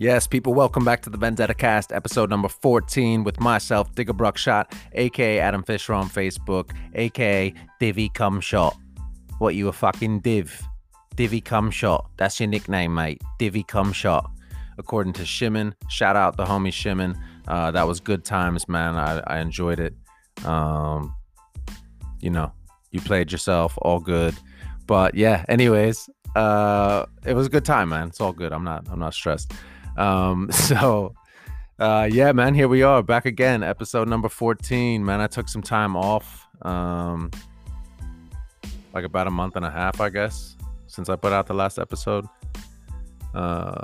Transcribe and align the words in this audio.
Yes, 0.00 0.28
people, 0.28 0.54
welcome 0.54 0.84
back 0.84 1.02
to 1.02 1.10
the 1.10 1.18
Vendetta 1.18 1.54
Cast, 1.54 1.92
episode 1.92 2.30
number 2.30 2.46
14, 2.46 3.24
with 3.24 3.40
myself, 3.40 3.92
Digger 3.96 4.12
Bruckshot, 4.12 4.72
aka 4.92 5.40
Adam 5.40 5.64
Fisher 5.64 5.92
on 5.92 6.08
Facebook, 6.08 6.70
aka 6.94 7.52
Divvy 7.80 8.08
Cumshot. 8.10 8.76
What, 9.38 9.56
you 9.56 9.66
a 9.66 9.72
fucking 9.72 10.20
div? 10.20 10.62
Divvy 11.16 11.40
Cumshot. 11.40 12.06
That's 12.16 12.38
your 12.38 12.48
nickname, 12.48 12.94
mate. 12.94 13.20
Divvy 13.40 13.64
Cumshot. 13.64 14.24
According 14.78 15.14
to 15.14 15.26
Shimon, 15.26 15.74
shout 15.88 16.14
out 16.14 16.36
the 16.36 16.44
homie 16.44 16.72
Shimon. 16.72 17.20
Uh, 17.48 17.72
that 17.72 17.88
was 17.88 17.98
good 17.98 18.24
times, 18.24 18.68
man. 18.68 18.94
I, 18.94 19.18
I 19.26 19.40
enjoyed 19.40 19.80
it. 19.80 19.96
Um, 20.44 21.12
you 22.20 22.30
know, 22.30 22.52
you 22.92 23.00
played 23.00 23.32
yourself, 23.32 23.76
all 23.82 23.98
good. 23.98 24.36
But 24.86 25.16
yeah, 25.16 25.44
anyways, 25.48 26.08
uh, 26.36 27.06
it 27.26 27.34
was 27.34 27.48
a 27.48 27.50
good 27.50 27.64
time, 27.64 27.88
man. 27.88 28.06
It's 28.06 28.20
all 28.20 28.32
good. 28.32 28.52
I'm 28.52 28.62
not, 28.62 28.86
I'm 28.88 29.00
not 29.00 29.12
stressed. 29.12 29.52
Um, 29.98 30.50
so 30.52 31.14
uh, 31.78 32.08
yeah, 32.10 32.32
man, 32.32 32.54
here 32.54 32.68
we 32.68 32.82
are 32.82 33.02
back 33.02 33.26
again, 33.26 33.62
episode 33.62 34.08
number 34.08 34.30
14. 34.30 35.04
Man, 35.04 35.20
I 35.20 35.26
took 35.26 35.48
some 35.48 35.62
time 35.62 35.96
off. 35.96 36.46
Um, 36.62 37.30
like 38.94 39.04
about 39.04 39.26
a 39.26 39.30
month 39.30 39.56
and 39.56 39.64
a 39.66 39.70
half, 39.70 40.00
I 40.00 40.08
guess, 40.08 40.56
since 40.86 41.10
I 41.10 41.16
put 41.16 41.32
out 41.32 41.46
the 41.46 41.54
last 41.54 41.78
episode. 41.78 42.26
Uh, 43.34 43.82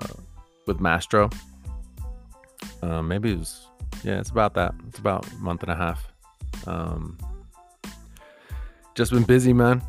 with 0.67 0.81
Mastro. 0.81 1.31
Uh, 2.83 3.03
maybe 3.03 3.33
it 3.33 3.39
was 3.39 3.67
yeah, 4.03 4.19
it's 4.19 4.31
about 4.31 4.55
that. 4.55 4.75
It's 4.89 4.99
about 4.99 5.31
a 5.31 5.35
month 5.37 5.63
and 5.63 5.73
a 5.73 5.77
half. 5.77 6.13
Um, 6.67 7.19
just 8.95 9.13
been 9.13 9.23
busy, 9.23 9.53
man. 9.53 9.83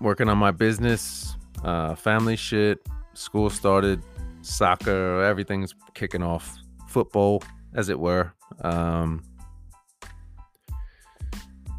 Working 0.00 0.28
on 0.28 0.38
my 0.38 0.50
business, 0.50 1.36
uh, 1.64 1.94
family 1.94 2.36
shit. 2.36 2.80
School 3.14 3.50
started 3.50 4.02
soccer, 4.42 5.22
everything's 5.22 5.74
kicking 5.94 6.22
off, 6.22 6.56
football, 6.88 7.42
as 7.74 7.88
it 7.88 7.98
were. 7.98 8.32
Um, 8.62 9.22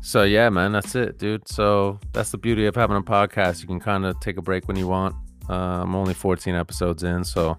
so 0.01 0.23
yeah, 0.23 0.49
man, 0.49 0.71
that's 0.71 0.95
it, 0.95 1.19
dude. 1.19 1.47
So 1.47 1.99
that's 2.13 2.31
the 2.31 2.37
beauty 2.37 2.65
of 2.65 2.75
having 2.75 2.97
a 2.97 3.01
podcast. 3.01 3.61
You 3.61 3.67
can 3.67 3.79
kind 3.79 4.05
of 4.05 4.19
take 4.19 4.37
a 4.37 4.41
break 4.41 4.67
when 4.67 4.77
you 4.77 4.87
want. 4.87 5.15
Uh, 5.49 5.81
I'm 5.83 5.95
only 5.95 6.13
14 6.13 6.55
episodes 6.55 7.03
in, 7.03 7.23
so 7.23 7.57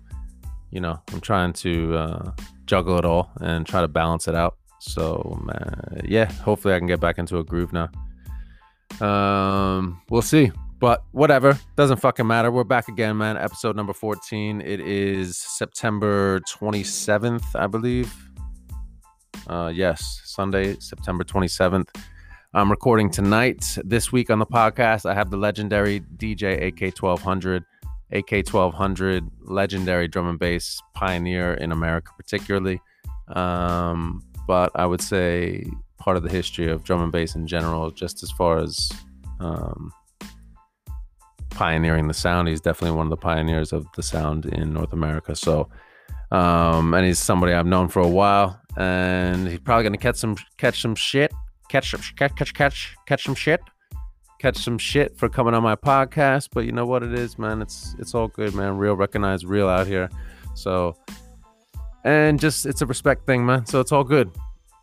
you 0.70 0.80
know 0.80 1.00
I'm 1.12 1.20
trying 1.20 1.52
to 1.54 1.96
uh, 1.96 2.32
juggle 2.66 2.98
it 2.98 3.04
all 3.04 3.30
and 3.40 3.66
try 3.66 3.80
to 3.80 3.88
balance 3.88 4.26
it 4.26 4.34
out. 4.34 4.56
So 4.80 5.40
man, 5.44 6.02
yeah, 6.04 6.30
hopefully 6.32 6.74
I 6.74 6.78
can 6.78 6.86
get 6.86 7.00
back 7.00 7.18
into 7.18 7.38
a 7.38 7.44
groove 7.44 7.72
now. 7.72 7.88
Um, 9.00 10.00
we'll 10.08 10.22
see. 10.22 10.50
But 10.80 11.04
whatever, 11.12 11.60
doesn't 11.76 11.98
fucking 11.98 12.26
matter. 12.26 12.50
We're 12.50 12.64
back 12.64 12.88
again, 12.88 13.18
man. 13.18 13.36
Episode 13.36 13.76
number 13.76 13.92
14. 13.92 14.62
It 14.62 14.80
is 14.80 15.36
September 15.36 16.40
27th, 16.40 17.44
I 17.54 17.66
believe. 17.66 18.10
Uh, 19.46 19.70
yes, 19.72 20.22
Sunday, 20.24 20.76
September 20.80 21.22
27th. 21.22 21.88
I'm 22.54 22.70
recording 22.70 23.10
tonight. 23.10 23.76
This 23.84 24.10
week 24.10 24.30
on 24.30 24.38
the 24.38 24.46
podcast, 24.46 25.04
I 25.04 25.12
have 25.12 25.30
the 25.30 25.36
legendary 25.36 26.00
DJ 26.16 26.72
AK1200. 26.72 27.62
AK1200, 28.14 29.30
legendary 29.42 30.08
drum 30.08 30.28
and 30.28 30.38
bass 30.38 30.80
pioneer 30.94 31.54
in 31.54 31.72
America, 31.72 32.10
particularly. 32.16 32.80
Um, 33.28 34.24
but 34.46 34.72
I 34.74 34.86
would 34.86 35.02
say 35.02 35.66
part 35.98 36.16
of 36.16 36.22
the 36.22 36.30
history 36.30 36.70
of 36.70 36.84
drum 36.84 37.02
and 37.02 37.12
bass 37.12 37.34
in 37.34 37.46
general, 37.46 37.90
just 37.90 38.22
as 38.22 38.30
far 38.30 38.58
as 38.58 38.90
um, 39.40 39.92
pioneering 41.50 42.08
the 42.08 42.14
sound. 42.14 42.48
He's 42.48 42.60
definitely 42.60 42.96
one 42.96 43.06
of 43.06 43.10
the 43.10 43.16
pioneers 43.16 43.72
of 43.72 43.86
the 43.96 44.02
sound 44.02 44.46
in 44.46 44.72
North 44.72 44.92
America. 44.92 45.36
So, 45.36 45.68
um, 46.30 46.94
and 46.94 47.04
he's 47.04 47.19
somebody 47.19 47.52
I've 47.52 47.66
known 47.66 47.88
for 47.88 48.00
a 48.00 48.08
while, 48.08 48.60
and 48.76 49.48
he's 49.48 49.60
probably 49.60 49.84
gonna 49.84 49.98
catch 49.98 50.16
some 50.16 50.36
catch 50.56 50.80
some 50.80 50.94
shit, 50.94 51.32
catch 51.69 51.92
catch 52.16 52.34
catch 52.36 52.54
catch 52.54 52.97
catch 53.06 53.25
some 53.25 53.34
shit, 53.34 53.60
catch 54.38 54.56
some 54.56 54.78
shit 54.78 55.16
for 55.16 55.28
coming 55.28 55.54
on 55.54 55.62
my 55.62 55.76
podcast. 55.76 56.48
But 56.52 56.64
you 56.64 56.72
know 56.72 56.86
what 56.86 57.02
it 57.02 57.12
is, 57.12 57.38
man. 57.38 57.62
It's 57.62 57.94
it's 57.98 58.14
all 58.14 58.28
good, 58.28 58.54
man. 58.54 58.76
Real 58.76 58.94
recognized, 58.94 59.44
real 59.44 59.69
out 59.69 59.86
here. 59.86 60.08
So, 60.54 60.96
and 62.04 62.41
just 62.41 62.66
it's 62.66 62.82
a 62.82 62.86
respect 62.86 63.26
thing, 63.26 63.44
man. 63.44 63.66
So 63.66 63.80
it's 63.80 63.92
all 63.92 64.04
good. 64.04 64.30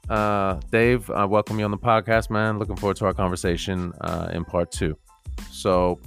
Uh, 0.09 0.59
Dave, 0.71 1.09
I 1.11 1.25
welcome 1.25 1.59
you 1.59 1.65
on 1.65 1.71
the 1.71 1.77
podcast, 1.77 2.29
man. 2.29 2.59
Looking 2.59 2.77
forward 2.77 2.97
to 2.97 3.05
our 3.05 3.13
conversation 3.13 3.93
uh, 4.01 4.29
in 4.31 4.45
part 4.45 4.71
two. 4.71 4.97
So 5.51 5.99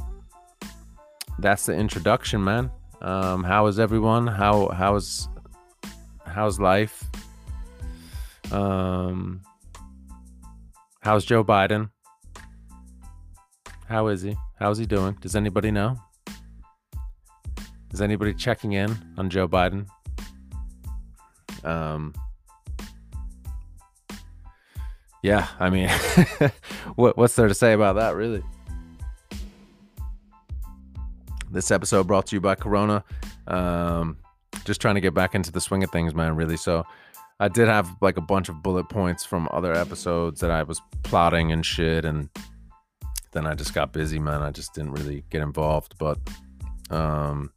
that's 1.40 1.66
the 1.66 1.74
introduction, 1.74 2.44
man. 2.44 2.70
Um, 3.00 3.44
how 3.44 3.66
is 3.66 3.78
everyone? 3.78 4.26
How 4.26 4.68
how's 4.68 5.28
how's 6.26 6.60
life? 6.60 7.04
Um, 8.52 9.42
how's 11.00 11.24
Joe 11.24 11.42
Biden? 11.42 11.90
How 13.86 14.08
is 14.08 14.22
he? 14.22 14.36
How's 14.58 14.78
he 14.78 14.86
doing? 14.86 15.16
Does 15.20 15.34
anybody 15.34 15.70
know? 15.70 15.96
Is 17.92 18.00
anybody 18.00 18.34
checking 18.34 18.72
in 18.72 18.96
on 19.16 19.30
Joe 19.30 19.48
Biden? 19.48 19.88
Um, 21.64 22.14
yeah, 25.22 25.48
I 25.58 25.70
mean, 25.70 25.88
what 26.94 27.16
what's 27.16 27.34
there 27.34 27.48
to 27.48 27.54
say 27.54 27.72
about 27.72 27.96
that, 27.96 28.14
really? 28.14 28.42
This 31.50 31.72
episode 31.72 32.06
brought 32.06 32.26
to 32.26 32.36
you 32.36 32.40
by 32.40 32.54
Corona. 32.54 33.02
Um, 33.48 34.18
just 34.64 34.80
trying 34.80 34.94
to 34.94 35.00
get 35.00 35.14
back 35.14 35.34
into 35.34 35.50
the 35.50 35.60
swing 35.60 35.82
of 35.82 35.90
things, 35.90 36.14
man, 36.14 36.36
really. 36.36 36.56
So 36.56 36.86
I 37.40 37.48
did 37.48 37.66
have 37.66 37.90
like 38.00 38.16
a 38.16 38.20
bunch 38.20 38.48
of 38.48 38.62
bullet 38.62 38.88
points 38.88 39.24
from 39.24 39.48
other 39.50 39.74
episodes 39.74 40.40
that 40.40 40.52
I 40.52 40.62
was 40.62 40.80
plotting 41.02 41.50
and 41.50 41.66
shit. 41.66 42.04
And 42.04 42.28
then 43.32 43.46
I 43.46 43.54
just 43.54 43.74
got 43.74 43.92
busy, 43.92 44.20
man. 44.20 44.42
I 44.42 44.52
just 44.52 44.74
didn't 44.74 44.92
really 44.92 45.24
get 45.30 45.42
involved. 45.42 45.94
But 45.98 46.18
um, 46.88 47.50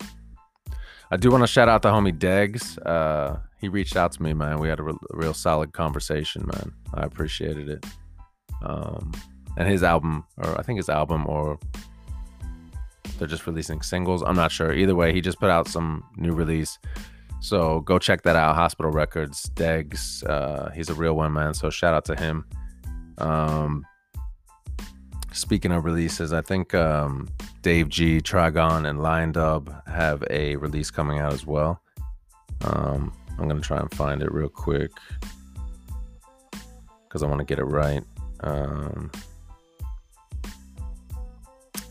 I 1.12 1.18
do 1.18 1.30
want 1.30 1.44
to 1.44 1.48
shout 1.48 1.70
out 1.70 1.84
the 1.84 1.92
homie 1.92 2.18
Degs. 2.18 2.80
Uh, 2.84 3.38
he 3.60 3.68
reached 3.68 3.96
out 3.96 4.12
to 4.14 4.24
me, 4.24 4.34
man. 4.34 4.60
We 4.60 4.70
had 4.70 4.80
a, 4.80 4.84
re- 4.84 4.94
a 5.14 5.18
real 5.18 5.36
solid 5.36 5.72
conversation, 5.72 6.46
man. 6.48 6.74
I 6.96 7.04
appreciated 7.04 7.70
it. 7.70 7.86
Um, 8.64 9.12
and 9.56 9.68
his 9.68 9.84
album, 9.84 10.26
or 10.38 10.60
I 10.60 10.64
think 10.64 10.78
his 10.78 10.90
album, 10.90 11.28
or 11.28 11.60
they're 13.18 13.28
just 13.28 13.46
releasing 13.48 13.82
singles. 13.82 14.24
I'm 14.24 14.36
not 14.36 14.52
sure. 14.52 14.74
Either 14.74 14.96
way, 14.96 15.14
he 15.14 15.22
just 15.22 15.40
put 15.40 15.50
out 15.50 15.68
some 15.68 16.04
new 16.18 16.34
release. 16.34 16.78
So 17.40 17.82
go 17.82 18.00
check 18.00 18.22
that 18.24 18.36
out. 18.36 18.56
Hospital 18.56 18.92
Records, 18.92 19.50
Degs. 19.56 20.28
Uh, 20.28 20.72
he's 20.72 20.90
a 20.90 20.94
real 20.94 21.16
one, 21.16 21.34
man. 21.34 21.54
So 21.54 21.70
shout 21.70 21.94
out 21.94 22.06
to 22.06 22.16
him. 22.16 22.46
Um, 23.18 23.86
speaking 25.34 25.72
of 25.72 25.84
releases, 25.84 26.32
I 26.32 26.42
think 26.42 26.74
um, 26.74 27.28
Dave 27.62 27.90
Gee, 27.90 28.22
Trigon, 28.22 28.90
and 28.90 29.00
Liondub 29.00 29.88
have 29.88 30.24
a 30.30 30.56
release 30.56 30.90
coming 30.90 31.20
out 31.20 31.34
as 31.34 31.46
well. 31.46 31.82
Um, 32.62 33.14
I'm 33.38 33.48
gonna 33.48 33.62
try 33.62 33.80
and 33.80 33.94
find 33.94 34.22
it 34.22 34.32
real 34.32 34.50
quick 34.50 34.92
because 37.08 37.24
I 37.24 37.28
want 37.28 37.40
to 37.40 37.46
get 37.46 37.60
it 37.60 37.66
right. 37.66 38.04
Um, 38.40 39.12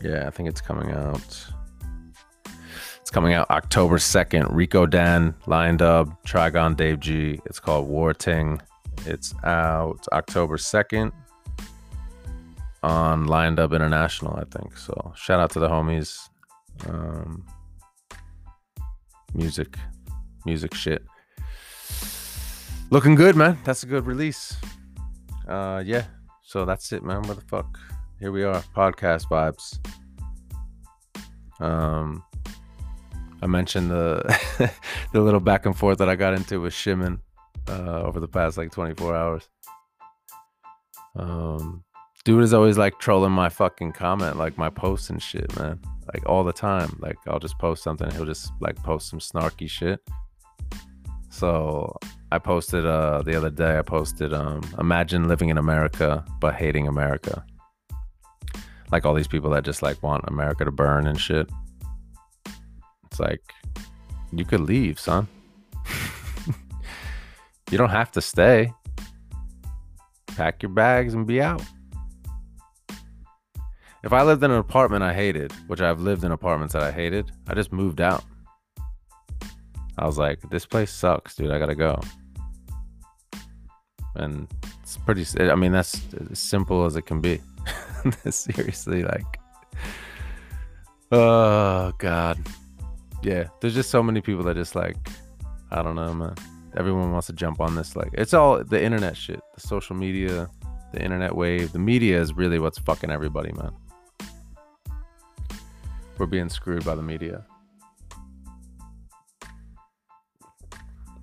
yeah, 0.03 0.27
I 0.27 0.29
think 0.29 0.49
it's 0.49 0.61
coming 0.61 0.91
out. 0.91 1.47
It's 3.01 3.09
coming 3.09 3.33
out 3.33 3.49
October 3.49 3.97
2nd. 3.97 4.51
Riko 4.51 4.89
Dan, 4.89 5.33
Liondub, 5.45 6.17
Trigon 6.25 6.75
Dave 6.75 6.99
Gee. 6.99 7.39
It's 7.45 7.59
called 7.59 7.87
War 7.87 8.13
Ting. 8.13 8.61
It's 9.05 9.33
out 9.43 10.05
October 10.11 10.57
2nd 10.57 11.11
on 12.83 13.27
Liondub 13.27 13.73
International, 13.73 14.35
I 14.35 14.43
think. 14.57 14.77
So 14.77 15.13
shout 15.15 15.39
out 15.39 15.51
to 15.51 15.59
the 15.59 15.69
homies. 15.69 16.29
Um, 16.87 17.45
music, 19.33 19.77
music 20.45 20.73
shit. 20.73 21.03
Looking 22.89 23.15
good, 23.15 23.35
man. 23.35 23.57
That's 23.63 23.83
a 23.83 23.87
good 23.87 24.05
release. 24.05 24.55
Uh, 25.47 25.81
yeah. 25.85 26.05
So 26.41 26.65
that's 26.65 26.91
it, 26.91 27.03
man. 27.03 27.23
What 27.23 27.37
the 27.37 27.45
fuck? 27.45 27.79
Here 28.23 28.31
we 28.31 28.45
are, 28.45 28.63
podcast 28.73 29.27
vibes. 29.27 29.77
Um, 31.59 32.23
I 33.41 33.47
mentioned 33.47 33.91
the 33.91 34.71
the 35.11 35.19
little 35.19 35.41
back 35.41 35.65
and 35.65 35.77
forth 35.77 35.97
that 35.97 36.07
I 36.07 36.15
got 36.15 36.33
into 36.33 36.61
with 36.61 36.73
Shimon 36.73 37.19
uh, 37.67 38.01
over 38.01 38.21
the 38.21 38.27
past 38.29 38.57
like 38.57 38.71
24 38.71 39.13
hours. 39.13 39.49
Um, 41.17 41.83
dude 42.23 42.45
is 42.45 42.53
always 42.53 42.77
like 42.77 42.97
trolling 42.97 43.33
my 43.33 43.49
fucking 43.49 43.91
comment, 43.91 44.37
like 44.37 44.57
my 44.57 44.69
posts 44.69 45.09
and 45.09 45.21
shit, 45.21 45.53
man. 45.59 45.81
Like 46.13 46.23
all 46.25 46.45
the 46.45 46.53
time. 46.53 46.97
Like 47.01 47.17
I'll 47.27 47.39
just 47.39 47.59
post 47.59 47.83
something, 47.83 48.09
he'll 48.11 48.25
just 48.25 48.53
like 48.61 48.77
post 48.77 49.09
some 49.09 49.19
snarky 49.19 49.69
shit. 49.69 49.99
So 51.29 51.93
I 52.31 52.39
posted 52.39 52.85
uh 52.85 53.21
the 53.23 53.35
other 53.35 53.49
day. 53.49 53.77
I 53.77 53.81
posted 53.81 54.33
um 54.33 54.61
imagine 54.79 55.27
living 55.27 55.49
in 55.49 55.57
America 55.57 56.23
but 56.39 56.55
hating 56.55 56.87
America 56.87 57.43
like 58.93 59.07
all 59.07 59.15
these 59.15 59.27
people 59.27 59.49
that 59.49 59.63
just 59.65 59.81
like 59.81 60.01
want 60.03 60.23
America 60.27 60.63
to 60.63 60.71
burn 60.71 61.07
and 61.07 61.19
shit. 61.19 61.49
It's 63.07 63.19
like 63.19 63.41
you 64.31 64.45
could 64.45 64.61
leave, 64.61 64.99
son. 64.99 65.27
You 67.71 67.77
don't 67.79 67.89
have 67.89 68.11
to 68.11 68.21
stay. 68.21 68.71
Pack 70.27 70.61
your 70.61 70.69
bags 70.69 71.15
and 71.15 71.25
be 71.25 71.41
out. 71.41 71.63
If 74.03 74.13
I 74.13 74.21
lived 74.21 74.43
in 74.43 74.51
an 74.51 74.57
apartment 74.57 75.03
I 75.03 75.11
hated, 75.11 75.51
which 75.65 75.81
I've 75.81 75.99
lived 75.99 76.23
in 76.23 76.31
apartments 76.31 76.73
that 76.73 76.83
I 76.83 76.91
hated, 76.91 77.31
I 77.47 77.55
just 77.55 77.71
moved 77.71 77.99
out. 77.99 78.23
I 79.97 80.05
was 80.05 80.19
like, 80.19 80.39
this 80.51 80.67
place 80.67 80.91
sucks, 80.91 81.33
dude. 81.35 81.49
I 81.49 81.57
gotta 81.57 81.73
go. 81.73 81.99
And 84.13 84.47
it's 84.83 84.97
pretty, 84.97 85.25
I 85.39 85.55
mean, 85.55 85.71
that's 85.71 85.99
as 86.29 86.37
simple 86.37 86.85
as 86.85 86.95
it 86.95 87.07
can 87.07 87.21
be. 87.21 87.41
Seriously, 88.29 89.03
like, 89.03 89.39
oh, 91.11 91.91
God. 91.97 92.39
Yeah, 93.21 93.47
there's 93.61 93.73
just 93.73 93.89
so 93.89 94.03
many 94.03 94.21
people 94.21 94.43
that 94.43 94.55
just 94.55 94.75
like, 94.75 94.97
I 95.71 95.81
don't 95.81 95.95
know, 95.95 96.13
man. 96.13 96.35
Everyone 96.75 97.11
wants 97.11 97.27
to 97.27 97.33
jump 97.33 97.61
on 97.61 97.75
this. 97.75 97.95
Like, 97.95 98.09
it's 98.13 98.33
all 98.33 98.63
the 98.63 98.83
internet 98.83 99.15
shit, 99.15 99.39
the 99.55 99.61
social 99.61 99.95
media, 99.95 100.49
the 100.91 101.01
internet 101.01 101.35
wave. 101.35 101.71
The 101.71 101.79
media 101.79 102.19
is 102.19 102.33
really 102.33 102.59
what's 102.59 102.79
fucking 102.79 103.11
everybody, 103.11 103.51
man. 103.53 103.71
We're 106.17 106.25
being 106.25 106.49
screwed 106.49 106.85
by 106.85 106.95
the 106.95 107.01
media. 107.01 107.45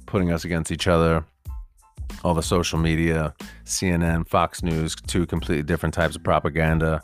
Putting 0.07 0.33
us 0.33 0.45
against 0.45 0.73
each 0.73 0.89
other. 0.89 1.25
All 2.23 2.35
the 2.35 2.43
social 2.43 2.79
media, 2.79 3.35
CNN, 3.65 4.29
Fox 4.29 4.63
News, 4.63 4.95
two 4.95 5.27
completely 5.27 5.63
different 5.63 5.95
types 5.95 6.17
of 6.17 6.23
propaganda, 6.23 7.01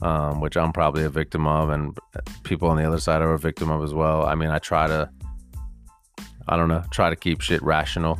um, 0.00 0.40
which 0.40 0.56
I'm 0.56 0.72
probably 0.72 1.04
a 1.04 1.10
victim 1.10 1.46
of, 1.46 1.70
and 1.70 1.98
people 2.44 2.68
on 2.68 2.76
the 2.76 2.84
other 2.84 3.00
side 3.00 3.20
are 3.20 3.34
a 3.34 3.38
victim 3.38 3.70
of 3.70 3.82
as 3.82 3.92
well. 3.92 4.24
I 4.24 4.34
mean, 4.34 4.50
I 4.50 4.58
try 4.58 4.86
to, 4.86 5.10
I 6.46 6.56
don't 6.56 6.68
know, 6.68 6.84
try 6.90 7.10
to 7.10 7.16
keep 7.16 7.40
shit 7.40 7.62
rational 7.62 8.18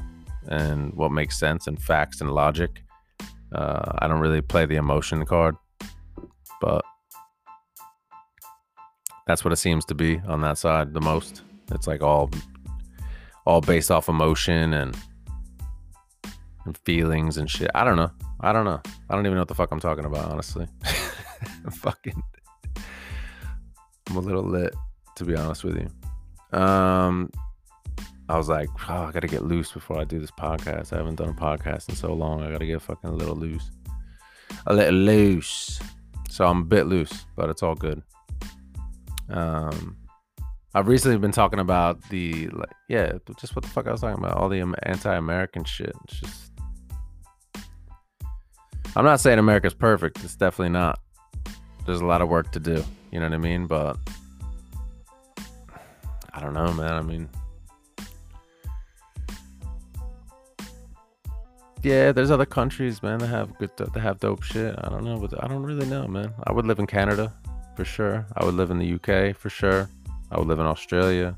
and 0.49 0.93
what 0.95 1.13
makes 1.13 1.39
sense 1.39 1.67
and 1.67 1.81
facts 1.81 2.21
and 2.21 2.31
logic. 2.31 2.83
Uh, 3.53 3.93
I 3.99 4.09
don't 4.09 4.21
really 4.21 4.41
play 4.41 4.67
the 4.67 4.77
emotion 4.77 5.25
card, 5.25 5.57
but 6.61 6.85
that's 9.27 9.45
what 9.45 9.53
it 9.53 9.57
seems 9.57 9.85
to 9.87 9.95
be 9.95 10.21
on 10.27 10.41
that 10.43 10.59
side 10.59 10.93
the 10.93 11.01
most. 11.01 11.43
It's 11.71 11.87
like 11.87 12.03
all 12.03 12.31
all 13.47 13.61
based 13.61 13.91
off 13.91 14.09
emotion 14.09 14.73
and 14.73 14.97
and 16.64 16.76
feelings 16.78 17.37
and 17.37 17.50
shit. 17.50 17.70
I 17.75 17.84
don't 17.84 17.96
know. 17.96 18.11
I 18.40 18.52
don't 18.52 18.64
know. 18.64 18.81
I 19.08 19.14
don't 19.14 19.26
even 19.26 19.34
know 19.34 19.43
what 19.43 19.49
the 19.49 19.55
fuck 19.55 19.70
I'm 19.70 19.81
talking 19.81 20.05
about, 20.05 20.31
honestly. 20.31 20.66
I'm 21.64 21.70
fucking 21.70 22.22
I'm 24.08 24.16
a 24.16 24.20
little 24.20 24.43
lit, 24.44 24.75
to 25.16 25.25
be 25.25 25.37
honest 25.37 25.64
with 25.64 25.76
you. 25.76 26.58
Um 26.58 27.31
I 28.28 28.38
was 28.38 28.49
like, 28.49 28.70
oh, 28.88 29.05
I 29.05 29.12
gotta 29.12 29.26
get 29.26 29.44
loose 29.44 29.72
before 29.72 30.00
I 30.00 30.05
do 30.05 30.19
this 30.19 30.31
podcast. 30.31 30.93
I 30.93 30.96
haven't 30.96 31.16
done 31.16 31.28
a 31.28 31.34
podcast 31.34 31.88
in 31.90 31.94
so 31.94 32.14
long. 32.14 32.43
I 32.43 32.50
gotta 32.50 32.66
get 32.66 32.81
fucking 32.81 33.11
a 33.11 33.14
little 33.14 33.37
loose. 33.37 33.70
A 34.66 34.75
little 34.75 34.94
loose. 34.94 35.81
So 36.31 36.46
I'm 36.46 36.62
a 36.62 36.64
bit 36.64 36.87
loose, 36.87 37.26
but 37.37 37.50
it's 37.50 37.62
all 37.62 37.75
good. 37.75 38.02
Um, 39.28 39.96
I've 40.75 40.88
recently 40.88 41.19
been 41.19 41.32
talking 41.32 41.61
about 41.61 42.02
the 42.08 42.49
like, 42.49 42.72
yeah, 42.88 43.12
just 43.38 43.55
what 43.55 43.64
the 43.64 43.70
fuck 43.70 43.87
I 43.87 43.93
was 43.93 44.00
talking 44.00 44.22
about, 44.22 44.37
all 44.37 44.49
the 44.49 44.75
anti-American 44.82 45.64
shit. 45.64 45.93
It's 46.05 46.20
just, 46.20 46.44
I'm 48.96 49.05
not 49.05 49.20
saying 49.20 49.38
America's 49.38 49.75
perfect. 49.75 50.23
It's 50.23 50.37
definitely 50.37 50.70
not. 50.73 51.00
There's 51.85 52.00
a 52.00 52.06
lot 52.06 52.23
of 52.23 52.29
work 52.29 52.52
to 52.52 52.61
do. 52.61 52.85
You 53.11 53.20
know 53.20 53.26
what 53.26 53.35
I 53.35 53.38
mean? 53.38 53.67
But 53.67 53.99
I 56.32 56.41
don't 56.41 56.55
know, 56.55 56.73
man. 56.73 56.93
I 56.93 57.02
mean, 57.02 57.29
yeah, 61.82 62.12
there's 62.12 62.31
other 62.31 62.46
countries, 62.46 63.02
man, 63.02 63.19
that 63.19 63.26
have 63.26 63.56
good, 63.58 63.76
that 63.76 63.94
have 63.96 64.20
dope 64.20 64.43
shit. 64.43 64.75
I 64.79 64.88
don't 64.88 65.05
know, 65.05 65.19
but 65.19 65.43
I 65.43 65.49
don't 65.49 65.64
really 65.64 65.87
know, 65.87 66.06
man. 66.06 66.32
I 66.44 66.52
would 66.52 66.67
live 66.67 66.79
in 66.79 66.87
Canada 66.87 67.32
for 67.76 67.85
sure. 67.85 68.25
I 68.37 68.44
would 68.44 68.55
live 68.55 68.70
in 68.70 68.79
the 68.79 68.94
UK 68.94 69.37
for 69.37 69.50
sure. 69.50 69.88
I 70.31 70.38
would 70.38 70.47
live 70.47 70.61
in 70.61 70.67
Australia. 70.67 71.37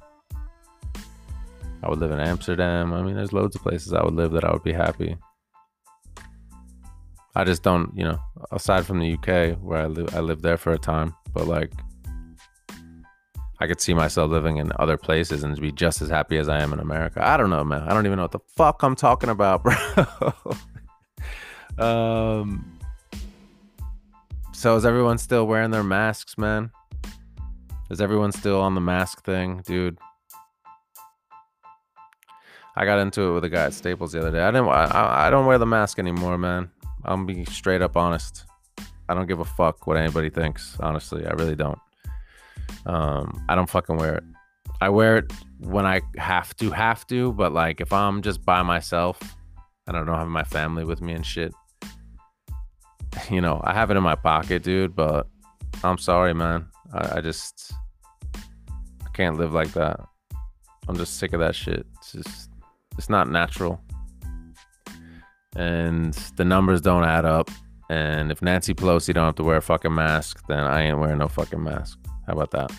I 1.82 1.88
would 1.88 1.99
live 1.99 2.11
in 2.11 2.20
Amsterdam. 2.20 2.93
I 2.93 3.02
mean, 3.02 3.17
there's 3.17 3.32
loads 3.32 3.56
of 3.56 3.62
places 3.62 3.93
I 3.93 4.05
would 4.05 4.14
live 4.14 4.32
that 4.32 4.44
I 4.44 4.52
would 4.52 4.62
be 4.64 4.73
happy. 4.73 5.17
I 7.37 7.44
just 7.44 7.62
don't, 7.62 7.94
you 7.94 8.03
know, 8.03 8.19
aside 8.50 8.87
from 8.87 8.99
the 8.99 9.12
UK 9.12 9.59
where 9.59 9.83
I 9.83 9.87
live, 9.88 10.17
I 10.17 10.21
lived 10.21 10.43
there 10.43 10.56
for 10.56 10.73
a 10.73 10.79
time, 10.79 11.15
but 11.35 11.47
like, 11.47 11.71
I 13.61 13.67
could 13.67 13.79
see 13.79 13.93
myself 13.93 14.31
living 14.31 14.56
in 14.56 14.73
other 14.79 14.97
places 14.97 15.43
and 15.43 15.55
be 15.61 15.71
just 15.71 16.00
as 16.00 16.09
happy 16.09 16.38
as 16.38 16.49
I 16.49 16.62
am 16.62 16.73
in 16.73 16.81
America. 16.81 17.21
I 17.23 17.37
don't 17.37 17.50
know, 17.50 17.62
man. 17.62 17.83
I 17.83 17.93
don't 17.93 18.06
even 18.06 18.17
know 18.17 18.23
what 18.23 18.33
the 18.33 18.38
fuck 18.56 18.83
I'm 18.83 18.97
talking 18.97 19.29
about, 19.29 19.62
bro. 19.65 20.33
um, 21.79 22.79
so 24.53 24.75
is 24.77 24.87
everyone 24.87 25.19
still 25.19 25.47
wearing 25.47 25.71
their 25.71 25.85
masks, 25.85 26.38
man? 26.38 26.71
Is 27.91 28.00
everyone 28.00 28.33
still 28.33 28.62
on 28.62 28.75
the 28.75 28.81
mask 28.81 29.25
thing, 29.25 29.61
dude? 29.67 29.99
I 32.75 32.87
got 32.87 32.99
into 32.99 33.29
it 33.29 33.35
with 33.35 33.44
a 33.44 33.50
guy 33.50 33.67
at 33.67 33.75
Staples 33.75 34.12
the 34.12 34.21
other 34.21 34.31
day. 34.31 34.43
I 34.43 34.50
didn't. 34.50 34.69
I, 34.69 35.27
I 35.27 35.31
don't 35.31 35.44
wear 35.44 35.59
the 35.59 35.67
mask 35.67 35.99
anymore, 35.99 36.38
man. 36.38 36.71
I'm 37.06 37.25
being 37.25 37.47
straight 37.47 37.82
up 37.82 37.97
honest. 37.97 38.44
I 39.08 39.14
don't 39.14 39.26
give 39.26 39.41
a 39.41 39.44
fuck 39.44 39.87
what 39.87 39.97
anybody 39.97 40.31
thinks. 40.31 40.76
Honestly, 40.81 41.26
I 41.26 41.31
really 41.31 41.56
don't. 41.56 41.79
Um, 42.85 43.44
I 43.49 43.55
don't 43.55 43.70
fucking 43.70 43.97
wear 43.97 44.17
it. 44.17 44.25
I 44.81 44.91
wear 44.91 45.19
it 45.19 45.32
when 45.61 45.87
I 45.87 46.03
have 46.19 46.55
to, 46.56 46.70
have 46.70 47.06
to. 47.06 47.32
But 47.32 47.53
like, 47.53 47.81
if 47.81 47.93
I'm 47.93 48.20
just 48.20 48.44
by 48.44 48.62
myself, 48.62 49.19
and 49.87 49.97
I 49.97 50.05
don't 50.05 50.19
have 50.19 50.29
my 50.29 50.44
family 50.44 50.85
with 50.85 51.00
me 51.00 51.12
and 51.14 51.25
shit 51.25 51.53
you 53.31 53.41
know, 53.41 53.61
I 53.64 53.73
have 53.73 53.91
it 53.91 53.97
in 53.97 54.02
my 54.02 54.14
pocket, 54.14 54.62
dude, 54.62 54.94
but 54.94 55.26
I'm 55.82 55.99
sorry, 55.99 56.35
man. 56.35 56.67
I, 56.93 57.19
I 57.19 57.20
just 57.20 57.73
I 59.05 59.09
can't 59.12 59.37
live 59.37 59.52
like 59.52 59.73
that. 59.73 60.00
I'm 60.88 60.97
just 60.97 61.19
sick 61.19 61.32
of 61.32 61.41
that 61.41 61.55
shit. 61.55 61.87
It's 61.97 62.12
just 62.12 62.50
it's 62.97 63.11
not 63.11 63.29
natural. 63.29 63.81
And 65.56 66.12
the 66.37 66.44
numbers 66.44 66.81
don't 66.81 67.05
add 67.05 67.25
up. 67.25 67.50
And 67.88 68.31
if 68.31 68.43
Nancy 68.43 68.75
Pelosi 68.75 69.14
don't 69.14 69.25
have 69.25 69.37
to 69.37 69.43
wear 69.43 69.56
a 69.56 69.62
fucking 69.62 69.94
mask, 69.94 70.47
then 70.49 70.58
I 70.58 70.82
ain't 70.82 70.99
wearing 70.99 71.19
no 71.19 71.29
fucking 71.29 71.62
mask. 71.62 71.99
How 72.26 72.35
about 72.35 72.50
that? 72.50 72.73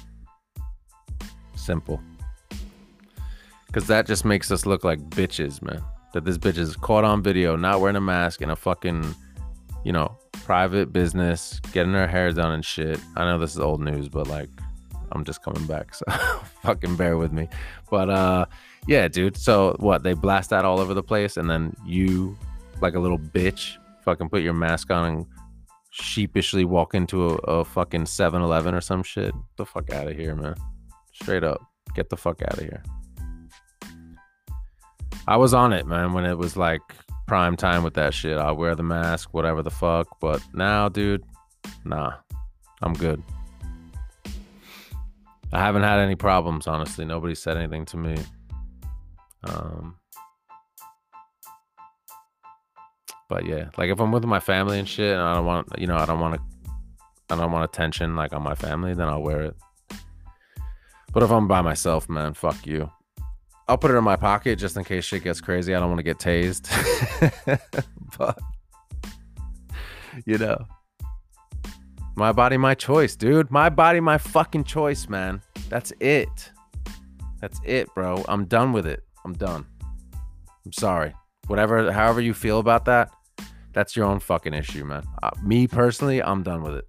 Simple. 1.55 2.01
Cause 3.71 3.87
that 3.87 4.07
just 4.07 4.25
makes 4.25 4.49
us 4.51 4.65
look 4.65 4.83
like 4.83 4.99
bitches, 5.09 5.61
man. 5.61 5.83
That 6.13 6.23
this 6.25 6.37
bitch 6.37 6.57
is 6.57 6.75
caught 6.75 7.03
on 7.03 7.21
video 7.21 7.55
not 7.55 7.81
wearing 7.81 7.95
a 7.95 8.01
mask 8.01 8.41
in 8.41 8.49
a 8.49 8.55
fucking, 8.55 9.15
you 9.83 9.91
know, 9.91 10.17
private 10.45 10.93
business, 10.93 11.59
getting 11.73 11.93
her 11.93 12.07
hair 12.07 12.31
done 12.31 12.53
and 12.53 12.65
shit. 12.65 12.99
I 13.15 13.25
know 13.25 13.37
this 13.37 13.51
is 13.51 13.59
old 13.59 13.81
news, 13.81 14.07
but 14.07 14.27
like 14.27 14.49
I'm 15.11 15.23
just 15.23 15.43
coming 15.43 15.65
back, 15.65 15.93
so 15.95 16.05
fucking 16.63 16.95
bear 16.95 17.17
with 17.17 17.31
me. 17.31 17.49
But 17.89 18.09
uh 18.09 18.45
yeah, 18.87 19.07
dude. 19.07 19.35
So 19.37 19.75
what? 19.79 20.03
They 20.03 20.13
blast 20.13 20.49
that 20.51 20.63
all 20.63 20.79
over 20.79 20.93
the 20.93 21.03
place 21.03 21.37
and 21.37 21.49
then 21.49 21.75
you 21.85 22.37
like 22.81 22.95
a 22.95 22.99
little 22.99 23.19
bitch 23.19 23.77
fucking 24.03 24.29
put 24.29 24.41
your 24.41 24.53
mask 24.53 24.91
on 24.91 25.05
and 25.05 25.25
sheepishly 25.91 26.65
walk 26.65 26.93
into 26.93 27.29
a, 27.29 27.35
a 27.35 27.65
fucking 27.65 28.03
7-Eleven 28.03 28.73
or 28.73 28.81
some 28.81 29.03
shit. 29.03 29.33
Get 29.33 29.57
the 29.57 29.65
fuck 29.65 29.91
out 29.91 30.07
of 30.07 30.15
here, 30.15 30.35
man. 30.35 30.55
Straight 31.13 31.43
up. 31.43 31.61
Get 31.95 32.09
the 32.09 32.17
fuck 32.17 32.41
out 32.41 32.53
of 32.53 32.59
here. 32.59 32.83
I 35.27 35.35
was 35.35 35.53
on 35.53 35.73
it, 35.73 35.85
man, 35.85 36.13
when 36.13 36.25
it 36.25 36.37
was 36.37 36.55
like 36.55 36.81
prime 37.27 37.57
time 37.57 37.83
with 37.83 37.95
that 37.95 38.13
shit. 38.13 38.37
I'll 38.37 38.55
wear 38.55 38.75
the 38.75 38.83
mask, 38.83 39.33
whatever 39.33 39.61
the 39.61 39.69
fuck. 39.69 40.07
But 40.21 40.41
now, 40.53 40.87
dude, 40.87 41.23
nah, 41.83 42.13
I'm 42.81 42.93
good. 42.93 43.21
I 45.51 45.59
haven't 45.59 45.83
had 45.83 45.99
any 45.99 46.15
problems, 46.15 46.67
honestly. 46.67 47.05
Nobody 47.05 47.35
said 47.35 47.57
anything 47.57 47.85
to 47.85 47.97
me. 47.97 48.17
Um, 49.43 49.95
but 53.29 53.45
yeah, 53.45 53.69
like 53.77 53.89
if 53.89 53.99
I'm 53.99 54.11
with 54.11 54.25
my 54.25 54.39
family 54.39 54.79
and 54.79 54.87
shit, 54.87 55.13
and 55.13 55.21
I 55.21 55.35
don't 55.35 55.45
want, 55.45 55.67
you 55.77 55.87
know, 55.87 55.97
I 55.97 56.05
don't 56.05 56.19
want 56.19 56.35
to, 56.35 56.71
I 57.29 57.35
don't 57.35 57.51
want 57.51 57.65
attention 57.65 58.15
like 58.15 58.33
on 58.33 58.41
my 58.41 58.55
family, 58.55 58.93
then 58.93 59.09
I'll 59.09 59.21
wear 59.21 59.41
it. 59.41 59.55
But 61.13 61.23
if 61.23 61.31
I'm 61.31 61.47
by 61.47 61.61
myself, 61.61 62.07
man, 62.09 62.33
fuck 62.33 62.65
you. 62.65 62.91
I'll 63.67 63.77
put 63.77 63.91
it 63.91 63.95
in 63.95 64.03
my 64.03 64.15
pocket 64.15 64.57
just 64.57 64.77
in 64.77 64.83
case 64.85 65.03
shit 65.03 65.23
gets 65.23 65.41
crazy. 65.41 65.75
I 65.75 65.79
don't 65.79 65.89
want 65.89 65.99
to 65.99 66.03
get 66.03 66.19
tased. 66.19 66.69
but 68.17 68.39
you 70.25 70.37
know, 70.37 70.65
my 72.15 72.31
body, 72.31 72.57
my 72.57 72.75
choice, 72.75 73.15
dude. 73.15 73.51
My 73.51 73.69
body, 73.69 73.99
my 73.99 74.17
fucking 74.17 74.63
choice, 74.63 75.09
man. 75.09 75.41
That's 75.69 75.91
it. 75.99 76.51
That's 77.41 77.59
it, 77.63 77.93
bro. 77.93 78.23
I'm 78.27 78.45
done 78.45 78.71
with 78.71 78.87
it. 78.87 79.03
I'm 79.25 79.33
done. 79.33 79.65
I'm 80.65 80.73
sorry. 80.73 81.13
Whatever, 81.47 81.91
however 81.91 82.19
you 82.19 82.33
feel 82.33 82.59
about 82.59 82.85
that, 82.85 83.11
that's 83.77 83.95
your 83.95 84.07
own 84.07 84.19
fucking 84.19 84.55
issue, 84.55 84.83
man. 84.83 85.03
Uh, 85.21 85.29
me 85.43 85.67
personally, 85.67 86.23
I'm 86.23 86.41
done 86.41 86.63
with 86.63 86.77
it. 86.77 86.87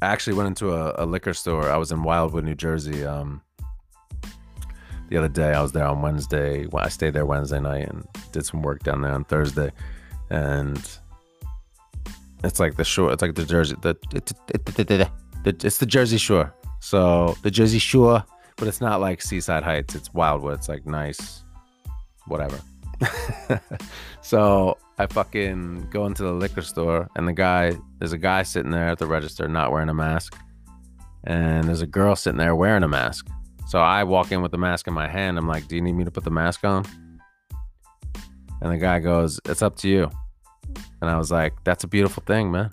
I 0.00 0.06
actually 0.06 0.32
went 0.34 0.46
into 0.46 0.72
a, 0.72 0.94
a, 0.96 1.04
liquor 1.04 1.34
store. 1.34 1.68
I 1.68 1.76
was 1.76 1.92
in 1.92 2.02
Wildwood, 2.02 2.44
New 2.44 2.54
Jersey, 2.54 3.04
um, 3.04 3.42
the 5.10 5.18
other 5.18 5.28
day. 5.28 5.52
I 5.52 5.60
was 5.60 5.72
there 5.72 5.84
on 5.84 6.00
Wednesday. 6.00 6.64
Well, 6.66 6.82
I 6.82 6.88
stayed 6.88 7.12
there 7.12 7.26
Wednesday 7.26 7.60
night 7.60 7.88
and 7.90 8.08
did 8.32 8.46
some 8.46 8.62
work 8.62 8.82
down 8.84 9.02
there 9.02 9.12
on 9.12 9.24
Thursday, 9.24 9.70
and 10.30 10.80
it's 12.42 12.58
like 12.58 12.76
the 12.76 12.84
shore. 12.84 13.12
It's 13.12 13.20
like 13.20 13.34
the 13.34 13.44
Jersey. 13.44 13.76
The, 13.82 13.96
the, 14.12 15.56
it's 15.62 15.76
the 15.76 15.86
Jersey 15.86 16.16
Shore. 16.16 16.54
So 16.80 17.36
the 17.42 17.50
Jersey 17.50 17.80
Shore, 17.80 18.24
but 18.56 18.66
it's 18.66 18.80
not 18.80 19.02
like 19.02 19.20
Seaside 19.20 19.62
Heights. 19.62 19.94
It's 19.94 20.14
Wildwood. 20.14 20.54
It's 20.54 20.70
like 20.70 20.86
nice, 20.86 21.44
whatever. 22.26 22.58
so 24.22 24.76
I 24.98 25.06
fucking 25.06 25.88
go 25.90 26.06
into 26.06 26.22
the 26.22 26.32
liquor 26.32 26.62
store, 26.62 27.08
and 27.16 27.26
the 27.26 27.32
guy, 27.32 27.72
there's 27.98 28.12
a 28.12 28.18
guy 28.18 28.42
sitting 28.42 28.70
there 28.70 28.88
at 28.88 28.98
the 28.98 29.06
register 29.06 29.48
not 29.48 29.72
wearing 29.72 29.88
a 29.88 29.94
mask, 29.94 30.36
and 31.24 31.64
there's 31.68 31.82
a 31.82 31.86
girl 31.86 32.16
sitting 32.16 32.38
there 32.38 32.54
wearing 32.54 32.82
a 32.82 32.88
mask. 32.88 33.28
So 33.66 33.80
I 33.80 34.04
walk 34.04 34.32
in 34.32 34.42
with 34.42 34.50
the 34.50 34.58
mask 34.58 34.86
in 34.86 34.94
my 34.94 35.08
hand. 35.08 35.38
I'm 35.38 35.46
like, 35.46 35.68
"Do 35.68 35.76
you 35.76 35.82
need 35.82 35.92
me 35.92 36.04
to 36.04 36.10
put 36.10 36.24
the 36.24 36.30
mask 36.30 36.64
on?" 36.64 36.84
And 38.60 38.72
the 38.72 38.78
guy 38.78 38.98
goes, 38.98 39.40
"It's 39.44 39.62
up 39.62 39.76
to 39.76 39.88
you." 39.88 40.10
And 41.00 41.10
I 41.10 41.16
was 41.16 41.30
like, 41.30 41.52
"That's 41.64 41.84
a 41.84 41.88
beautiful 41.88 42.22
thing, 42.26 42.50
man." 42.50 42.70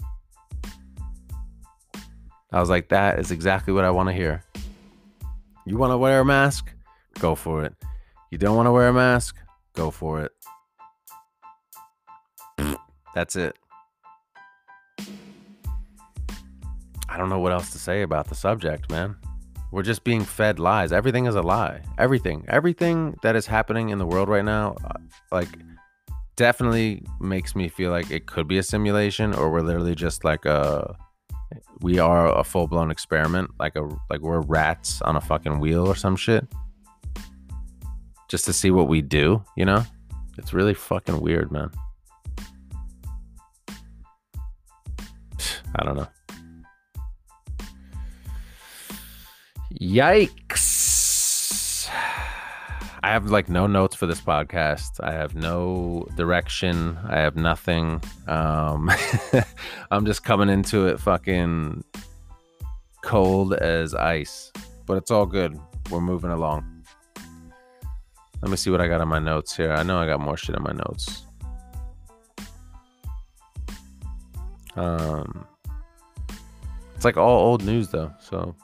I 2.52 2.60
was 2.60 2.70
like, 2.70 2.90
"That 2.90 3.20
is 3.20 3.32
exactly 3.32 3.74
what 3.74 3.84
I 3.84 3.92
want 3.92 4.08
to 4.10 4.14
hear." 4.14 4.44
You 5.66 5.78
want 5.78 5.92
to 5.92 5.98
wear 5.98 6.22
a 6.22 6.26
mask? 6.26 6.72
Go 7.20 7.36
for 7.36 7.64
it. 7.64 7.74
You 8.32 8.38
don't 8.38 8.56
want 8.56 8.68
to 8.68 8.72
wear 8.72 8.88
a 8.88 8.94
mask? 8.94 9.36
Go 9.76 9.92
for 9.92 10.22
it. 10.22 10.32
That's 13.14 13.36
it. 13.36 13.58
I 17.08 17.18
don't 17.18 17.30
know 17.30 17.40
what 17.40 17.52
else 17.54 17.72
to 17.72 17.80
say 17.80 18.02
about 18.02 18.28
the 18.28 18.36
subject, 18.36 18.90
man. 18.92 19.16
We're 19.72 19.84
just 19.84 20.04
being 20.04 20.24
fed 20.24 20.60
lies. 20.60 20.92
Everything 20.92 21.26
is 21.26 21.36
a 21.36 21.42
lie. 21.42 21.82
Everything, 21.98 22.46
everything 22.48 23.18
that 23.24 23.36
is 23.36 23.46
happening 23.46 23.90
in 23.90 24.00
the 24.00 24.06
world 24.06 24.30
right 24.30 24.44
now, 24.44 24.76
uh, 24.84 25.00
like, 25.32 25.50
definitely 26.36 27.06
makes 27.20 27.56
me 27.56 27.70
feel 27.70 27.92
like 27.92 28.12
it 28.12 28.26
could 28.26 28.48
be 28.48 28.58
a 28.58 28.64
simulation, 28.64 29.34
or 29.34 29.50
we're 29.50 29.62
literally 29.62 29.96
just 29.96 30.24
like 30.24 30.46
a, 30.46 30.98
we 31.80 32.00
are 32.00 32.38
a 32.38 32.44
full 32.44 32.68
blown 32.68 32.92
experiment, 32.92 33.52
like 33.60 33.76
a, 33.76 33.88
like 34.10 34.22
we're 34.22 34.42
rats 34.42 35.02
on 35.02 35.16
a 35.16 35.22
fucking 35.22 35.60
wheel 35.60 35.86
or 35.86 35.96
some 35.96 36.16
shit, 36.16 36.46
just 38.30 38.46
to 38.46 38.54
see 38.54 38.72
what 38.72 38.88
we 38.88 39.02
do. 39.02 39.44
You 39.56 39.66
know, 39.66 39.84
it's 40.38 40.54
really 40.54 40.74
fucking 40.74 41.22
weird, 41.22 41.52
man. 41.52 41.70
I 45.76 45.84
don't 45.84 45.98
know. 45.98 46.08
Yikes. 49.82 51.90
I 53.04 53.10
have 53.10 53.30
like 53.30 53.50
no 53.50 53.68
notes 53.68 53.96
for 53.96 54.08
this 54.08 54.22
podcast. 54.22 55.00
I 55.04 55.12
have 55.12 55.36
no 55.36 56.08
direction. 56.16 56.98
I 57.08 57.20
have 57.20 57.36
nothing. 57.36 58.02
Um, 58.28 58.90
I'm 59.92 60.08
just 60.08 60.24
coming 60.24 60.50
into 60.50 60.88
it 60.88 61.00
fucking 61.00 61.84
cold 63.04 63.54
as 63.54 63.94
ice, 63.94 64.52
but 64.88 64.98
it's 64.98 65.12
all 65.12 65.28
good. 65.28 65.60
We're 65.92 66.02
moving 66.02 66.32
along. 66.32 66.75
Let 68.46 68.52
me 68.52 68.58
see 68.58 68.70
what 68.70 68.80
I 68.80 68.88
got 68.88 69.02
on 69.02 69.08
my 69.08 69.18
notes 69.18 69.58
here. 69.58 69.72
I 69.72 69.82
know 69.82 69.98
I 69.98 70.06
got 70.06 70.20
more 70.20 70.38
shit 70.38 70.56
on 70.56 70.62
my 70.62 70.72
notes. 70.72 71.24
Um, 74.76 75.48
it's 76.94 77.04
like 77.04 77.18
all 77.18 77.40
old 77.48 77.64
news 77.64 77.88
though, 77.88 78.14
so 78.20 78.56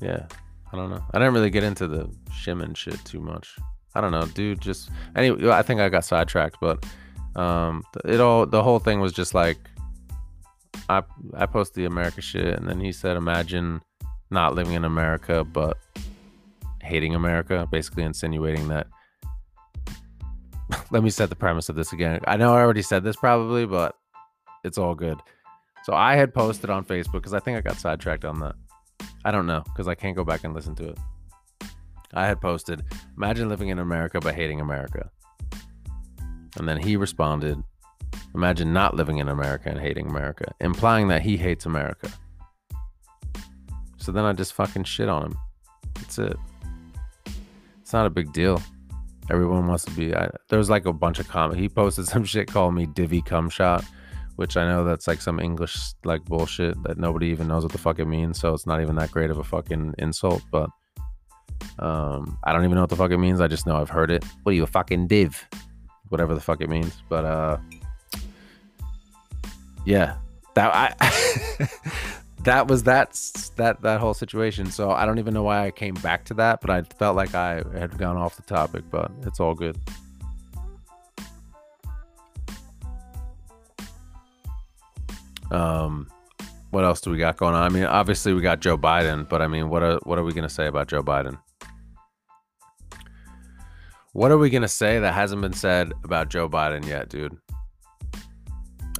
yeah, 0.00 0.26
I 0.72 0.76
don't 0.76 0.90
know. 0.90 1.00
I 1.12 1.18
didn't 1.20 1.32
really 1.32 1.48
get 1.48 1.62
into 1.62 1.86
the 1.86 2.10
Shimon 2.32 2.74
shit 2.74 2.98
too 3.04 3.20
much. 3.20 3.54
I 3.94 4.00
don't 4.00 4.10
know, 4.10 4.26
dude. 4.26 4.60
Just 4.60 4.90
anyway, 5.14 5.48
I 5.50 5.62
think 5.62 5.80
I 5.80 5.88
got 5.88 6.04
sidetracked, 6.04 6.56
but 6.60 6.84
um, 7.36 7.84
it 8.04 8.18
all 8.20 8.46
the 8.46 8.64
whole 8.64 8.80
thing 8.80 8.98
was 8.98 9.12
just 9.12 9.32
like 9.32 9.58
I 10.88 11.04
I 11.34 11.46
post 11.46 11.74
the 11.74 11.84
America 11.84 12.20
shit, 12.20 12.58
and 12.58 12.68
then 12.68 12.80
he 12.80 12.90
said, 12.90 13.16
imagine 13.16 13.80
not 14.30 14.54
living 14.54 14.74
in 14.74 14.84
America 14.84 15.44
but 15.44 15.78
hating 16.82 17.14
America, 17.14 17.66
basically 17.70 18.02
insinuating 18.02 18.68
that. 18.68 18.86
Let 20.90 21.02
me 21.02 21.10
set 21.10 21.30
the 21.30 21.36
premise 21.36 21.68
of 21.68 21.76
this 21.76 21.92
again. 21.92 22.20
I 22.26 22.36
know 22.36 22.54
I 22.54 22.60
already 22.60 22.82
said 22.82 23.04
this 23.04 23.16
probably, 23.16 23.66
but 23.66 23.96
it's 24.64 24.78
all 24.78 24.94
good. 24.94 25.18
So 25.84 25.92
I 25.92 26.16
had 26.16 26.32
posted 26.32 26.70
on 26.70 26.84
Facebook 26.84 27.12
because 27.14 27.34
I 27.34 27.40
think 27.40 27.58
I 27.58 27.60
got 27.60 27.76
sidetracked 27.76 28.24
on 28.24 28.40
that. 28.40 28.54
I 29.24 29.30
don't 29.30 29.46
know 29.46 29.62
because 29.64 29.88
I 29.88 29.94
can't 29.94 30.16
go 30.16 30.24
back 30.24 30.44
and 30.44 30.54
listen 30.54 30.74
to 30.76 30.90
it. 30.90 30.98
I 32.12 32.26
had 32.26 32.40
posted, 32.40 32.84
imagine 33.16 33.48
living 33.48 33.68
in 33.68 33.78
America 33.78 34.20
but 34.20 34.34
hating 34.34 34.60
America. 34.60 35.10
And 36.56 36.68
then 36.68 36.78
he 36.78 36.96
responded, 36.96 37.62
imagine 38.34 38.72
not 38.72 38.94
living 38.94 39.18
in 39.18 39.28
America 39.28 39.68
and 39.68 39.80
hating 39.80 40.08
America, 40.08 40.54
implying 40.60 41.08
that 41.08 41.22
he 41.22 41.36
hates 41.36 41.66
America. 41.66 42.10
So 44.04 44.12
then 44.12 44.24
I 44.24 44.32
just 44.32 44.52
fucking 44.52 44.84
shit 44.84 45.08
on 45.08 45.24
him. 45.26 45.38
That's 45.94 46.18
it. 46.18 46.36
It's 47.80 47.92
not 47.92 48.06
a 48.06 48.10
big 48.10 48.32
deal. 48.32 48.62
Everyone 49.30 49.66
wants 49.66 49.84
to 49.86 49.90
be. 49.92 50.14
I, 50.14 50.28
there 50.48 50.58
was 50.58 50.70
like 50.70 50.86
a 50.86 50.92
bunch 50.92 51.18
of 51.18 51.28
comments. 51.28 51.60
He 51.60 51.68
posted 51.68 52.06
some 52.08 52.24
shit 52.24 52.48
called 52.48 52.74
me 52.74 52.86
Divvy 52.86 53.22
Cum 53.22 53.48
Shot 53.48 53.84
which 54.36 54.56
I 54.56 54.66
know 54.66 54.84
that's 54.84 55.06
like 55.06 55.20
some 55.20 55.38
English 55.38 55.76
like 56.04 56.24
bullshit 56.24 56.82
that 56.82 56.98
nobody 56.98 57.28
even 57.28 57.48
knows 57.48 57.62
what 57.62 57.72
the 57.72 57.78
fuck 57.78 57.98
it 57.98 58.06
means. 58.06 58.38
So 58.40 58.52
it's 58.52 58.66
not 58.66 58.80
even 58.80 58.96
that 58.96 59.10
great 59.10 59.30
of 59.30 59.38
a 59.38 59.44
fucking 59.44 59.94
insult, 59.98 60.42
but 60.50 60.70
um, 61.78 62.38
I 62.44 62.52
don't 62.52 62.64
even 62.64 62.74
know 62.74 62.82
what 62.82 62.90
the 62.90 62.96
fuck 62.96 63.12
it 63.12 63.18
means. 63.18 63.40
I 63.40 63.46
just 63.46 63.66
know 63.66 63.76
I've 63.76 63.90
heard 63.90 64.10
it. 64.10 64.24
What 64.42 64.52
are 64.52 64.54
you, 64.54 64.64
a 64.64 64.66
fucking 64.66 65.06
div? 65.06 65.44
Whatever 66.08 66.34
the 66.34 66.40
fuck 66.40 66.60
it 66.60 66.68
means. 66.68 67.02
But 67.08 67.24
uh, 67.24 67.58
yeah, 69.84 70.16
that 70.54 70.74
I 70.74 71.68
that 72.44 72.68
was 72.68 72.82
that 72.84 73.18
that 73.56 73.80
that 73.82 74.00
whole 74.00 74.14
situation. 74.14 74.70
So 74.70 74.90
I 74.90 75.06
don't 75.06 75.18
even 75.18 75.34
know 75.34 75.42
why 75.42 75.66
I 75.66 75.70
came 75.70 75.94
back 75.94 76.24
to 76.26 76.34
that, 76.34 76.60
but 76.60 76.70
I 76.70 76.82
felt 76.82 77.16
like 77.16 77.34
I 77.34 77.62
had 77.76 77.96
gone 77.98 78.16
off 78.16 78.36
the 78.36 78.42
topic. 78.42 78.84
But 78.90 79.10
it's 79.22 79.40
all 79.40 79.54
good. 79.54 79.78
Um, 85.50 86.10
what 86.70 86.84
else 86.84 87.00
do 87.00 87.10
we 87.10 87.18
got 87.18 87.36
going 87.36 87.54
on? 87.54 87.62
I 87.62 87.68
mean, 87.68 87.84
obviously 87.84 88.32
we 88.32 88.42
got 88.42 88.60
Joe 88.60 88.76
Biden, 88.76 89.28
but 89.28 89.40
I 89.40 89.46
mean, 89.46 89.68
what 89.68 89.82
are 89.82 89.98
what 90.02 90.18
are 90.18 90.24
we 90.24 90.32
gonna 90.32 90.48
say 90.48 90.66
about 90.66 90.88
Joe 90.88 91.02
Biden? 91.02 91.38
What 94.12 94.30
are 94.30 94.38
we 94.38 94.50
gonna 94.50 94.68
say 94.68 94.98
that 94.98 95.14
hasn't 95.14 95.40
been 95.40 95.52
said 95.54 95.92
about 96.04 96.28
Joe 96.28 96.48
Biden 96.48 96.86
yet, 96.86 97.08
dude? 97.08 97.36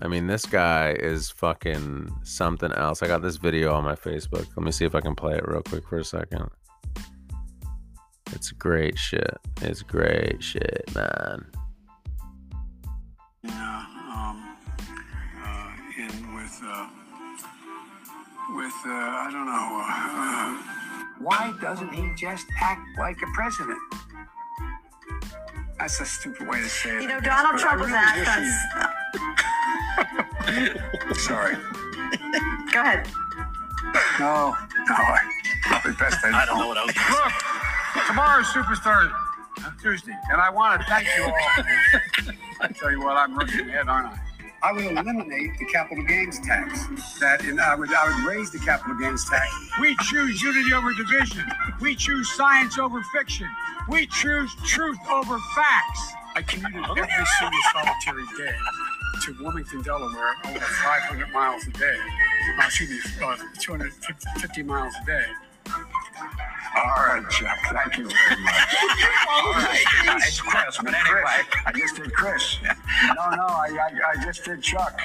I 0.03 0.09
mean, 0.09 0.27
this 0.27 0.45
guy 0.45 0.93
is 0.93 1.31
fucking 1.31 2.11
something 2.25 2.73
else. 2.73 3.03
I 3.03 3.07
got 3.07 3.23
this 3.23 3.37
video 3.37 3.73
on 3.73 3.85
my 3.85 3.95
Facebook. 3.95 4.47
Let 4.57 4.65
me 4.65 4.73
see 4.73 4.85
if 4.85 4.95
I 4.95 5.01
can 5.01 5.15
play 5.15 5.37
it 5.37 5.47
real 5.47 5.63
quick 5.63 5.87
for 5.89 5.99
a 5.99 6.05
second. 6.05 6.51
It's 8.33 8.51
great 8.51 8.99
shit. 8.99 9.39
It's 9.63 9.83
great 9.83 10.43
shit, 10.43 10.85
man. 10.95 11.47
Yeah, 13.45 13.87
um, 14.13 14.57
uh, 15.45 15.71
in 15.97 16.35
with, 16.35 16.61
uh, 16.65 16.89
with, 18.57 18.73
uh, 18.87 18.91
I 18.91 19.29
don't 19.31 19.47
know, 19.47 19.81
uh, 19.87 20.75
why 21.21 21.55
doesn't 21.61 21.93
he 21.93 22.11
just 22.17 22.47
act 22.61 22.83
like 22.99 23.17
a 23.23 23.27
president? 23.35 23.79
That's 25.79 26.01
a 26.01 26.05
stupid 26.05 26.49
way 26.49 26.61
to 26.61 26.69
say 26.69 26.97
it. 26.97 27.03
You 27.03 27.09
know, 27.09 27.17
I 27.17 27.21
guess, 27.21 27.43
Donald 27.43 27.61
Trump 27.61 27.79
I 27.79 27.83
was 27.83 27.91
really 27.91 27.99
asked 27.99 29.35
us. 29.37 29.44
He- 30.49 31.15
Sorry. 31.15 31.55
Go 32.73 32.81
ahead. 32.81 33.09
No, 34.19 34.57
no, 34.89 34.95
I, 34.95 35.19
probably 35.63 35.93
best 35.93 36.25
I, 36.25 36.43
I 36.43 36.47
don't 36.47 36.59
know 36.59 36.67
what 36.69 36.79
I 36.79 36.85
was. 36.85 36.95
Look, 36.97 38.07
tomorrow's 38.09 38.47
Superstar 38.47 39.13
Tuesday, 39.81 40.17
and 40.33 40.41
I 40.41 40.51
want 40.51 40.81
to 40.81 40.87
thank 40.89 41.07
you 41.17 41.25
all. 41.25 41.35
I 42.61 42.69
tell 42.69 42.91
you 42.91 43.01
what, 43.01 43.17
I'm 43.17 43.35
looking 43.37 43.69
ahead, 43.69 43.89
aren't 43.89 44.09
I? 44.09 44.19
I 44.63 44.73
would 44.73 44.85
eliminate 44.87 45.51
the 45.59 45.67
capital 45.67 46.03
gains 46.05 46.41
tax. 46.41 46.87
That 47.21 47.45
and 47.45 47.61
I 47.61 47.75
would 47.75 47.93
I 47.93 48.07
would 48.09 48.25
raise 48.27 48.51
the 48.51 48.59
capital 48.61 48.95
gains 48.97 49.29
tax. 49.29 49.47
We 49.79 49.95
choose 50.05 50.41
unity 50.43 50.73
over 50.73 50.93
division. 50.95 51.45
We 51.83 51.95
choose 51.95 52.33
science 52.33 52.79
over 52.79 53.03
fiction. 53.15 53.47
We 53.89 54.07
choose 54.07 54.51
truth 54.65 54.99
over 55.13 55.39
facts. 55.55 56.13
I 56.35 56.43
commuted 56.43 56.81
every 56.83 57.27
single 57.39 57.61
solitary 57.73 58.25
day 58.39 58.55
to 59.23 59.35
Wilmington, 59.43 59.83
Delaware, 59.83 60.35
over 60.47 60.59
500 60.61 61.33
miles 61.33 61.67
a 61.67 61.71
day. 61.71 61.97
Uh, 62.59 62.63
excuse 62.65 62.91
me, 62.91 62.99
uh, 63.25 63.37
250 63.59 64.63
miles 64.63 64.95
a 65.03 65.07
day. 65.07 65.25
All 66.77 67.07
right, 67.07 67.25
Chuck. 67.31 67.57
Thank 67.71 67.99
you 67.99 68.09
very 68.09 68.43
much. 68.43 68.77
All 69.31 69.53
right. 69.53 69.85
It's 70.17 70.41
Chris, 70.41 70.77
but 70.83 70.93
anyway. 70.93 71.43
I 71.67 71.73
just 71.73 71.97
did 71.97 72.13
Chris. 72.13 72.59
No, 73.07 73.31
no, 73.31 73.45
I, 73.45 73.69
I, 73.69 74.13
I 74.13 74.25
just 74.25 74.45
did 74.45 74.63
Chuck. 74.63 74.99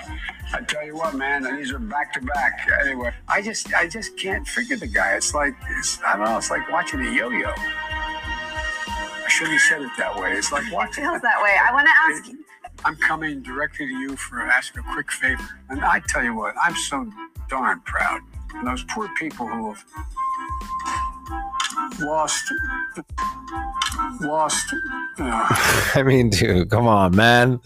I 0.53 0.61
tell 0.61 0.85
you 0.85 0.95
what, 0.95 1.15
man, 1.15 1.43
these 1.57 1.71
are 1.71 1.79
back 1.79 2.13
to 2.13 2.21
back. 2.21 2.67
Anyway, 2.81 3.11
I 3.27 3.41
just 3.41 3.73
I 3.73 3.87
just 3.87 4.17
can't 4.17 4.47
figure 4.47 4.77
the 4.77 4.87
guy. 4.87 5.15
It's 5.15 5.33
like 5.33 5.53
it's, 5.77 5.99
I 6.03 6.15
don't 6.15 6.25
know. 6.25 6.37
It's 6.37 6.49
like 6.49 6.69
watching 6.71 7.01
a 7.01 7.11
yo-yo. 7.11 7.51
I 7.57 9.25
shouldn't 9.27 9.53
have 9.59 9.61
said 9.61 9.81
it 9.81 9.91
that 9.97 10.17
way. 10.19 10.33
It's 10.33 10.51
like 10.51 10.71
watching. 10.71 11.03
feels 11.03 11.21
that 11.21 11.41
way. 11.41 11.55
I 11.67 11.73
want 11.73 11.87
to 11.87 11.93
ask 12.15 12.27
you. 12.31 12.45
I'm 12.85 12.95
coming 12.95 13.41
directly 13.41 13.87
to 13.87 13.93
you 13.93 14.15
for 14.15 14.41
asking 14.41 14.83
a 14.83 14.93
quick 14.93 15.11
favor. 15.11 15.47
And 15.69 15.83
I 15.83 16.01
tell 16.07 16.23
you 16.23 16.33
what, 16.33 16.55
I'm 16.61 16.75
so 16.75 17.09
darn 17.49 17.81
proud. 17.81 18.21
And 18.55 18.67
those 18.67 18.83
poor 18.83 19.09
people 19.17 19.47
who 19.47 19.73
have 19.73 19.85
lost, 21.99 22.51
lost. 24.21 24.73
Uh, 25.17 25.47
I 25.95 26.03
mean, 26.03 26.29
dude, 26.29 26.69
come 26.69 26.87
on, 26.87 27.15
man. 27.15 27.59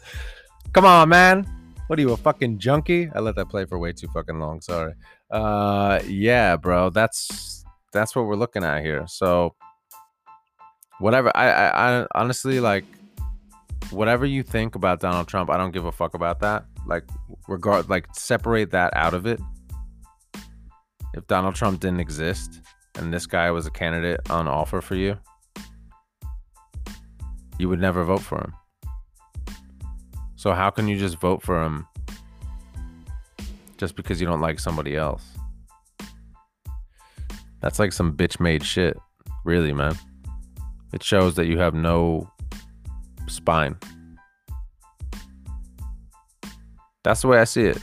Come 0.73 0.85
on, 0.85 1.09
man. 1.09 1.47
What 1.87 1.99
are 1.99 2.01
you, 2.01 2.11
a 2.11 2.17
fucking 2.17 2.59
junkie? 2.59 3.09
I 3.13 3.19
let 3.19 3.35
that 3.35 3.49
play 3.49 3.65
for 3.65 3.77
way 3.77 3.93
too 3.93 4.07
fucking 4.07 4.39
long. 4.39 4.61
Sorry. 4.61 4.93
Uh, 5.29 5.99
yeah, 6.07 6.55
bro. 6.55 6.89
That's 6.89 7.63
that's 7.91 8.15
what 8.15 8.25
we're 8.25 8.35
looking 8.35 8.63
at 8.63 8.81
here. 8.83 9.05
So, 9.07 9.55
whatever. 10.99 11.31
I, 11.35 11.49
I, 11.49 12.01
I 12.01 12.07
honestly 12.15 12.59
like 12.59 12.85
whatever 13.91 14.25
you 14.25 14.43
think 14.43 14.75
about 14.75 14.99
Donald 14.99 15.27
Trump. 15.27 15.49
I 15.49 15.57
don't 15.57 15.71
give 15.71 15.85
a 15.85 15.91
fuck 15.91 16.13
about 16.13 16.39
that. 16.41 16.65
Like, 16.85 17.03
regard, 17.47 17.89
like, 17.89 18.07
separate 18.13 18.71
that 18.71 18.95
out 18.95 19.13
of 19.13 19.25
it. 19.25 19.39
If 21.13 21.27
Donald 21.27 21.55
Trump 21.55 21.79
didn't 21.79 21.99
exist 21.99 22.61
and 22.95 23.13
this 23.13 23.25
guy 23.25 23.51
was 23.51 23.67
a 23.67 23.71
candidate 23.71 24.19
on 24.29 24.47
offer 24.47 24.81
for 24.81 24.95
you, 24.95 25.17
you 27.59 27.69
would 27.69 27.79
never 27.79 28.03
vote 28.03 28.21
for 28.21 28.39
him. 28.39 28.53
So 30.35 30.53
how 30.53 30.69
can 30.69 30.87
you 30.87 30.97
just 30.97 31.19
vote 31.19 31.41
for 31.41 31.63
him 31.63 31.87
just 33.77 33.95
because 33.95 34.19
you 34.19 34.27
don't 34.27 34.41
like 34.41 34.59
somebody 34.59 34.97
else? 34.97 35.23
That's 37.61 37.79
like 37.79 37.93
some 37.93 38.17
bitch 38.17 38.39
made 38.39 38.63
shit. 38.65 38.97
Really, 39.45 39.71
man. 39.71 39.97
It 40.93 41.01
shows 41.01 41.35
that 41.35 41.45
you 41.45 41.59
have 41.59 41.73
no 41.73 42.29
spine. 43.27 43.77
That's 47.03 47.21
the 47.21 47.27
way 47.27 47.39
I 47.39 47.43
see 47.43 47.63
it. 47.63 47.79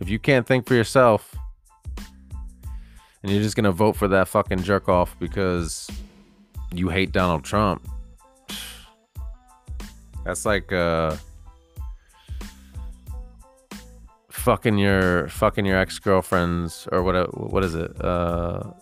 If 0.00 0.08
you 0.08 0.18
can't 0.18 0.46
think 0.46 0.66
for 0.66 0.74
yourself 0.74 1.34
and 3.22 3.32
you're 3.32 3.42
just 3.42 3.56
going 3.56 3.64
to 3.64 3.72
vote 3.72 3.96
for 3.96 4.08
that 4.08 4.28
fucking 4.28 4.62
jerk 4.62 4.88
off 4.88 5.16
because 5.18 5.88
you 6.72 6.88
hate 6.88 7.12
Donald 7.12 7.44
Trump, 7.44 7.88
that's 10.24 10.44
like 10.44 10.72
uh 10.72 11.14
fucking 14.28 14.76
your 14.76 15.28
fucking 15.28 15.64
your 15.64 15.78
ex-girlfriend's 15.78 16.88
or 16.90 17.02
what 17.02 17.36
what 17.38 17.64
is 17.64 17.76
it? 17.76 18.04
Uh 18.04 18.72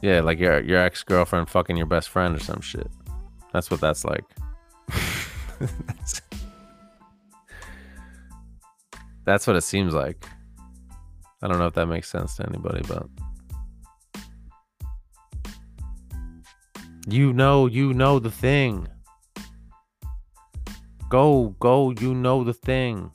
yeah, 0.00 0.20
like 0.20 0.38
your 0.38 0.60
your 0.60 0.78
ex-girlfriend 0.78 1.48
fucking 1.48 1.76
your 1.76 1.86
best 1.86 2.08
friend 2.08 2.36
or 2.36 2.40
some 2.40 2.60
shit. 2.60 2.90
That's 3.52 3.70
what 3.70 3.80
that's 3.80 4.04
like. 4.04 4.24
that's, 5.86 6.22
that's 9.24 9.46
what 9.46 9.56
it 9.56 9.62
seems 9.62 9.94
like. 9.94 10.26
I 11.42 11.48
don't 11.48 11.58
know 11.58 11.66
if 11.66 11.74
that 11.74 11.86
makes 11.86 12.08
sense 12.08 12.36
to 12.36 12.46
anybody, 12.46 12.82
but 12.88 13.06
you 17.06 17.32
know, 17.32 17.66
you 17.66 17.92
know 17.92 18.18
the 18.18 18.30
thing. 18.30 18.88
Go, 21.08 21.54
go, 21.58 21.90
you 21.90 22.14
know 22.14 22.44
the 22.44 22.54
thing. 22.54 23.10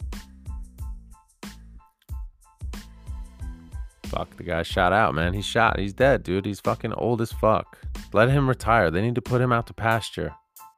Fuck, 4.17 4.35
the 4.35 4.43
guy 4.43 4.63
shot 4.63 4.93
out, 4.93 5.13
man. 5.13 5.33
He's 5.33 5.45
shot. 5.45 5.77
He's 5.77 5.93
dead, 5.93 6.23
dude. 6.23 6.47
He's 6.47 6.59
fucking 6.59 6.93
old 6.93 7.21
as 7.21 7.31
fuck. 7.31 7.77
Let 8.13 8.29
him 8.29 8.49
retire. 8.49 8.89
They 8.89 9.01
need 9.01 9.13
to 9.13 9.21
put 9.21 9.41
him 9.41 9.51
out 9.51 9.67
to 9.67 9.75
pasture. 9.75 10.33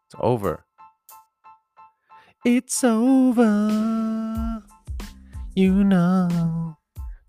It's 0.05 0.15
over. 0.19 0.65
It's 2.43 2.83
over. 2.83 4.61
You 5.55 5.85
know. 5.85 6.75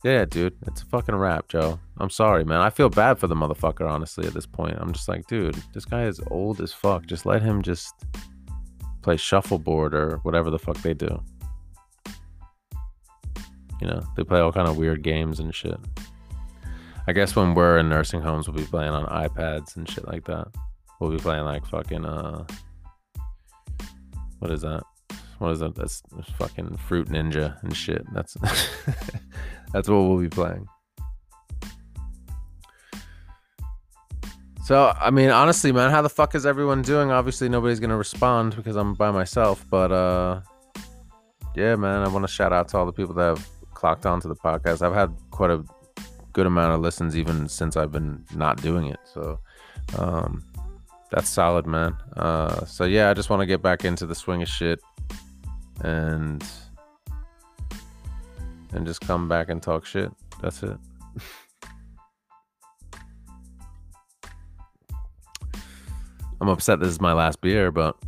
Yeah, 0.02 0.24
dude. 0.24 0.56
It's 0.66 0.82
a 0.82 0.86
fucking 0.86 1.14
rap, 1.14 1.46
Joe. 1.46 1.78
I'm 1.98 2.10
sorry, 2.10 2.44
man. 2.44 2.60
I 2.60 2.70
feel 2.70 2.88
bad 2.88 3.20
for 3.20 3.28
the 3.28 3.36
motherfucker, 3.36 3.88
honestly, 3.88 4.26
at 4.26 4.34
this 4.34 4.46
point. 4.46 4.78
I'm 4.80 4.92
just 4.92 5.08
like, 5.08 5.28
dude, 5.28 5.62
this 5.74 5.84
guy 5.84 6.06
is 6.06 6.20
old 6.28 6.60
as 6.60 6.72
fuck. 6.72 7.06
Just 7.06 7.24
let 7.24 7.40
him 7.40 7.62
just 7.62 7.94
play 9.02 9.16
shuffleboard 9.16 9.94
or 9.94 10.18
whatever 10.24 10.50
the 10.50 10.58
fuck 10.58 10.78
they 10.78 10.94
do. 10.94 11.22
You 13.80 13.86
know, 13.86 14.02
they 14.14 14.24
play 14.24 14.40
all 14.40 14.52
kind 14.52 14.68
of 14.68 14.76
weird 14.76 15.02
games 15.02 15.40
and 15.40 15.54
shit. 15.54 15.78
I 17.06 17.12
guess 17.12 17.34
when 17.34 17.54
we're 17.54 17.78
in 17.78 17.88
nursing 17.88 18.20
homes, 18.20 18.48
we'll 18.48 18.58
be 18.58 18.64
playing 18.64 18.92
on 18.92 19.06
iPads 19.06 19.76
and 19.76 19.88
shit 19.88 20.06
like 20.06 20.24
that. 20.26 20.48
We'll 21.00 21.10
be 21.10 21.18
playing 21.18 21.44
like 21.44 21.66
fucking 21.66 22.04
uh, 22.04 22.44
what 24.38 24.50
is 24.50 24.62
that? 24.62 24.82
What 25.38 25.52
is 25.52 25.60
that? 25.60 25.74
That's, 25.74 26.02
fucking 26.36 26.76
Fruit 26.76 27.08
Ninja 27.08 27.62
and 27.62 27.74
shit. 27.74 28.04
That's 28.12 28.34
that's 29.72 29.88
what 29.88 30.02
we'll 30.02 30.18
be 30.18 30.28
playing. 30.28 30.66
So 34.64 34.94
I 35.00 35.10
mean, 35.10 35.30
honestly, 35.30 35.72
man, 35.72 35.90
how 35.90 36.02
the 36.02 36.10
fuck 36.10 36.34
is 36.34 36.44
everyone 36.44 36.82
doing? 36.82 37.10
Obviously, 37.10 37.48
nobody's 37.48 37.80
gonna 37.80 37.96
respond 37.96 38.54
because 38.56 38.76
I'm 38.76 38.94
by 38.94 39.10
myself. 39.10 39.64
But 39.70 39.90
uh, 39.90 40.42
yeah, 41.56 41.76
man, 41.76 42.02
I 42.02 42.08
want 42.08 42.26
to 42.26 42.32
shout 42.32 42.52
out 42.52 42.68
to 42.68 42.78
all 42.78 42.86
the 42.86 42.92
people 42.92 43.14
that 43.14 43.36
have 43.36 43.48
clocked 43.72 44.04
onto 44.04 44.28
the 44.28 44.36
podcast. 44.36 44.82
I've 44.82 44.94
had 44.94 45.14
quite 45.30 45.50
a 45.50 45.64
good 46.40 46.46
amount 46.46 46.72
of 46.72 46.80
listens 46.80 47.18
even 47.18 47.46
since 47.50 47.76
I've 47.76 47.92
been 47.92 48.24
not 48.34 48.62
doing 48.62 48.86
it. 48.86 48.98
So 49.04 49.38
um, 49.98 50.42
that's 51.10 51.28
solid, 51.28 51.66
man. 51.66 51.94
Uh, 52.16 52.64
so 52.64 52.84
yeah, 52.84 53.10
I 53.10 53.14
just 53.14 53.28
want 53.28 53.40
to 53.40 53.46
get 53.46 53.60
back 53.60 53.84
into 53.84 54.06
the 54.06 54.14
swing 54.14 54.40
of 54.40 54.48
shit 54.48 54.80
and 55.82 56.42
and 58.72 58.86
just 58.86 59.02
come 59.02 59.28
back 59.28 59.50
and 59.50 59.62
talk 59.62 59.84
shit. 59.84 60.10
That's 60.40 60.62
it. 60.62 60.78
I'm 66.40 66.48
upset 66.48 66.80
this 66.80 66.88
is 66.88 67.02
my 67.02 67.12
last 67.12 67.42
beer, 67.42 67.70
but 67.70 67.98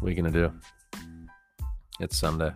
what 0.00 0.08
are 0.08 0.10
you 0.10 0.16
gonna 0.16 0.30
do? 0.30 0.52
It's 2.00 2.18
Sunday. 2.18 2.52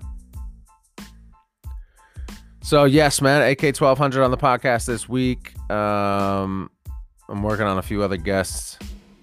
So 2.62 2.84
yes, 2.84 3.20
man, 3.20 3.42
AK 3.42 3.74
twelve 3.74 3.98
hundred 3.98 4.22
on 4.22 4.30
the 4.30 4.36
podcast 4.36 4.86
this 4.86 5.08
week. 5.08 5.52
Um, 5.70 6.70
I'm 7.28 7.42
working 7.42 7.66
on 7.66 7.78
a 7.78 7.82
few 7.82 8.02
other 8.02 8.16
guests 8.16 8.78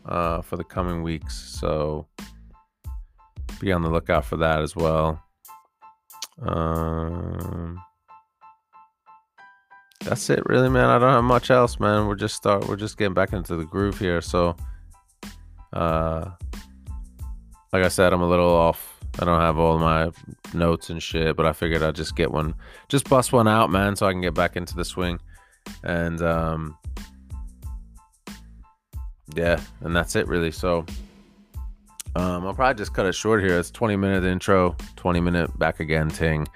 uh, 0.05 0.41
for 0.41 0.57
the 0.57 0.63
coming 0.63 1.03
weeks, 1.03 1.35
so 1.35 2.05
be 3.59 3.71
on 3.71 3.81
the 3.81 3.89
lookout 3.89 4.25
for 4.25 4.37
that 4.37 4.61
as 4.61 4.75
well. 4.75 5.23
Um, 6.41 7.81
that's 10.01 10.29
it, 10.29 10.45
really, 10.45 10.69
man. 10.69 10.85
I 10.85 10.99
don't 10.99 11.13
have 11.13 11.23
much 11.23 11.49
else, 11.49 11.79
man. 11.79 12.07
We're 12.07 12.15
just 12.15 12.35
start. 12.35 12.67
We're 12.67 12.75
just 12.75 12.97
getting 12.97 13.13
back 13.13 13.31
into 13.33 13.55
the 13.55 13.65
groove 13.65 13.97
here, 13.97 14.21
so 14.21 14.55
uh, 15.73 16.29
like 17.71 17.83
I 17.83 17.89
said, 17.89 18.11
I'm 18.11 18.21
a 18.21 18.29
little 18.29 18.49
off. 18.49 18.98
I 19.17 19.25
don't 19.25 19.39
have 19.39 19.57
all 19.57 19.77
my 19.77 20.11
notes 20.53 20.89
and 20.89 21.01
shit, 21.01 21.35
but 21.35 21.45
I 21.45 21.53
figured 21.53 21.83
I'd 21.83 21.95
just 21.95 22.15
get 22.15 22.31
one, 22.31 22.53
just 22.87 23.09
bust 23.09 23.33
one 23.33 23.47
out, 23.47 23.69
man, 23.69 23.95
so 23.95 24.07
I 24.07 24.11
can 24.11 24.21
get 24.21 24.33
back 24.33 24.55
into 24.55 24.75
the 24.75 24.85
swing. 24.85 25.19
And 25.83 26.21
um, 26.21 26.77
yeah, 29.35 29.59
and 29.81 29.95
that's 29.95 30.15
it 30.15 30.27
really. 30.27 30.51
So 30.51 30.85
um, 32.15 32.45
I'll 32.45 32.53
probably 32.53 32.77
just 32.77 32.93
cut 32.93 33.05
it 33.05 33.13
short 33.13 33.43
here. 33.43 33.57
It's 33.57 33.71
20 33.71 33.95
minute 33.95 34.23
intro, 34.23 34.75
20 34.95 35.19
minute 35.19 35.57
back 35.59 35.79
again 35.79 36.09
ting, 36.09 36.47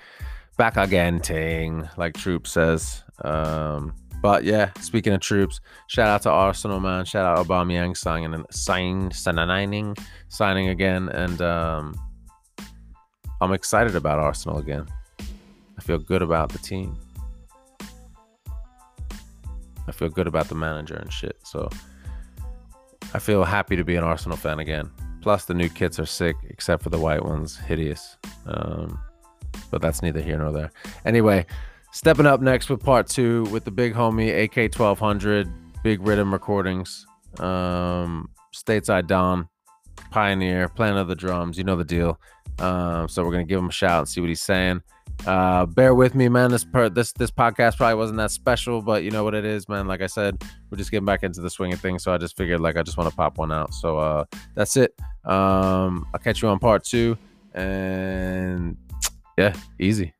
back 0.58 0.78
again 0.78 1.20
ting, 1.20 1.88
like 1.98 2.16
Troop 2.16 2.48
says. 2.48 3.04
Um, 3.24 3.94
but 4.22 4.46
yeah, 4.46 4.72
speaking 4.80 5.12
of 5.13 5.20
troops, 5.20 5.60
shout 5.88 6.08
out 6.08 6.22
to 6.22 6.30
Arsenal, 6.30 6.80
man. 6.80 7.04
Shout 7.04 7.26
out 7.26 7.46
Aubameyang 7.46 7.96
signing, 7.96 8.46
signing, 8.52 9.12
signing 10.30 10.70
again, 10.70 11.10
and 11.10 11.42
um, 11.42 11.94
I'm 13.43 13.53
excited 13.53 13.95
about 13.95 14.19
Arsenal 14.19 14.58
again. 14.58 14.88
I 15.19 15.82
feel 15.82 15.97
good 15.97 16.21
about 16.21 16.49
the 16.49 16.60
team. 16.60 16.97
I 19.88 19.91
feel 19.91 20.10
good 20.10 20.27
about 20.27 20.47
the 20.47 20.56
manager 20.56 20.95
and 20.95 21.12
shit. 21.12 21.38
So 21.43 21.69
I 23.13 23.19
feel 23.19 23.43
happy 23.43 23.75
to 23.75 23.84
be 23.84 23.95
an 23.95 24.03
Arsenal 24.03 24.38
fan 24.38 24.60
again. 24.60 24.89
Plus, 25.21 25.45
the 25.45 25.53
new 25.53 25.69
kits 25.69 25.99
are 25.99 26.06
sick, 26.06 26.36
except 26.49 26.84
for 26.84 26.89
the 26.89 26.99
white 26.99 27.23
ones, 27.23 27.58
hideous. 27.58 28.17
Um, 28.45 28.99
but 29.71 29.82
that's 29.82 30.01
neither 30.01 30.21
here 30.21 30.38
nor 30.38 30.51
there. 30.51 30.71
Anyway, 31.06 31.45
Stepping 31.93 32.25
up 32.25 32.41
next 32.41 32.71
with 32.71 32.84
part 32.84 33.06
two 33.06 33.43
with 33.45 33.65
the 33.65 33.71
big 33.71 33.93
homie 33.93 34.45
AK 34.45 34.75
1200, 34.75 35.47
Big 35.84 36.01
Riddim 36.01 36.34
Recordings. 36.34 37.06
Um, 37.38 38.32
Stateside 38.51 39.06
Don, 39.06 39.47
Pioneer, 40.10 40.69
playing 40.69 40.97
of 40.97 41.08
the 41.08 41.15
drums. 41.15 41.56
You 41.56 41.65
know 41.65 41.75
the 41.75 41.84
deal. 41.84 42.19
Um, 42.60 43.08
so 43.08 43.24
we're 43.24 43.32
gonna 43.32 43.44
give 43.44 43.60
him 43.60 43.70
a 43.70 43.72
shout 43.72 44.00
and 44.00 44.08
see 44.08 44.22
what 44.22 44.30
he's 44.30 44.42
saying. 44.42 44.82
Uh, 45.26 45.66
bear 45.66 45.96
with 45.96 46.16
me, 46.16 46.28
man. 46.28 46.52
This 46.52 46.66
per 46.66 46.89
this 46.89 47.13
this 47.13 47.32
podcast 47.32 47.78
probably 47.78 47.96
wasn't 47.96 48.18
that 48.18 48.32
special, 48.32 48.82
but 48.82 49.04
you 49.04 49.12
know 49.12 49.24
what 49.24 49.34
it 49.34 49.46
is, 49.46 49.70
man. 49.70 49.88
Like 49.88 50.02
I 50.02 50.08
said, 50.08 50.44
we're 50.70 50.78
just 50.78 50.92
getting 50.92 51.06
back 51.06 51.24
into 51.24 51.42
the 51.42 51.50
swing 51.50 51.72
of 51.72 51.80
things, 51.80 52.04
so 52.04 52.13
I 52.13 52.18
just 52.18 52.36
figured 52.36 52.60
like 52.60 52.78
I 52.78 52.84
just 52.84 52.98
want 52.98 53.10
to 53.10 53.16
pop 53.16 53.38
one 53.38 53.52
out. 53.52 53.74
So 53.74 53.98
uh, 53.98 54.26
that's 54.56 54.76
it. 54.76 54.94
Um, 55.24 56.06
I'll 56.13 56.20
catch 56.22 56.42
you 56.42 56.50
on 56.50 56.60
part 56.60 56.84
two, 56.84 57.18
and 57.54 58.78
yeah, 59.38 59.54
easy. 59.80 60.13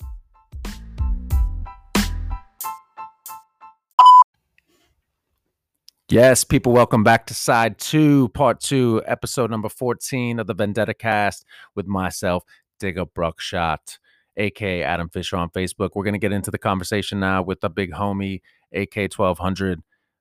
Yes, 6.14 6.44
people, 6.44 6.74
welcome 6.74 7.04
back 7.04 7.26
to 7.26 7.34
side 7.34 7.80
two, 7.80 8.30
part 8.36 8.60
two, 8.60 9.02
episode 9.08 9.50
number 9.50 9.68
14 9.68 10.38
of 10.38 10.46
the 10.46 10.54
Vendetta 10.54 10.94
cast 10.94 11.44
with 11.74 11.88
myself, 11.88 12.44
Digger 12.80 13.06
Bruckshot, 13.06 13.98
aka 14.38 14.84
Adam 14.84 15.10
Fisher 15.10 15.38
on 15.38 15.50
Facebook. 15.50 15.90
We're 15.96 16.04
going 16.04 16.14
to 16.14 16.20
get 16.20 16.32
into 16.32 16.52
the 16.52 16.60
conversation 16.60 17.20
now 17.20 17.42
with 17.42 17.62
the 17.62 17.70
big 17.72 17.94
homie, 17.94 18.42
AK1200. 18.76 19.78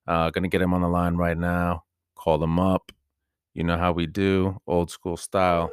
Uh, 0.08 0.30
going 0.30 0.44
to 0.44 0.48
get 0.48 0.62
him 0.62 0.72
on 0.72 0.80
the 0.80 0.88
line 0.88 1.16
right 1.16 1.36
now. 1.36 1.84
Call 2.14 2.42
him 2.42 2.58
up. 2.58 2.90
You 3.52 3.62
know 3.62 3.76
how 3.76 3.92
we 3.92 4.06
do, 4.06 4.62
old 4.66 4.90
school 4.90 5.18
style. 5.18 5.70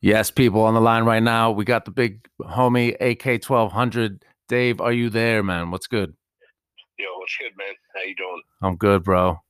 Yes, 0.00 0.32
people 0.32 0.62
on 0.62 0.74
the 0.74 0.80
line 0.80 1.04
right 1.04 1.22
now. 1.22 1.52
We 1.52 1.64
got 1.64 1.84
the 1.84 1.92
big 1.92 2.26
homie 2.40 2.98
AK1200. 3.00 4.22
Dave, 4.48 4.80
are 4.80 4.92
you 4.92 5.10
there, 5.10 5.42
man? 5.42 5.70
What's 5.70 5.86
good? 5.86 6.14
Yo, 6.98 7.06
what's 7.18 7.36
good, 7.36 7.52
man? 7.56 7.74
How 7.94 8.02
you 8.02 8.14
doing? 8.16 8.42
I'm 8.62 8.76
good, 8.76 9.04
bro. 9.04 9.40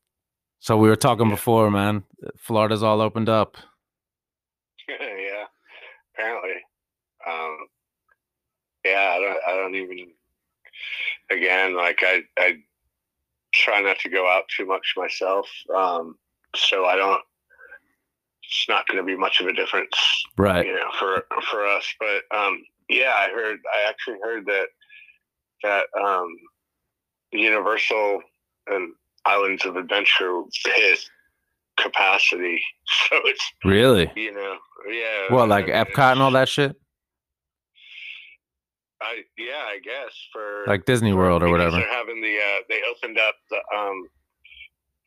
So 0.60 0.76
we 0.76 0.88
were 0.88 0.96
talking 0.96 1.26
Yeah. 1.28 1.34
before, 1.34 1.70
man. 1.70 2.04
Florida's 2.36 2.82
all 2.82 3.00
opened 3.00 3.28
up. 3.28 3.56
yeah, 4.88 5.44
apparently. 6.14 6.56
Um, 7.26 7.56
yeah, 8.84 9.14
I 9.16 9.20
don't, 9.20 9.38
I 9.46 9.54
don't 9.56 9.74
even. 9.76 10.12
Again, 11.30 11.76
like 11.76 12.00
I, 12.02 12.22
I 12.38 12.58
try 13.52 13.80
not 13.80 13.98
to 14.00 14.08
go 14.08 14.28
out 14.28 14.44
too 14.48 14.66
much 14.66 14.94
myself, 14.96 15.48
um, 15.74 16.16
so 16.56 16.86
I 16.86 16.96
don't. 16.96 17.22
It's 18.42 18.66
not 18.68 18.86
going 18.88 18.96
to 18.98 19.04
be 19.04 19.16
much 19.16 19.40
of 19.40 19.46
a 19.46 19.52
difference, 19.52 20.24
Right. 20.38 20.66
you 20.66 20.74
know, 20.74 20.90
for 20.98 21.24
for 21.50 21.66
us. 21.66 21.86
But 22.00 22.22
um, 22.36 22.62
yeah, 22.88 23.12
I 23.14 23.30
heard. 23.30 23.58
I 23.76 23.88
actually 23.88 24.18
heard 24.22 24.46
that 24.46 24.68
that 25.62 25.84
um, 26.00 26.28
Universal 27.32 28.22
and 28.68 28.92
Islands 29.24 29.64
of 29.64 29.76
Adventure 29.76 30.42
hit 30.64 30.98
capacity, 31.78 32.60
so 33.08 33.16
it's 33.24 33.44
Really? 33.64 34.10
you 34.16 34.32
know, 34.32 34.56
yeah. 34.90 35.26
Well, 35.34 35.46
like 35.46 35.66
Epcot 35.66 36.12
and 36.12 36.22
all 36.22 36.30
that 36.32 36.48
shit? 36.48 36.76
I 39.00 39.22
yeah, 39.36 39.62
I 39.66 39.78
guess 39.82 40.12
for 40.32 40.64
Like 40.66 40.84
Disney 40.84 41.12
World 41.12 41.42
or 41.42 41.50
whatever. 41.50 41.76
They're 41.76 41.88
having 41.92 42.20
the 42.20 42.36
uh, 42.36 42.62
they 42.68 42.80
opened 42.90 43.18
up 43.18 43.34
the 43.50 43.56
um, 43.76 44.02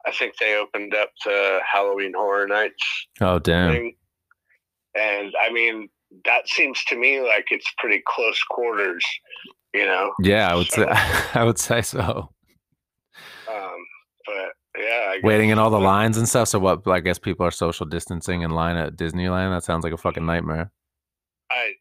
I 0.06 0.12
think 0.12 0.34
they 0.40 0.56
opened 0.56 0.96
up 0.96 1.10
the 1.26 1.60
Halloween 1.72 2.14
Horror 2.16 2.48
Nights 2.48 2.84
Oh, 3.20 3.38
damn. 3.40 3.72
thing, 3.74 3.96
and 4.96 5.34
I 5.42 5.52
mean 5.52 5.90
that 6.26 6.48
seems 6.48 6.84
to 6.86 6.96
me 6.98 7.20
like 7.22 7.48
it's 7.52 7.70
pretty 7.80 8.02
close 8.08 8.42
quarters, 8.50 9.04
you 9.74 9.86
know. 9.86 10.14
Yeah, 10.22 10.52
I 10.52 10.56
would 10.56 10.70
say 10.72 10.84
So- 10.84 10.90
I 11.40 11.44
would 11.44 11.58
say 11.60 11.82
so. 11.82 12.30
Um, 13.50 13.78
but 14.26 14.52
yeah, 14.78 15.08
I 15.10 15.16
guess, 15.16 15.24
Waiting 15.24 15.50
in 15.50 15.60
all 15.60 15.70
the 15.70 15.80
lines 15.80 16.18
and 16.18 16.28
stuff. 16.28 16.48
So 16.48 16.60
what? 16.60 16.88
I 16.88 17.00
guess 17.00 17.20
people 17.20 17.46
are 17.46 17.52
social 17.52 17.86
distancing 17.86 18.42
in 18.42 18.52
line 18.52 18.78
at 18.78 18.96
Disneyland. 18.96 19.54
That 19.56 19.64
sounds 19.64 19.84
like 19.84 19.94
a 19.94 19.98
fucking 19.98 20.26
nightmare. 20.26 20.72
I 21.52 21.74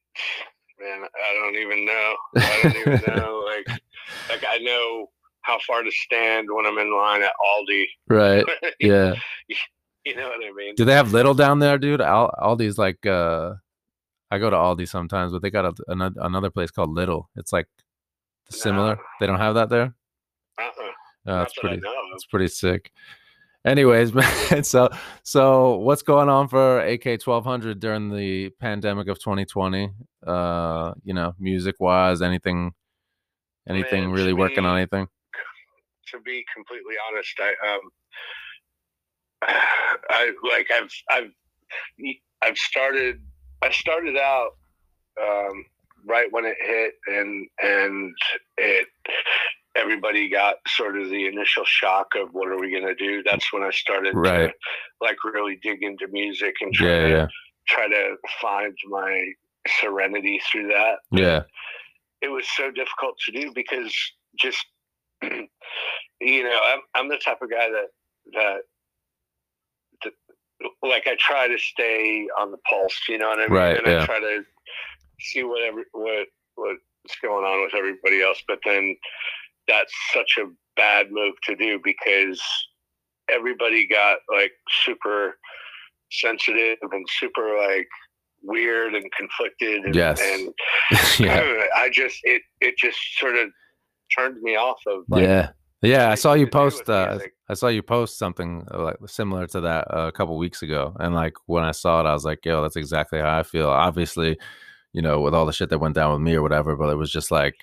man, 0.81 1.03
I 1.05 1.35
don't 1.43 1.57
even 1.57 1.85
know. 1.85 2.15
I 2.37 2.61
don't 2.63 2.77
even 2.77 3.03
know. 3.17 3.45
Like, 3.47 3.81
like 4.29 4.45
I 4.49 4.59
know 4.59 5.07
how 5.43 5.59
far 5.67 5.83
to 5.83 5.91
stand 5.91 6.49
when 6.51 6.67
I'm 6.67 6.79
in 6.79 6.93
line 6.97 7.23
at 7.23 7.33
Aldi. 7.41 7.85
Right. 8.09 8.45
Yeah. 8.81 9.15
you 10.05 10.17
know 10.17 10.29
what 10.29 10.41
I 10.45 10.53
mean? 10.55 10.75
Do 10.75 10.85
they 10.85 10.93
have 10.95 11.13
little 11.13 11.35
down 11.35 11.59
there, 11.61 11.79
dude? 11.79 12.01
Al- 12.01 12.35
Aldi's 12.43 12.79
like 12.79 13.05
uh 13.07 13.53
I 14.31 14.39
go 14.39 14.49
to 14.51 14.57
Aldi 14.57 14.89
sometimes, 14.89 15.33
but 15.33 15.43
they 15.43 15.51
got 15.51 15.65
a, 15.67 15.75
another 15.89 16.15
another 16.21 16.51
place 16.51 16.71
called 16.71 16.91
Lidl. 16.97 17.25
It's 17.37 17.53
like 17.53 17.67
similar. 18.51 18.97
No. 18.97 19.03
They 19.21 19.27
don't 19.27 19.39
have 19.39 19.55
that 19.55 19.69
there. 19.69 19.95
Uh-uh. 20.59 20.67
Uh, 21.27 21.39
That's 21.41 21.53
that's 21.55 21.59
pretty. 21.59 21.83
It's 22.15 22.25
pretty 22.27 22.49
sick. 22.49 22.91
Anyways, 23.65 24.15
man. 24.51 24.65
So 24.65 24.89
so 25.23 25.77
what's 25.77 26.03
going 26.03 26.29
on 26.29 26.49
for 26.49 26.81
AK 26.81 27.21
twelve 27.21 27.45
hundred 27.45 27.81
during 27.81 28.15
the 28.15 28.51
pandemic 28.61 29.09
of 29.09 29.23
twenty 29.23 29.45
twenty? 29.45 29.91
Uh, 30.27 30.93
you 31.05 31.15
know, 31.15 31.35
music 31.39 31.77
wise, 31.79 32.23
anything 32.23 32.73
anything 33.69 34.05
Man, 34.05 34.13
really 34.13 34.33
working 34.33 34.65
on 34.65 34.77
anything? 34.77 35.07
To 36.09 36.21
be 36.21 36.45
completely 36.55 36.95
honest, 37.09 37.39
I 37.39 37.75
um, 37.75 37.81
I 40.11 40.33
like 40.51 40.71
I've 40.75 40.91
I've 41.11 41.33
I've 42.43 42.59
started. 42.59 43.21
I 43.63 43.71
started 43.71 44.17
out 44.17 44.53
um, 45.21 45.65
right 46.07 46.27
when 46.31 46.45
it 46.45 46.57
hit, 46.61 46.95
and 47.07 47.47
and 47.63 48.15
it 48.57 48.87
everybody 49.77 50.29
got 50.29 50.57
sort 50.67 50.99
of 50.99 51.09
the 51.11 51.27
initial 51.27 51.65
shock 51.65 52.09
of 52.17 52.29
what 52.33 52.49
are 52.49 52.59
we 52.59 52.71
going 52.71 52.87
to 52.87 52.95
do. 52.95 53.23
That's 53.23 53.53
when 53.53 53.63
I 53.63 53.71
started 53.71 54.15
Right. 54.17 54.49
to 54.49 54.53
like 55.01 55.17
really 55.25 55.59
dig 55.63 55.83
into 55.83 56.09
music 56.09 56.55
and 56.61 56.73
try 56.75 56.89
Yeah, 56.89 57.03
to 57.03 57.09
yeah. 57.09 57.27
try 57.69 57.89
to 57.89 58.17
find 58.41 58.75
my 58.89 59.33
serenity 59.81 60.41
through 60.51 60.69
that. 60.69 60.99
Yeah. 61.13 61.43
it 62.23 62.29
was 62.29 62.47
so 62.57 62.71
difficult 62.71 63.17
to 63.27 63.33
do 63.33 63.53
because 63.55 63.95
just 64.39 64.65
you 65.23 66.43
know 66.43 66.59
I'm 66.67 66.81
I'm 66.95 67.09
the 67.09 67.19
type 67.19 67.41
of 67.43 67.51
guy 67.51 67.69
that 67.71 67.87
that, 68.33 68.59
that 70.03 70.13
like 70.83 71.07
I 71.07 71.17
try 71.19 71.49
to 71.49 71.59
stay 71.59 72.27
on 72.39 72.51
the 72.51 72.59
pulse, 72.69 72.99
you 73.09 73.19
know 73.19 73.29
what 73.29 73.39
I 73.39 73.43
mean, 73.47 73.53
Right, 73.53 73.77
and 73.79 73.87
yeah. 73.87 74.03
I 74.03 74.07
try 74.07 74.21
to 74.21 74.43
see 75.21 75.43
what 75.45 75.63
every 75.63 75.85
what 75.93 76.27
what's 76.57 77.17
going 77.23 77.45
on 77.45 77.63
with 77.63 77.75
everybody 77.75 78.23
else, 78.23 78.43
but 78.47 78.59
then 78.65 78.97
that's 79.69 79.93
such 80.13 80.39
a 80.39 80.51
bad 80.77 81.07
move 81.11 81.35
to 81.45 81.55
do 81.57 81.81
because 81.83 82.41
everybody 83.31 83.87
got 83.87 84.19
like 84.35 84.53
super 84.85 85.39
sensitive 86.11 86.79
and 86.83 87.07
super 87.09 87.57
like 87.59 87.89
weird 88.43 88.95
and 88.95 89.05
conflicted 89.17 89.85
and, 89.85 89.95
Yes. 89.95 90.21
and 90.23 90.53
yeah. 91.21 91.65
I 91.77 91.89
just 91.91 92.19
it 92.25 92.43
it 92.61 92.77
just 92.77 92.99
sort 93.19 93.37
of 93.37 93.49
turned 94.17 94.41
me 94.43 94.57
off 94.57 94.81
of 94.87 95.05
like, 95.09 95.23
yeah. 95.23 95.51
Yeah, 95.83 96.11
I 96.11 96.15
saw 96.15 96.35
you 96.35 96.43
anything 96.43 96.51
to 96.51 96.51
do 96.51 96.71
post. 96.71 96.91
Uh. 96.91 97.19
I 97.49 97.55
saw 97.55 97.69
you 97.69 97.83
post 97.83 98.19
something 98.19 98.67
uh, 98.73 98.83
like 98.83 98.97
similar 99.07 99.47
to 99.47 99.61
that 99.63 99.87
uh, 99.91 100.09
a 100.09 100.13
couple 100.13 100.37
weeks 100.37 100.61
ago, 100.61 100.95
and 101.01 101.15
like 101.15 101.33
when 101.47 101.65
I 101.65 101.71
saw 101.71 102.01
it, 102.01 102.07
I 102.07 102.13
was 102.13 102.25
like, 102.25 102.45
"Yo, 102.45 102.61
that's 102.61 102.77
exactly 102.77 103.19
how 103.19 103.39
I 103.39 103.43
feel." 103.43 103.71
Obviously, 103.71 104.39
you 104.93 105.03
know, 105.03 105.21
with 105.21 105.35
all 105.35 105.47
the 105.47 105.53
shit 105.53 105.71
that 105.71 105.79
went 105.79 105.95
down 105.95 106.13
with 106.13 106.21
me 106.21 106.35
or 106.35 106.43
whatever, 106.43 106.77
but 106.77 106.91
it 106.91 106.97
was 106.97 107.13
just 107.13 107.31
like, 107.31 107.55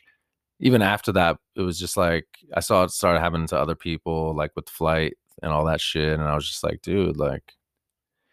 even 0.59 0.81
after 0.81 1.11
that, 1.11 1.37
it 1.55 1.61
was 1.61 1.79
just 1.79 1.97
like 1.97 2.27
I 2.53 2.61
saw 2.61 2.83
it 2.83 2.91
started 2.91 3.19
happening 3.19 3.47
to 3.47 3.57
other 3.59 3.75
people, 3.75 4.35
like 4.35 4.51
with 4.55 4.69
flight 4.69 5.17
and 5.43 5.51
all 5.51 5.65
that 5.65 5.81
shit, 5.81 6.13
and 6.17 6.27
I 6.27 6.35
was 6.35 6.47
just 6.47 6.63
like, 6.63 6.81
"Dude, 6.81 7.17
like, 7.17 7.53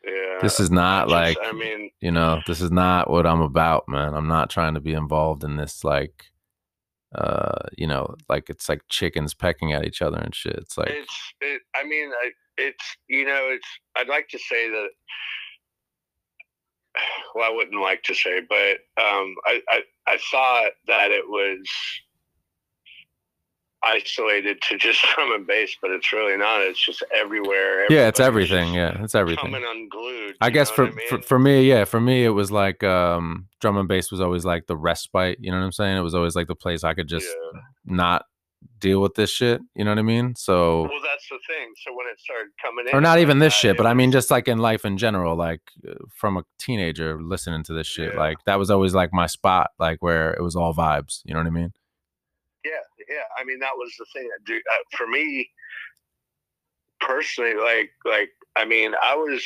yeah 0.04 0.38
this 0.40 0.59
is 0.61 0.70
not 0.70 1.09
like, 1.09 1.37
I 1.42 1.52
mean 1.52 1.90
you 2.00 2.11
know, 2.11 2.40
this 2.46 2.61
is 2.61 2.70
not 2.70 3.11
what 3.11 3.26
I'm 3.26 3.40
about, 3.40 3.88
man. 3.88 4.14
I'm 4.14 4.28
not 4.28 4.50
trying 4.50 4.74
to 4.74 4.80
be 4.80 4.94
involved 4.94 5.44
in 5.44 5.57
this 5.57 5.85
like." 5.85 6.26
uh 7.14 7.68
you 7.78 7.87
know 7.87 8.12
like 8.28 8.50
it's 8.50 8.68
like 8.68 8.83
chickens 8.88 9.35
pecking 9.35 9.72
at 9.72 9.85
each 9.85 10.02
other 10.02 10.18
and 10.18 10.35
shit 10.35 10.54
it's 10.57 10.76
like 10.76 10.90
it's 10.90 11.35
it 11.40 11.62
I 11.76 11.85
mean 11.85 12.11
I, 12.11 12.30
it's 12.59 12.96
you 13.09 13.24
know 13.24 13.50
it's 13.50 13.68
I'd 13.96 14.09
like 14.09 14.26
to 14.30 14.38
say 14.38 14.68
that 14.68 14.88
well 17.35 17.50
I 17.50 17.54
wouldn't 17.54 17.80
like 17.80 18.02
to 18.04 18.14
say 18.14 18.40
but 18.48 18.78
um 19.02 19.35
I 19.46 19.61
I, 19.68 19.80
I 20.07 20.18
thought 20.30 20.70
that 20.87 21.11
it 21.11 21.28
was 21.28 21.59
isolated 23.87 24.62
to 24.62 24.78
just 24.78 25.04
drum 25.14 25.33
and 25.35 25.46
bass 25.46 25.76
but 25.83 25.90
it's 25.90 26.11
really 26.12 26.37
not. 26.38 26.62
It's 26.62 26.83
just 26.85 27.04
everywhere. 27.14 27.87
Yeah 27.90 28.09
it's 28.09 28.20
everything. 28.20 28.72
Yeah 28.74 29.02
it's 29.02 29.14
everything. 29.14 29.44
coming 29.52 29.62
unglued 29.66 30.37
i 30.40 30.48
guess 30.50 30.70
for, 30.70 30.87
I 30.87 30.92
for 31.09 31.20
for 31.22 31.38
me 31.38 31.68
yeah 31.68 31.85
for 31.85 32.00
me 32.00 32.24
it 32.24 32.30
was 32.30 32.50
like 32.50 32.83
um 32.83 33.46
drum 33.61 33.76
and 33.76 33.87
bass 33.88 34.11
was 34.11 34.20
always 34.22 34.44
like 34.44 34.66
the 34.66 34.76
respite 34.76 35.38
you 35.40 35.50
know 35.50 35.59
what 35.59 35.64
i'm 35.64 35.72
saying? 35.72 35.96
It 35.96 36.00
was 36.00 36.14
always 36.14 36.35
like 36.35 36.46
the 36.48 36.54
place 36.57 36.83
i 36.85 36.94
could 36.94 37.09
just 37.09 37.26
Yeah. 37.26 37.61
not 37.85 38.24
deal 38.79 39.00
with 39.00 39.14
this 39.14 39.31
shit 39.31 39.61
you 39.74 39.85
know 39.85 39.90
what 39.90 39.98
i 39.98 40.03
mean 40.03 40.35
so 40.37 40.83
Well, 40.83 40.90
that's 41.03 41.29
the 41.31 41.38
thing. 41.46 41.72
So 41.85 41.94
when 41.94 42.07
it 42.07 42.18
started 42.20 42.50
coming 42.61 42.87
in, 42.88 42.94
or 42.94 43.00
not 43.00 43.12
like 43.12 43.22
even 43.22 43.38
this 43.38 43.55
that, 43.55 43.59
shit 43.59 43.70
it 43.72 43.77
but 43.77 43.87
i 43.87 43.94
mean 43.94 44.12
just 44.12 44.31
like 44.31 44.46
in 44.48 44.59
life 44.59 44.85
in 44.85 44.98
general 44.98 45.37
like 45.37 45.61
uh, 45.88 45.94
from 46.14 46.37
a 46.37 46.44
teenager 46.59 47.20
listening 47.22 47.62
to 47.64 47.72
this 47.72 47.87
shit 47.87 48.12
Yeah. 48.14 48.20
like 48.20 48.38
that 48.46 48.59
was 48.59 48.70
always 48.70 48.94
like 48.94 49.12
my 49.12 49.27
spot 49.27 49.70
like 49.79 50.03
where 50.03 50.33
it 50.35 50.42
was 50.42 50.55
all 50.57 50.74
vibes 50.74 51.20
you 51.24 51.33
know 51.35 51.40
what 51.40 51.46
i 51.46 51.50
mean 51.50 51.72
yeah, 52.64 52.70
yeah. 53.11 53.24
I 53.38 53.44
mean, 53.44 53.59
that 53.59 53.72
was 53.77 53.92
the 53.98 54.07
thing. 54.14 54.27
Dude, 54.46 54.62
uh, 54.72 54.96
for 54.96 55.07
me 55.07 55.50
personally, 56.98 57.55
like, 57.55 57.90
like, 58.07 58.31
I 58.57 58.64
mean, 58.64 58.94
I 59.03 59.14
was, 59.14 59.44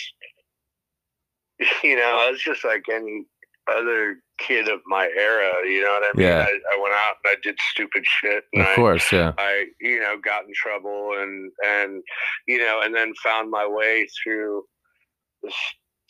you 1.82 1.96
know, 1.96 2.16
I 2.24 2.30
was 2.30 2.40
just 2.40 2.64
like 2.64 2.84
any 2.88 3.24
other 3.68 4.22
kid 4.38 4.68
of 4.68 4.80
my 4.86 5.06
era. 5.18 5.52
You 5.66 5.82
know 5.82 5.98
what 6.00 6.04
I 6.14 6.16
mean? 6.16 6.26
Yeah. 6.26 6.46
I, 6.48 6.74
I 6.74 6.80
went 6.80 6.94
out 6.94 7.14
and 7.24 7.32
I 7.32 7.34
did 7.42 7.56
stupid 7.72 8.04
shit. 8.06 8.44
And 8.52 8.62
Of 8.62 8.68
I, 8.68 8.74
course, 8.74 9.10
yeah. 9.12 9.32
I, 9.38 9.66
you 9.80 10.00
know, 10.00 10.16
got 10.22 10.44
in 10.44 10.52
trouble 10.54 11.12
and 11.18 11.50
and 11.66 12.02
you 12.46 12.58
know, 12.58 12.80
and 12.82 12.94
then 12.94 13.12
found 13.22 13.50
my 13.50 13.66
way 13.66 14.06
through 14.22 14.64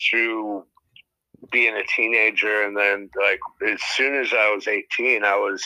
through 0.09 0.63
being 1.51 1.75
a 1.75 1.83
teenager, 1.95 2.63
and 2.63 2.75
then 2.77 3.09
like 3.19 3.39
as 3.67 3.81
soon 3.95 4.15
as 4.15 4.33
I 4.33 4.53
was 4.53 4.67
eighteen, 4.67 5.23
I 5.23 5.35
was 5.35 5.63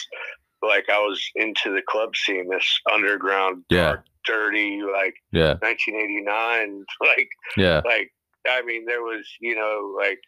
like 0.61 0.85
I 0.89 0.99
was 0.99 1.21
into 1.35 1.73
the 1.73 1.81
club 1.87 2.15
scene, 2.15 2.47
this 2.49 2.79
underground, 2.91 3.63
Yeah. 3.69 3.83
dark, 3.83 4.05
dirty, 4.25 4.81
like 4.81 5.15
Yeah. 5.31 5.55
1989, 5.59 6.85
like 7.01 7.27
Yeah. 7.57 7.81
like 7.85 8.11
I 8.47 8.61
mean, 8.61 8.85
there 8.85 9.01
was 9.01 9.27
you 9.41 9.55
know 9.55 9.95
like 9.97 10.19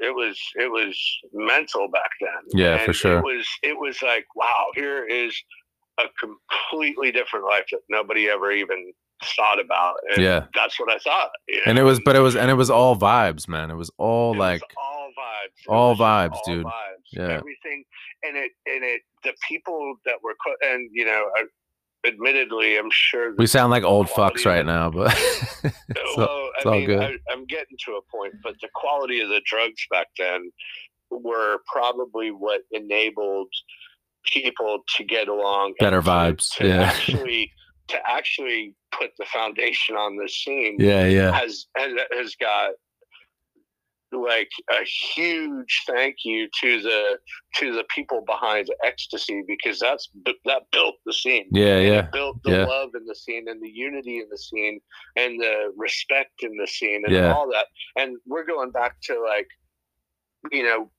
it 0.00 0.14
was 0.14 0.38
it 0.56 0.70
was 0.70 0.98
mental 1.32 1.88
back 1.88 2.10
then. 2.20 2.30
Yeah, 2.52 2.84
for 2.84 2.92
sure. 2.92 3.18
It 3.18 3.24
was 3.24 3.46
it 3.62 3.78
was 3.78 4.00
like 4.02 4.26
wow, 4.34 4.66
here 4.74 5.06
is 5.06 5.34
a 5.98 6.04
completely 6.18 7.12
different 7.12 7.44
life 7.46 7.64
that 7.72 7.80
nobody 7.88 8.28
ever 8.28 8.50
even 8.52 8.92
thought 9.36 9.60
about. 9.60 9.96
And 10.14 10.22
Yeah. 10.24 10.46
that's 10.54 10.80
what 10.80 10.90
I 10.90 10.98
thought. 10.98 11.30
you 11.48 11.60
And 11.66 11.78
it 11.78 11.82
was 11.82 12.00
but 12.00 12.16
it 12.16 12.20
was 12.20 12.36
and 12.36 12.50
it 12.50 12.54
was 12.54 12.70
all 12.70 12.96
vibes, 12.96 13.48
man. 13.48 13.70
It 13.70 13.74
was 13.74 13.90
all 13.98 14.32
It 14.34 14.38
was 14.38 14.38
like 14.38 14.62
all 14.78 15.08
vibes, 15.08 15.60
It 15.66 15.68
all 15.68 15.96
vibes, 15.96 16.32
all 16.32 16.42
dude. 16.46 16.64
Vibes. 16.64 16.72
Yeah. 17.12 17.28
everything, 17.28 17.84
and 18.22 18.36
it 18.36 18.52
and 18.66 18.84
it 18.84 19.02
the 19.24 19.34
people 19.48 19.96
that 20.06 20.14
were 20.22 20.34
and 20.62 20.88
you 20.92 21.04
know, 21.04 21.28
I, 21.36 21.44
admittedly, 22.06 22.78
I'm 22.78 22.90
sure 22.90 23.34
we 23.36 23.46
sound 23.46 23.70
like 23.70 23.82
old 23.84 24.08
fucks 24.08 24.44
right 24.46 24.64
now, 24.64 24.90
but 24.90 25.10
so, 25.16 25.70
well, 26.16 26.50
it's 26.56 26.66
I 26.66 26.68
all 26.68 26.76
mean, 26.76 26.86
good. 26.86 27.00
I, 27.02 27.32
I'm 27.32 27.44
getting 27.46 27.76
to 27.86 27.92
a 27.92 28.00
point, 28.10 28.34
but 28.42 28.54
the 28.60 28.68
quality 28.74 29.20
of 29.20 29.28
the 29.28 29.40
drugs 29.44 29.86
back 29.90 30.06
then 30.18 30.50
were 31.10 31.58
probably 31.72 32.30
what 32.30 32.62
enabled 32.72 33.48
people 34.26 34.80
to 34.96 35.04
get 35.04 35.28
along. 35.28 35.74
Better 35.80 36.02
to- 36.02 36.08
vibes, 36.08 36.56
To 36.56 36.66
yeah. 36.68 36.82
actually, 36.82 37.50
to 37.88 37.98
actually 38.08 38.74
put 38.92 39.10
the 39.18 39.24
foundation 39.26 39.96
on 39.96 40.16
this 40.16 40.36
scene 40.42 40.76
yeah, 40.78 41.06
yeah. 41.06 41.32
has 41.32 41.66
has, 41.76 41.92
has 42.12 42.34
got 42.40 42.72
like 44.12 44.50
a 44.70 44.84
huge 45.14 45.82
thank 45.86 46.16
you 46.24 46.48
to 46.60 46.80
the 46.82 47.18
to 47.56 47.72
the 47.72 47.84
people 47.94 48.22
behind 48.26 48.68
ecstasy 48.84 49.42
because 49.46 49.78
that's 49.78 50.08
that 50.44 50.62
built 50.72 50.96
the 51.06 51.12
scene 51.12 51.46
Yeah, 51.52 51.76
and 51.76 51.86
yeah. 51.86 52.02
built 52.12 52.42
the 52.42 52.50
yeah. 52.50 52.64
love 52.64 52.90
in 52.94 53.06
the 53.06 53.14
scene 53.14 53.48
and 53.48 53.62
the 53.62 53.70
unity 53.70 54.18
in 54.18 54.28
the 54.30 54.38
scene 54.38 54.80
and 55.16 55.40
the 55.40 55.72
respect 55.76 56.42
in 56.42 56.56
the 56.56 56.66
scene 56.66 57.02
and 57.04 57.14
Yeah. 57.14 57.32
all 57.32 57.48
that. 57.52 57.66
And 57.96 58.16
we're 58.26 58.44
going 58.46 58.70
back 58.70 58.96
to 59.02 59.20
like, 59.20 59.46
you 60.50 60.62
know, 60.64 60.90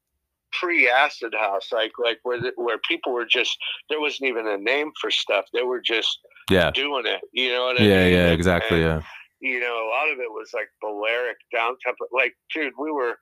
pre 0.54 0.90
acid 0.90 1.34
house, 1.38 1.72
like 1.72 1.92
like 2.04 2.20
where 2.24 2.40
the, 2.40 2.52
where 2.56 2.78
people 2.88 3.14
were 3.14 3.26
just 3.26 3.58
there 3.90 4.00
wasn't 4.00 4.30
even 4.30 4.48
a 4.48 4.58
name 4.58 4.92
for 5.00 5.12
stuff. 5.12 5.46
They 5.54 5.64
were 5.64 5.82
just 5.82 6.18
Yeah. 6.50 6.72
doing 6.72 7.06
it. 7.06 7.22
You 7.34 7.52
know 7.54 7.66
what 7.66 7.82
I 7.82 7.84
Yeah, 7.84 8.04
mean? 8.04 8.14
yeah, 8.14 8.32
exactly. 8.32 8.84
and, 8.84 9.02
Yeah. 9.02 9.02
You 9.42 9.60
know, 9.60 9.88
a 9.88 9.90
lot 9.90 10.12
of 10.12 10.20
it 10.20 10.32
was 10.32 10.52
like 10.54 10.68
Balearic 10.82 11.38
down 11.54 11.76
tempo. 11.84 12.06
Like, 12.14 12.34
dude, 12.54 12.74
we 12.80 12.92
were. 12.92 13.16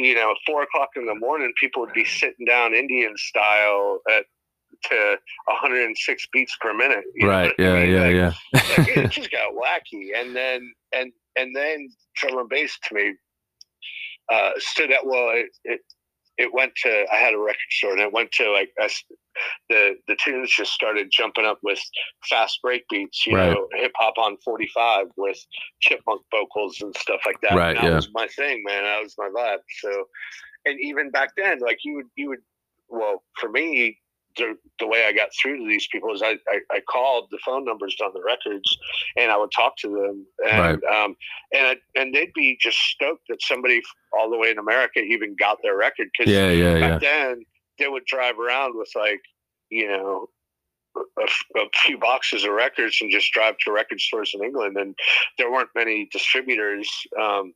You 0.00 0.14
know, 0.14 0.32
four 0.46 0.62
o'clock 0.62 0.90
in 0.94 1.06
the 1.06 1.14
morning, 1.16 1.52
people 1.58 1.82
would 1.82 1.92
be 1.92 2.04
sitting 2.04 2.46
down 2.46 2.72
Indian 2.72 3.16
style 3.16 3.98
at 4.08 4.26
to 4.84 5.16
106 5.46 6.26
beats 6.32 6.56
per 6.60 6.72
minute. 6.72 7.02
Right. 7.20 7.52
what 7.58 7.58
I 7.58 7.62
Yeah, 7.64 7.74
mean? 7.80 7.90
yeah, 7.90 8.02
Like, 8.02 8.14
yeah. 8.14 8.32
like, 8.78 8.96
it 8.96 9.10
just 9.10 9.30
got 9.32 9.52
wacky 9.54 10.10
and 10.16 10.36
then 10.36 10.72
and 10.94 11.12
and 11.36 11.54
then 11.56 11.88
drum 12.16 12.38
and 12.38 12.48
bass 12.48 12.78
to 12.84 12.94
me 12.94 13.14
uh 14.32 14.50
stood 14.58 14.92
out 14.92 15.04
well 15.06 15.30
it, 15.34 15.46
it 15.64 15.80
it 16.36 16.54
went 16.54 16.72
to 16.84 17.04
i 17.12 17.16
had 17.16 17.34
a 17.34 17.38
record 17.38 17.56
store 17.70 17.92
and 17.92 18.00
it 18.00 18.12
went 18.12 18.30
to 18.32 18.50
like 18.52 18.70
us 18.80 19.02
the 19.68 19.96
the 20.06 20.16
tunes 20.22 20.50
just 20.54 20.72
started 20.72 21.08
jumping 21.10 21.44
up 21.44 21.58
with 21.62 21.80
fast 22.28 22.60
break 22.62 22.84
beats 22.88 23.26
you 23.26 23.36
Right. 23.36 23.50
know 23.52 23.68
hip 23.74 23.92
hop 23.96 24.14
on 24.18 24.36
45 24.44 25.06
with 25.16 25.38
chipmunk 25.80 26.22
vocals 26.30 26.80
and 26.80 26.96
stuff 26.96 27.20
like 27.26 27.40
that 27.42 27.54
Right, 27.56 27.76
and 27.76 27.78
that 27.78 27.84
yeah. 27.84 27.96
was 27.96 28.08
my 28.12 28.26
thing 28.28 28.62
man 28.66 28.84
that 28.84 29.02
was 29.02 29.14
my 29.18 29.28
vibe 29.28 29.58
so 29.80 30.04
and 30.66 30.78
even 30.80 31.10
back 31.10 31.30
then 31.36 31.58
like 31.60 31.78
you 31.84 31.96
would 31.96 32.06
you 32.16 32.28
would 32.30 32.42
well 32.88 33.22
for 33.38 33.48
me 33.48 33.98
the, 34.36 34.56
the 34.78 34.86
way 34.86 35.04
I 35.04 35.12
got 35.12 35.30
through 35.42 35.58
to 35.58 35.64
these 35.66 35.88
people 35.90 36.14
is 36.14 36.22
I, 36.22 36.38
I, 36.48 36.60
I 36.70 36.80
called 36.88 37.26
the 37.32 37.38
phone 37.44 37.64
numbers 37.64 37.96
on 38.04 38.12
the 38.14 38.22
records 38.24 38.68
and 39.16 39.32
I 39.32 39.36
would 39.36 39.50
talk 39.50 39.76
to 39.78 39.88
them 39.88 40.26
and 40.48 40.84
um 40.84 41.16
and 41.52 41.66
I, 41.66 41.76
and 41.96 42.14
they'd 42.14 42.32
be 42.34 42.56
just 42.60 42.78
stoked 42.78 43.26
that 43.30 43.42
somebody 43.42 43.82
all 44.12 44.30
the 44.30 44.38
way 44.38 44.50
in 44.50 44.58
America 44.58 45.00
even 45.00 45.34
got 45.36 45.58
their 45.62 45.76
record 45.76 46.08
because 46.16 46.32
Yeah, 46.32 46.50
yeah, 46.50 46.76
yeah. 46.76 46.88
back 46.88 47.00
then 47.00 47.42
they 47.78 47.88
would 47.88 48.04
drive 48.06 48.38
around 48.38 48.76
with 48.76 48.90
like 48.94 49.20
you 49.70 49.88
know 49.88 50.26
a 51.16 51.60
few 51.84 51.98
boxes 51.98 52.44
of 52.44 52.50
records 52.52 52.98
and 53.00 53.10
just 53.10 53.32
drive 53.32 53.54
to 53.58 53.70
record 53.72 54.00
stores 54.00 54.32
in 54.34 54.42
England 54.42 54.76
and 54.76 54.94
there 55.36 55.50
weren't 55.50 55.68
many 55.74 56.08
distributors 56.12 56.88
um 57.20 57.52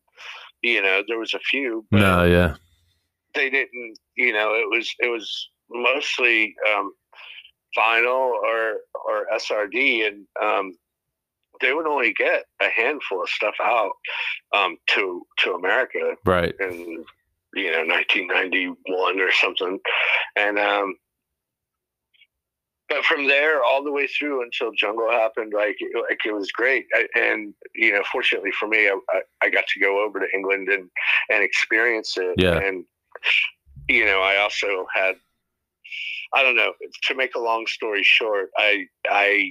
you 0.62 0.80
know 0.82 1.02
there 1.08 1.18
was 1.18 1.34
a 1.34 1.38
few 1.40 1.84
but 1.90 2.00
No, 2.00 2.24
yeah. 2.24 2.54
they 3.34 3.50
didn't 3.50 3.98
you 4.16 4.32
know 4.32 4.54
it 4.54 4.68
was 4.70 4.94
it 5.00 5.08
was 5.08 5.48
mostly 5.70 6.54
um 6.74 6.92
vinyl 7.76 8.30
or 8.50 8.76
or 9.06 9.26
srd 9.38 10.06
and 10.06 10.26
um 10.40 10.76
they 11.60 11.72
would 11.72 11.86
only 11.86 12.12
get 12.12 12.44
a 12.60 12.68
handful 12.68 13.22
of 13.22 13.28
stuff 13.28 13.54
out 13.62 13.92
um 14.54 14.76
to 14.88 15.22
to 15.38 15.54
america 15.54 16.14
Right. 16.26 16.54
in 16.60 17.04
you 17.54 17.70
know 17.70 17.84
1991 17.84 19.20
or 19.20 19.32
something. 19.32 19.78
And 20.36 20.58
um 20.58 20.96
but 22.88 23.04
from 23.04 23.26
there 23.26 23.64
all 23.64 23.82
the 23.82 23.90
way 23.90 24.06
through 24.06 24.42
until 24.42 24.70
jungle 24.72 25.10
happened 25.10 25.52
like 25.56 25.76
it, 25.78 25.90
like 26.10 26.18
it 26.26 26.34
was 26.34 26.52
great. 26.52 26.86
I, 26.94 27.06
and 27.14 27.54
you 27.74 27.92
know 27.92 28.02
fortunately 28.10 28.52
for 28.52 28.68
me 28.68 28.88
I, 28.88 28.98
I, 29.10 29.20
I 29.42 29.50
got 29.50 29.66
to 29.68 29.80
go 29.80 30.04
over 30.04 30.20
to 30.20 30.26
england 30.34 30.68
and 30.68 30.90
and 31.30 31.42
experience 31.42 32.16
it. 32.18 32.34
Yeah. 32.36 32.58
and 32.58 32.84
you 33.88 34.04
know 34.04 34.20
i 34.20 34.36
also 34.38 34.86
had 34.94 35.16
i 36.34 36.42
don't 36.42 36.56
know 36.56 36.72
to 37.04 37.14
make 37.14 37.34
a 37.34 37.40
long 37.40 37.66
story 37.66 38.02
short 38.02 38.50
i 38.56 38.86
i 39.08 39.50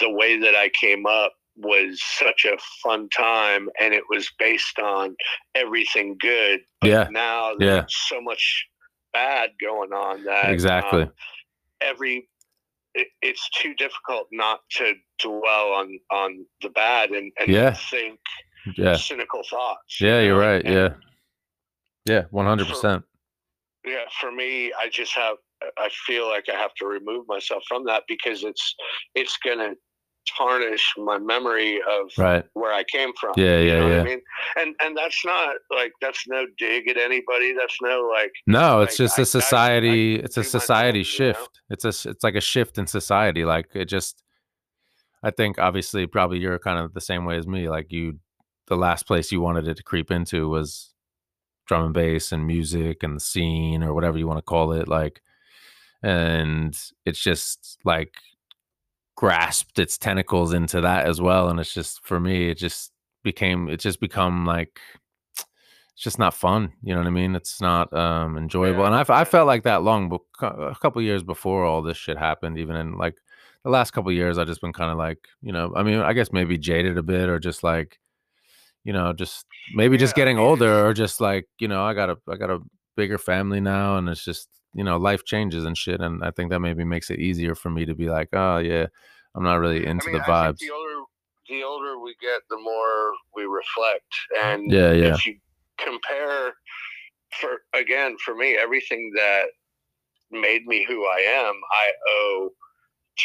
the 0.00 0.10
way 0.10 0.38
that 0.38 0.54
i 0.54 0.70
came 0.80 1.06
up 1.06 1.32
was 1.56 2.00
such 2.18 2.44
a 2.44 2.56
fun 2.82 3.08
time 3.10 3.68
and 3.80 3.94
it 3.94 4.02
was 4.10 4.28
based 4.38 4.78
on 4.78 5.14
everything 5.54 6.16
good 6.20 6.60
but 6.80 6.90
Yeah. 6.90 7.08
now 7.10 7.54
there's 7.54 7.70
Yeah. 7.82 7.84
so 7.88 8.20
much 8.20 8.66
bad 9.12 9.50
going 9.60 9.92
on 9.92 10.24
that 10.24 10.50
Exactly. 10.50 11.02
um, 11.02 11.12
every 11.80 12.28
it, 12.96 13.08
it's 13.22 13.48
too 13.50 13.74
difficult 13.74 14.28
not 14.30 14.60
to 14.70 14.94
dwell 15.20 15.72
on 15.72 15.98
on 16.10 16.46
the 16.62 16.68
bad 16.70 17.10
and, 17.10 17.32
and 17.38 17.48
Yeah. 17.48 17.74
think 17.74 18.18
Yeah. 18.76 18.96
cynical 18.96 19.42
thoughts 19.48 20.00
Yeah, 20.00 20.20
you're 20.20 20.38
right. 20.38 20.64
And- 20.64 20.74
Yeah. 20.74 20.94
Yeah, 22.06 22.22
100%. 22.32 23.02
yeah 23.84 24.04
for 24.20 24.30
me 24.32 24.72
i 24.78 24.88
just 24.88 25.12
have 25.14 25.36
i 25.78 25.88
feel 26.06 26.26
like 26.28 26.48
i 26.48 26.54
have 26.56 26.74
to 26.74 26.86
remove 26.86 27.26
myself 27.28 27.62
from 27.68 27.84
that 27.84 28.02
because 28.08 28.42
it's 28.44 28.74
it's 29.14 29.36
gonna 29.38 29.74
tarnish 30.36 30.94
my 30.98 31.18
memory 31.18 31.78
of 31.78 32.10
Right. 32.18 32.44
where 32.54 32.72
i 32.72 32.82
came 32.84 33.10
from 33.20 33.32
Yeah, 33.36 33.58
you 33.60 33.68
yeah, 33.68 33.78
know 33.80 33.88
yeah. 33.88 34.00
i 34.00 34.04
mean 34.04 34.20
and 34.58 34.74
and 34.82 34.96
that's 34.96 35.24
not 35.24 35.56
like 35.70 35.92
that's 36.00 36.26
no 36.28 36.46
dig 36.58 36.88
at 36.88 36.96
anybody 36.96 37.54
that's 37.58 37.76
no 37.82 38.08
like 38.12 38.32
No, 38.46 38.80
it's 38.82 38.92
Like, 38.92 38.98
just 39.08 39.18
a 39.18 39.26
society. 39.26 40.20
I 40.20 40.24
it's 40.24 40.36
a 40.36 40.40
do 40.40 40.46
my 40.46 40.50
thing, 40.50 40.60
society 40.60 40.98
you 41.00 41.04
know? 41.04 41.32
shift. 41.34 41.60
It's 41.70 41.84
a 41.84 42.10
It's 42.10 42.22
like 42.24 42.34
a 42.36 42.40
shift 42.40 42.78
in 42.78 42.86
society. 42.86 43.44
Like 43.44 43.68
it 43.74 43.86
just. 43.86 44.22
I 45.22 45.30
think 45.30 45.58
obviously 45.58 46.06
probably 46.06 46.38
you're 46.38 46.58
kind 46.58 46.78
of 46.78 46.92
the 46.92 47.00
same 47.00 47.24
way 47.24 47.36
as 47.38 47.46
me. 47.46 47.68
Like 47.70 47.90
you, 47.90 48.18
the 48.66 48.76
last 48.76 49.06
place 49.06 49.32
you 49.32 49.40
wanted 49.40 49.66
it 49.68 49.76
to 49.78 49.82
creep 49.82 50.10
into 50.10 50.48
was 50.50 50.92
drum 51.66 51.86
and 51.86 51.94
bass 51.94 52.30
and 52.30 52.46
music 52.46 53.02
and 53.02 53.16
the 53.16 53.20
scene 53.20 53.82
or 53.82 53.94
whatever 53.94 54.18
you 54.18 54.26
want 54.26 54.38
to 54.38 54.42
call 54.42 54.72
it. 54.72 54.86
Like, 54.86 55.22
and 56.02 56.78
it's 57.06 57.18
just 57.20 57.78
like 57.84 58.12
grasped 59.16 59.78
its 59.78 59.96
tentacles 59.98 60.52
into 60.52 60.80
that 60.80 61.06
as 61.06 61.20
well. 61.20 61.48
And 61.48 61.60
it's 61.60 61.72
just 61.72 62.04
for 62.04 62.18
me, 62.20 62.50
it 62.50 62.58
just 62.58 62.92
became. 63.22 63.68
It 63.68 63.80
just 63.80 64.00
become 64.00 64.44
like 64.46 64.80
it's 65.38 66.02
just 66.02 66.18
not 66.18 66.34
fun. 66.34 66.72
You 66.82 66.94
know 66.94 67.00
what 67.00 67.06
I 67.06 67.10
mean? 67.10 67.36
It's 67.36 67.60
not 67.60 67.92
um 67.92 68.36
enjoyable. 68.36 68.80
Yeah, 68.80 68.86
and 68.86 68.94
I, 68.96 69.00
f- 69.00 69.10
I 69.10 69.24
felt 69.24 69.46
like 69.46 69.62
that 69.62 69.82
long, 69.82 70.08
bec- 70.08 70.20
a 70.42 70.74
couple 70.80 71.00
years 71.02 71.22
before 71.22 71.64
all 71.64 71.82
this 71.82 71.96
shit 71.96 72.18
happened. 72.18 72.58
Even 72.58 72.76
in 72.76 72.98
like 72.98 73.14
the 73.62 73.70
last 73.70 73.92
couple 73.92 74.10
years, 74.12 74.36
i've 74.38 74.46
just 74.46 74.60
been 74.60 74.72
kind 74.72 74.90
of 74.90 74.98
like, 74.98 75.18
you 75.40 75.52
know, 75.52 75.72
I 75.74 75.82
mean, 75.82 76.00
I 76.00 76.12
guess 76.12 76.32
maybe 76.32 76.58
jaded 76.58 76.98
a 76.98 77.02
bit, 77.02 77.28
or 77.28 77.38
just 77.38 77.62
like, 77.62 77.98
you 78.84 78.92
know, 78.92 79.12
just 79.12 79.46
maybe 79.74 79.96
just 79.96 80.16
Yeah, 80.16 80.22
I 80.22 80.24
getting 80.24 80.38
older, 80.38 80.86
or 80.86 80.92
just 80.94 81.20
like, 81.20 81.46
you 81.60 81.68
know, 81.68 81.84
I 81.84 81.94
got 81.94 82.10
a 82.10 82.18
I 82.28 82.36
got 82.36 82.50
a 82.50 82.60
bigger 82.96 83.18
family 83.18 83.60
now, 83.60 83.96
and 83.96 84.08
it's 84.08 84.24
just 84.24 84.48
you 84.74 84.84
know 84.84 84.96
life 84.96 85.24
changes 85.24 85.64
and 85.64 85.76
shit, 85.76 86.00
and 86.00 86.22
I 86.24 86.30
think 86.30 86.50
that 86.50 86.60
maybe 86.60 86.84
makes 86.84 87.10
it 87.10 87.20
easier 87.20 87.54
for 87.54 87.70
me 87.70 87.84
to 87.86 87.94
be 87.94 88.08
like, 88.10 88.28
oh 88.32 88.58
yeah, 88.58 88.86
I'm 89.34 89.44
not 89.44 89.56
really 89.60 89.86
into 89.86 90.08
I 90.08 90.12
mean, 90.12 90.18
the 90.18 90.24
vibes. 90.24 90.58
the 90.58 90.70
older 90.70 91.04
the 91.48 91.62
older 91.62 91.98
we 91.98 92.14
get, 92.20 92.40
the 92.48 92.58
more 92.58 93.12
we 93.34 93.44
reflect. 93.44 94.04
And 94.42 94.70
Yeah, 94.70 94.92
yeah. 94.92 95.14
if 95.14 95.26
you 95.26 95.36
compare 95.78 96.54
for 97.40 97.62
again, 97.74 98.16
for 98.24 98.34
me, 98.34 98.56
everything 98.56 99.12
that 99.16 99.44
made 100.30 100.66
me 100.66 100.84
who 100.88 101.04
I 101.04 101.20
am, 101.20 101.54
I 101.72 101.92
owe 102.08 102.50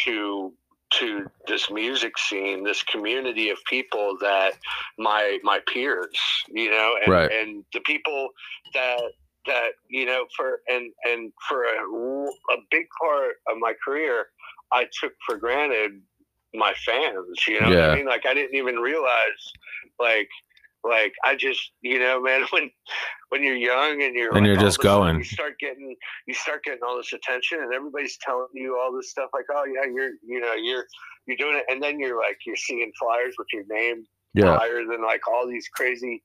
to 0.04 0.52
to 0.94 1.24
this 1.46 1.70
music 1.70 2.18
scene, 2.18 2.64
this 2.64 2.82
community 2.82 3.50
of 3.50 3.58
people 3.68 4.16
that 4.20 4.54
my 4.98 5.38
my 5.42 5.60
peers, 5.72 6.18
you 6.48 6.70
know, 6.70 6.96
and, 7.02 7.12
Right. 7.12 7.30
and 7.30 7.64
the 7.72 7.80
people 7.80 8.28
that 8.74 9.00
that 9.46 9.70
you 9.88 10.06
know 10.06 10.26
for 10.36 10.60
and 10.68 10.90
and 11.04 11.32
for 11.48 11.64
a, 11.64 12.54
a 12.54 12.56
big 12.70 12.86
part 13.00 13.34
of 13.48 13.56
my 13.58 13.74
career, 13.84 14.26
I 14.72 14.86
took 15.00 15.12
for 15.26 15.36
granted 15.36 16.00
my 16.54 16.74
fans. 16.84 17.38
You 17.46 17.60
know, 17.60 17.68
what 17.68 17.76
Yeah. 17.76 17.88
I 17.88 17.96
mean, 17.96 18.06
like 18.06 18.26
I 18.26 18.34
didn't 18.34 18.56
even 18.56 18.76
realize, 18.76 19.52
like, 19.98 20.28
like 20.84 21.12
I 21.24 21.36
just, 21.36 21.72
you 21.82 21.98
know, 21.98 22.20
man, 22.22 22.44
when 22.50 22.70
when 23.28 23.42
you're 23.42 23.56
young 23.56 24.02
and 24.02 24.14
you're 24.14 24.36
And 24.36 24.40
like, 24.40 24.46
you're 24.46 24.56
just 24.56 24.78
of 24.78 24.84
a 24.84 24.88
sudden 24.88 25.02
going. 25.02 25.18
you 25.18 25.24
start 25.24 25.58
getting 25.60 25.96
you 26.26 26.34
start 26.34 26.64
getting 26.64 26.80
all 26.86 26.96
this 26.96 27.12
attention, 27.12 27.60
and 27.62 27.72
everybody's 27.72 28.18
telling 28.18 28.48
you 28.54 28.78
all 28.78 28.94
this 28.94 29.10
stuff, 29.10 29.30
like, 29.32 29.46
oh 29.52 29.64
yeah, 29.64 29.88
you're, 29.92 30.12
you 30.26 30.40
know, 30.40 30.54
you're 30.54 30.86
you're 31.26 31.36
doing 31.36 31.56
it, 31.56 31.64
and 31.68 31.82
then 31.82 32.00
you're 32.00 32.18
like, 32.18 32.38
you're 32.46 32.56
seeing 32.56 32.90
flyers 32.98 33.34
with 33.38 33.48
your 33.52 33.64
name 33.68 34.04
Yeah, 34.34 34.56
higher 34.56 34.84
than 34.84 35.02
like 35.02 35.26
all 35.28 35.46
these 35.46 35.68
crazy, 35.68 36.22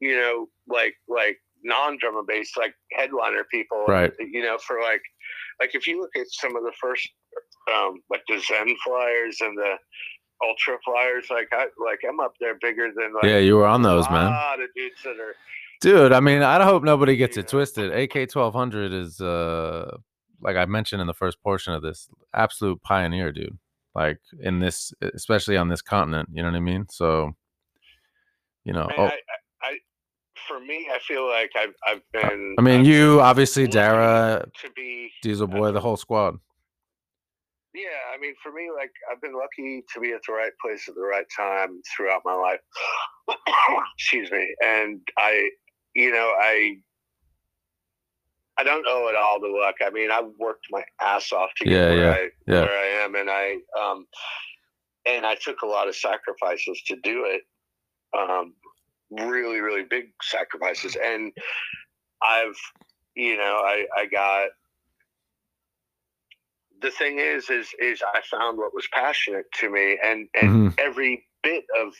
you 0.00 0.16
know, 0.16 0.48
like 0.66 0.94
like 1.08 1.38
non 1.62 1.98
drum 2.00 2.16
and 2.16 2.26
bass 2.26 2.52
like 2.56 2.74
headliner 2.92 3.44
people, 3.50 3.84
Right. 3.86 4.12
You 4.18 4.42
know, 4.42 4.58
for 4.58 4.80
like 4.80 5.02
like 5.60 5.74
if 5.74 5.86
you 5.86 6.00
look 6.00 6.16
at 6.16 6.26
some 6.28 6.56
of 6.56 6.62
the 6.62 6.72
first 6.80 7.08
um 7.72 8.00
like 8.10 8.22
the 8.28 8.38
Zen 8.38 8.74
flyers 8.84 9.38
and 9.40 9.56
the 9.56 9.74
Ultra 10.42 10.78
flyers, 10.84 11.26
like 11.30 11.48
I 11.52 11.66
like 11.84 12.00
I'm 12.08 12.20
up 12.20 12.32
there 12.40 12.56
bigger 12.60 12.88
than 12.94 13.14
like 13.14 13.24
yeah, 13.24 13.38
you 13.38 13.56
were 13.56 13.66
on 13.66 13.82
those, 13.82 14.08
man. 14.10 14.30
lot 14.30 14.60
of 14.60 14.68
dudes 14.74 15.02
that 15.04 15.20
are 15.20 15.34
Dude, 15.80 16.12
I 16.12 16.20
mean, 16.20 16.42
I 16.42 16.62
hope 16.62 16.82
nobody 16.82 17.16
gets 17.16 17.38
it 17.38 17.48
twisted. 17.48 17.90
AK 17.92 18.28
twelve 18.28 18.54
hundred 18.54 18.92
is 18.92 19.20
uh 19.20 19.96
like 20.40 20.56
I 20.56 20.66
mentioned 20.66 21.00
in 21.00 21.06
the 21.06 21.14
first 21.14 21.42
portion 21.42 21.74
of 21.74 21.82
this, 21.82 22.08
absolute 22.34 22.82
pioneer, 22.82 23.32
dude. 23.32 23.58
Like 23.94 24.18
in 24.40 24.60
this, 24.60 24.92
especially 25.14 25.56
on 25.56 25.68
this 25.68 25.82
continent, 25.82 26.28
you 26.32 26.42
know 26.42 26.48
what 26.48 26.56
I 26.56 26.60
mean? 26.60 26.86
So, 26.90 27.32
you 28.64 28.72
know, 28.72 28.86
Man, 28.86 28.94
oh, 28.98 29.04
I, 29.04 29.08
I 29.08 29.36
for 30.50 30.58
me, 30.60 30.88
I 30.92 30.98
feel 31.06 31.28
like 31.28 31.52
I've 31.56 31.74
I've 31.86 32.02
been. 32.12 32.56
I 32.58 32.62
mean, 32.62 32.80
I've 32.80 32.86
you 32.86 33.20
obviously, 33.20 33.68
Dara, 33.68 34.44
DB 34.62 35.08
Diesel 35.22 35.46
Boy, 35.46 35.70
the 35.70 35.80
whole 35.80 35.96
squad. 35.96 36.38
Yeah, 37.72 37.84
I 38.12 38.18
mean, 38.18 38.34
for 38.42 38.50
me, 38.50 38.68
like 38.76 38.90
I've 39.10 39.20
been 39.20 39.34
lucky 39.34 39.84
to 39.94 40.00
be 40.00 40.10
at 40.12 40.22
the 40.26 40.32
right 40.32 40.50
place 40.60 40.88
at 40.88 40.96
the 40.96 41.02
right 41.02 41.26
time 41.34 41.80
throughout 41.96 42.22
my 42.24 42.34
life. 42.34 42.58
Excuse 43.96 44.30
me, 44.32 44.54
and 44.60 45.00
I, 45.16 45.50
you 45.94 46.10
know, 46.10 46.32
I, 46.40 46.78
I 48.58 48.64
don't 48.64 48.84
owe 48.88 49.08
it 49.08 49.14
all 49.14 49.38
to 49.38 49.56
luck. 49.56 49.76
I 49.80 49.90
mean, 49.90 50.10
I've 50.10 50.32
worked 50.38 50.66
my 50.70 50.82
ass 51.00 51.30
off 51.30 51.50
to 51.58 51.64
get 51.64 51.72
Yeah, 51.72 51.88
where 51.90 51.98
yeah, 51.98 52.10
I 52.10 52.28
yeah. 52.48 52.60
where 52.62 52.78
I 52.78 53.04
am, 53.04 53.14
and 53.14 53.30
I, 53.30 53.56
um, 53.80 54.06
and 55.06 55.24
I 55.24 55.36
took 55.36 55.62
a 55.62 55.66
lot 55.66 55.86
of 55.86 55.94
sacrifices 55.94 56.82
to 56.88 56.96
do 56.96 57.24
it. 57.26 57.42
Um, 58.18 58.54
really, 59.10 59.60
really 59.60 59.84
big 59.84 60.12
sacrifices, 60.22 60.96
and 61.02 61.32
I've, 62.22 62.56
you 63.14 63.36
know, 63.36 63.62
I, 63.64 63.86
I 63.96 64.06
got 64.06 64.50
the 66.82 66.90
thing 66.90 67.18
is 67.18 67.50
is 67.50 67.68
is 67.78 68.02
I 68.14 68.20
found 68.30 68.58
what 68.58 68.74
was 68.74 68.88
passionate 68.92 69.46
to 69.60 69.70
me 69.70 69.98
and 70.02 70.28
and 70.40 70.72
Mhm. 70.72 70.74
every 70.78 71.26
bit 71.42 71.64
of 71.78 71.94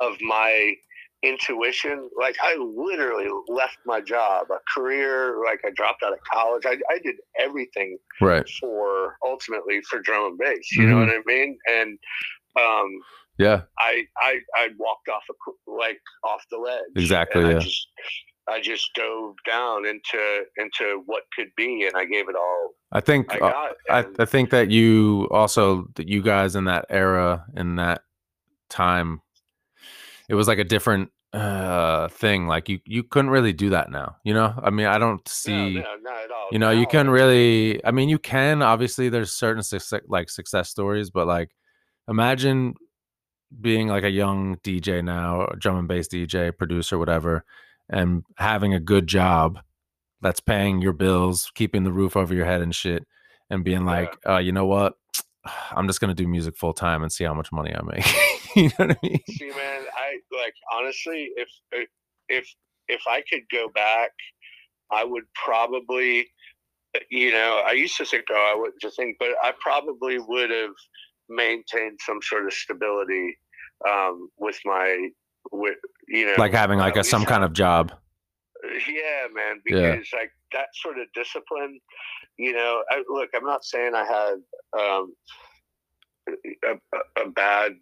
of 0.00 0.20
my 0.22 0.74
intuition 1.22 2.08
like 2.18 2.36
I 2.42 2.56
literally 2.56 3.28
left 3.48 3.78
my 3.86 4.00
job 4.00 4.46
a 4.50 4.58
career 4.74 5.36
like 5.44 5.60
I 5.64 5.70
dropped 5.70 6.02
out 6.02 6.12
of 6.12 6.18
college 6.32 6.64
I, 6.66 6.76
I 6.90 6.98
did 6.98 7.16
everything 7.38 7.98
Right. 8.20 8.48
for 8.60 9.16
ultimately 9.24 9.80
for 9.82 10.00
drum 10.00 10.24
and 10.26 10.38
bass 10.38 10.72
you 10.72 10.86
know 10.86 10.96
Mhm. 10.96 11.06
what 11.06 11.14
I 11.14 11.20
mean 11.26 11.58
and 11.70 11.98
um 12.58 12.88
Yeah. 13.38 13.62
I 13.78 14.04
I 14.18 14.38
I 14.56 14.68
walked 14.78 15.08
off 15.08 15.22
a 15.30 15.70
like 15.70 16.00
off 16.24 16.44
the 16.50 16.58
ledge. 16.58 16.82
Exactly, 16.96 17.42
yeah. 17.42 17.56
I 17.56 17.58
just 17.58 17.88
I 18.48 18.60
just 18.60 18.90
dove 18.94 19.34
down 19.46 19.86
into 19.86 20.44
into 20.56 21.02
what 21.06 21.22
could 21.36 21.48
be, 21.56 21.86
and 21.86 21.96
I 21.96 22.04
gave 22.04 22.28
it 22.28 22.36
all 22.36 22.74
I 22.92 23.00
think 23.00 23.32
I 23.32 23.36
uh, 23.36 23.50
got. 23.50 23.72
I, 23.90 24.22
I 24.22 24.24
think 24.26 24.50
that 24.50 24.70
you 24.70 25.28
also 25.30 25.88
that 25.94 26.08
you 26.08 26.22
guys 26.22 26.54
in 26.54 26.64
that 26.64 26.86
era 26.90 27.46
in 27.56 27.76
that 27.76 28.02
time 28.68 29.20
it 30.28 30.34
was 30.34 30.48
like 30.48 30.58
a 30.58 30.64
different 30.64 31.10
uh 31.32 32.08
thing 32.08 32.46
like 32.46 32.68
you 32.68 32.78
you 32.84 33.02
couldn't 33.02 33.30
really 33.30 33.54
do 33.54 33.70
that 33.70 33.90
now 33.90 34.16
you 34.22 34.34
know 34.34 34.54
i 34.62 34.68
mean 34.68 34.86
i 34.86 34.98
don't 34.98 35.26
see 35.26 35.74
no, 35.74 35.84
not 36.02 36.24
at 36.24 36.30
all. 36.30 36.48
you 36.52 36.58
know 36.58 36.70
you 36.70 36.86
can 36.86 37.08
really 37.08 37.82
i 37.86 37.90
mean 37.90 38.10
you 38.10 38.18
can 38.18 38.60
obviously 38.60 39.08
there's 39.08 39.32
certain 39.32 39.62
success 39.62 40.00
like 40.08 40.28
success 40.28 40.68
stories 40.68 41.08
but 41.08 41.26
like 41.26 41.50
imagine 42.06 42.74
being 43.60 43.88
like 43.88 44.04
a 44.04 44.10
young 44.10 44.56
dj 44.58 45.04
now 45.04 45.46
drum 45.58 45.76
and 45.78 45.88
bass 45.88 46.08
dj 46.08 46.56
producer 46.56 46.98
whatever 46.98 47.44
and 47.88 48.24
having 48.38 48.72
a 48.74 48.80
good 48.80 49.06
job 49.06 49.58
that's 50.20 50.40
paying 50.40 50.80
your 50.80 50.92
bills 50.92 51.50
keeping 51.54 51.84
the 51.84 51.92
roof 51.92 52.16
over 52.16 52.32
your 52.34 52.46
head 52.46 52.62
and 52.62 52.74
shit 52.74 53.06
and 53.50 53.64
being 53.64 53.80
Yeah. 53.82 53.86
like 53.92 54.16
uh 54.26 54.38
you 54.38 54.52
know 54.52 54.66
what? 54.66 54.94
I'm 55.72 55.86
just 55.86 56.00
gonna 56.00 56.14
do 56.14 56.26
music 56.28 56.56
full 56.56 56.72
time 56.72 57.02
and 57.02 57.12
see 57.12 57.24
how 57.24 57.34
much 57.34 57.50
money 57.52 57.74
i 57.74 57.82
make. 57.82 58.06
You 58.56 58.64
know 58.64 58.86
what 58.86 58.90
i 58.90 58.96
mean? 59.02 59.20
See, 59.30 59.48
man, 59.48 59.82
I 59.96 60.18
like 60.36 60.54
honestly, 60.72 61.30
if 61.36 61.48
if- 61.72 61.88
if 62.28 62.46
if 62.88 63.02
I 63.08 63.22
could 63.30 63.42
go 63.50 63.68
back, 63.74 64.10
I 64.90 65.04
would 65.04 65.24
probably, 65.34 66.28
you 67.10 67.32
know, 67.32 67.62
I 67.66 67.72
used 67.72 67.96
to 67.96 68.04
think, 68.04 68.24
oh, 68.30 68.52
I 68.54 68.58
wouldn't 68.58 68.80
just 68.80 68.96
think, 68.96 69.16
but 69.18 69.30
I 69.42 69.52
probably 69.60 70.18
would 70.18 70.50
have 70.50 70.74
maintained 71.34 71.98
some 72.04 72.20
sort 72.22 72.46
of 72.46 72.52
stability 72.52 73.38
um, 73.88 74.28
with 74.38 74.58
my, 74.64 75.08
with 75.50 75.76
you 76.08 76.26
know, 76.26 76.34
like 76.38 76.52
having 76.52 76.78
like 76.78 76.96
a 76.96 77.04
some 77.04 77.24
kind 77.24 77.42
of 77.44 77.52
job 77.52 77.92
Yeah, 78.88 79.26
man. 79.32 79.60
Yeah. 79.66 79.92
Because 79.92 80.08
like 80.12 80.32
that 80.52 80.66
sort 80.74 80.98
of 80.98 81.06
discipline, 81.14 81.80
you 82.36 82.52
know. 82.52 82.82
I, 82.90 83.02
look, 83.08 83.30
I'm 83.34 83.44
not 83.44 83.64
saying 83.64 83.92
I 83.94 84.04
had 84.04 84.34
um, 84.80 85.14
a, 86.64 86.76
a- 87.22 87.30
bad 87.30 87.72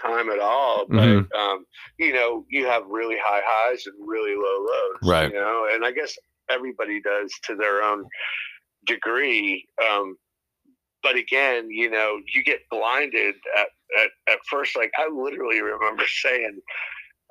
time 0.00 0.30
at 0.30 0.38
all, 0.40 0.86
but 0.88 0.96
Mhm. 1.06 1.32
um, 1.34 1.66
you 1.98 2.12
know, 2.12 2.44
you 2.48 2.66
have 2.66 2.84
really 2.88 3.16
high 3.22 3.42
highs 3.44 3.86
and 3.86 3.94
really 4.00 4.34
low 4.34 4.58
lows, 4.66 4.98
Right. 5.08 5.30
You 5.32 5.38
know, 5.38 5.68
and 5.72 5.84
I 5.84 5.92
guess 5.92 6.16
everybody 6.50 7.00
does 7.00 7.32
to 7.44 7.54
their 7.54 7.82
own 7.82 8.04
degree. 8.86 9.66
Um, 9.90 10.16
but 11.02 11.16
again, 11.16 11.70
you 11.70 11.90
know, 11.90 12.20
you 12.32 12.42
get 12.44 12.60
blinded 12.70 13.34
at, 13.58 13.68
at, 13.98 14.10
at 14.32 14.38
first. 14.50 14.76
Like 14.76 14.90
I 14.98 15.08
literally 15.12 15.60
remember 15.60 16.04
saying, 16.22 16.60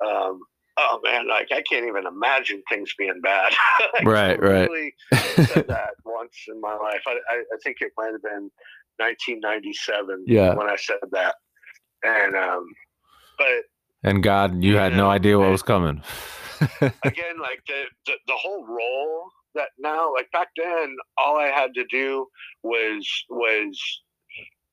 um, 0.06 0.40
"Oh 0.76 1.00
man, 1.02 1.28
like 1.28 1.48
I 1.52 1.62
can't 1.62 1.86
even 1.86 2.06
imagine 2.06 2.62
things 2.68 2.94
being 2.98 3.20
bad." 3.22 3.52
Right, 4.04 4.40
right. 4.40 4.68
literally 4.70 4.94
said 5.46 5.66
that 5.68 5.90
once 6.04 6.36
in 6.48 6.60
my 6.60 6.74
life. 6.74 7.02
I, 7.06 7.12
I, 7.30 7.36
I 7.36 7.56
think 7.62 7.78
it 7.80 7.92
might 7.96 8.12
have 8.12 8.22
been 8.22 8.50
1997 8.98 10.24
Yeah. 10.26 10.54
when 10.54 10.68
I 10.68 10.76
said 10.76 10.96
that. 11.12 11.34
And 12.04 12.34
um, 12.34 12.66
but 13.38 13.64
and 14.02 14.22
god 14.22 14.62
you 14.62 14.76
had 14.76 14.96
no 14.96 15.08
idea 15.08 15.38
what 15.38 15.50
was 15.50 15.62
coming 15.62 16.02
again, 16.80 17.38
like 17.40 17.60
the, 17.66 17.84
the 18.06 18.12
the 18.26 18.34
whole 18.34 18.64
role 18.66 19.30
that 19.54 19.68
now, 19.78 20.12
like 20.12 20.30
back 20.32 20.48
then, 20.56 20.96
all 21.18 21.38
I 21.38 21.46
had 21.46 21.74
to 21.74 21.84
do 21.90 22.26
was 22.62 23.08
was 23.30 24.02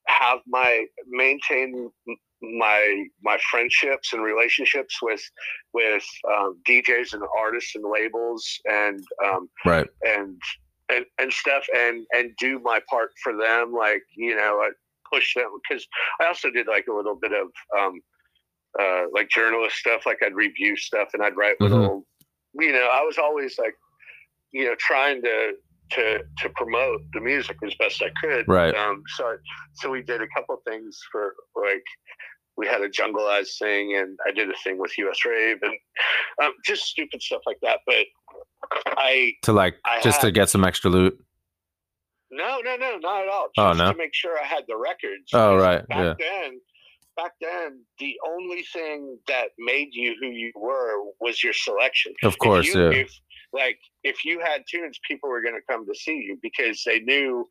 have 0.06 0.40
my 0.46 0.86
maintain 1.08 1.90
my 2.42 3.04
my 3.22 3.38
friendships 3.50 4.12
and 4.12 4.22
relationships 4.22 4.98
with 5.02 5.22
with 5.72 6.04
um, 6.36 6.58
DJs 6.66 7.12
and 7.12 7.22
artists 7.38 7.74
and 7.74 7.84
labels 7.84 8.46
and 8.64 9.04
um, 9.24 9.48
right 9.64 9.88
and 10.06 10.40
and 10.88 11.04
and 11.18 11.32
stuff 11.32 11.64
and 11.76 12.06
and 12.12 12.32
do 12.38 12.58
my 12.60 12.80
part 12.88 13.10
for 13.22 13.36
them 13.36 13.72
like 13.72 14.02
you 14.16 14.34
know 14.34 14.60
I 14.62 14.70
push 15.12 15.34
them 15.34 15.50
because 15.68 15.86
I 16.20 16.26
also 16.26 16.50
did 16.50 16.66
like 16.66 16.86
a 16.88 16.94
little 16.94 17.16
bit 17.16 17.32
of 17.32 17.48
um 17.78 18.00
uh 18.78 19.02
like 19.12 19.28
journalist 19.28 19.76
stuff 19.76 20.06
like 20.06 20.18
I'd 20.24 20.34
review 20.34 20.76
stuff 20.76 21.08
and 21.12 21.22
I'd 21.22 21.36
write 21.36 21.58
Mhm. 21.60 21.70
little 21.70 22.06
you 22.54 22.72
know 22.72 22.88
I 22.92 23.02
was 23.02 23.18
always 23.18 23.58
like 23.58 23.74
you 24.52 24.64
know 24.64 24.74
trying 24.78 25.22
to 25.22 25.52
to 25.92 26.18
to 26.38 26.48
promote 26.50 27.00
the 27.12 27.20
music 27.20 27.56
as 27.66 27.74
best 27.78 28.02
I 28.02 28.10
could 28.20 28.46
Right. 28.48 28.74
um 28.76 29.02
so 29.16 29.36
so 29.74 29.90
we 29.90 30.02
did 30.02 30.22
a 30.22 30.28
couple 30.36 30.56
things 30.66 30.98
for 31.10 31.34
like 31.56 31.82
we 32.56 32.66
had 32.66 32.80
a 32.82 32.88
jungle 32.88 33.26
eyes 33.26 33.56
thing 33.58 33.96
and 33.96 34.18
I 34.26 34.32
did 34.32 34.48
a 34.50 34.54
thing 34.64 34.78
with 34.78 34.96
US 34.98 35.24
Rave 35.24 35.58
and 35.62 35.74
um, 36.42 36.52
just 36.64 36.84
stupid 36.84 37.22
stuff 37.22 37.42
like 37.46 37.58
that 37.62 37.80
but 37.86 38.06
I 38.98 39.32
to 39.42 39.52
like 39.52 39.76
I 39.84 40.00
just 40.00 40.20
to 40.20 40.30
get 40.30 40.48
some 40.50 40.64
extra 40.64 40.90
loot 40.90 41.18
No, 42.30 42.60
no, 42.62 42.76
no, 42.76 42.96
not 42.98 43.22
at 43.22 43.28
all. 43.28 43.48
Just 43.56 43.58
Oh, 43.58 43.72
no? 43.72 43.90
to 43.92 43.98
make 43.98 44.14
sure 44.14 44.38
I 44.40 44.44
had 44.46 44.62
the 44.68 44.76
records. 44.76 45.30
Oh, 45.32 45.56
right, 45.56 45.82
Back 45.88 45.98
yeah. 45.98 46.14
then, 46.18 46.60
back 47.16 47.32
then, 47.40 47.82
the 47.98 48.14
only 48.28 48.62
thing 48.72 49.18
that 49.26 49.48
made 49.58 49.88
you 49.92 50.14
who 50.20 50.28
you 50.28 50.52
were 50.54 50.94
was 51.20 51.42
your 51.42 51.52
selection. 51.52 52.12
Of 52.22 52.38
course, 52.38 52.68
if 52.68 52.74
you, 52.74 52.80
yeah. 52.82 52.98
If 53.02 53.10
like 53.52 53.78
if 54.04 54.24
you 54.24 54.40
had 54.40 54.62
tunes, 54.70 54.98
people 55.06 55.28
were 55.28 55.42
going 55.42 55.54
to 55.54 55.72
come 55.72 55.86
to 55.86 55.94
see 55.94 56.16
you 56.16 56.38
because 56.42 56.82
they 56.84 57.00
knew 57.00 57.46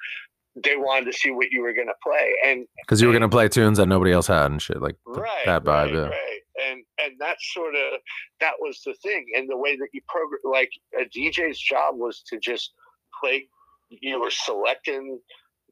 they 0.64 0.76
wanted 0.76 1.12
to 1.12 1.14
see 1.14 1.32
what 1.32 1.52
you 1.52 1.62
were 1.62 1.74
going 1.74 1.88
to 1.88 1.94
play, 2.04 2.34
and 2.46 2.66
Because 2.82 3.02
you 3.02 3.08
were 3.08 3.14
gonna 3.14 3.30
play 3.30 3.48
tunes 3.48 3.78
that 3.78 3.88
nobody 3.88 4.12
else 4.12 4.28
had 4.28 4.52
and 4.52 4.62
shit 4.62 4.82
like 4.82 4.96
right, 5.06 5.46
that 5.46 5.64
vibe. 5.64 5.86
right, 5.86 5.94
yeah. 5.94 6.00
right. 6.02 6.40
And 6.70 6.84
and 7.02 7.14
that's 7.20 7.54
sort 7.54 7.76
of 7.76 8.00
that 8.42 8.54
was 8.60 8.82
the 8.86 8.94
thing, 9.02 9.26
and 9.36 9.50
the 9.50 9.58
way 9.58 9.78
that 9.78 9.88
you 9.94 10.02
program, 10.08 10.40
like 10.44 10.72
a 11.00 11.06
DJ's 11.06 11.60
job 11.60 11.96
was 11.98 12.22
to 12.28 12.40
just 12.40 12.74
play. 13.22 13.48
You 13.90 14.20
were 14.20 14.32
selecting 14.32 15.20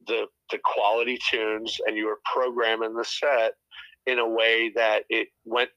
the 0.05 0.27
the 0.51 0.59
quality 0.63 1.19
tunes, 1.29 1.77
and 1.85 1.97
you 1.97 2.05
were 2.05 2.19
programming 2.33 2.95
the 2.95 3.03
set 3.03 3.53
in 4.05 4.19
a 4.19 4.27
way 4.27 4.71
that 4.75 5.03
it 5.09 5.27
went 5.43 5.69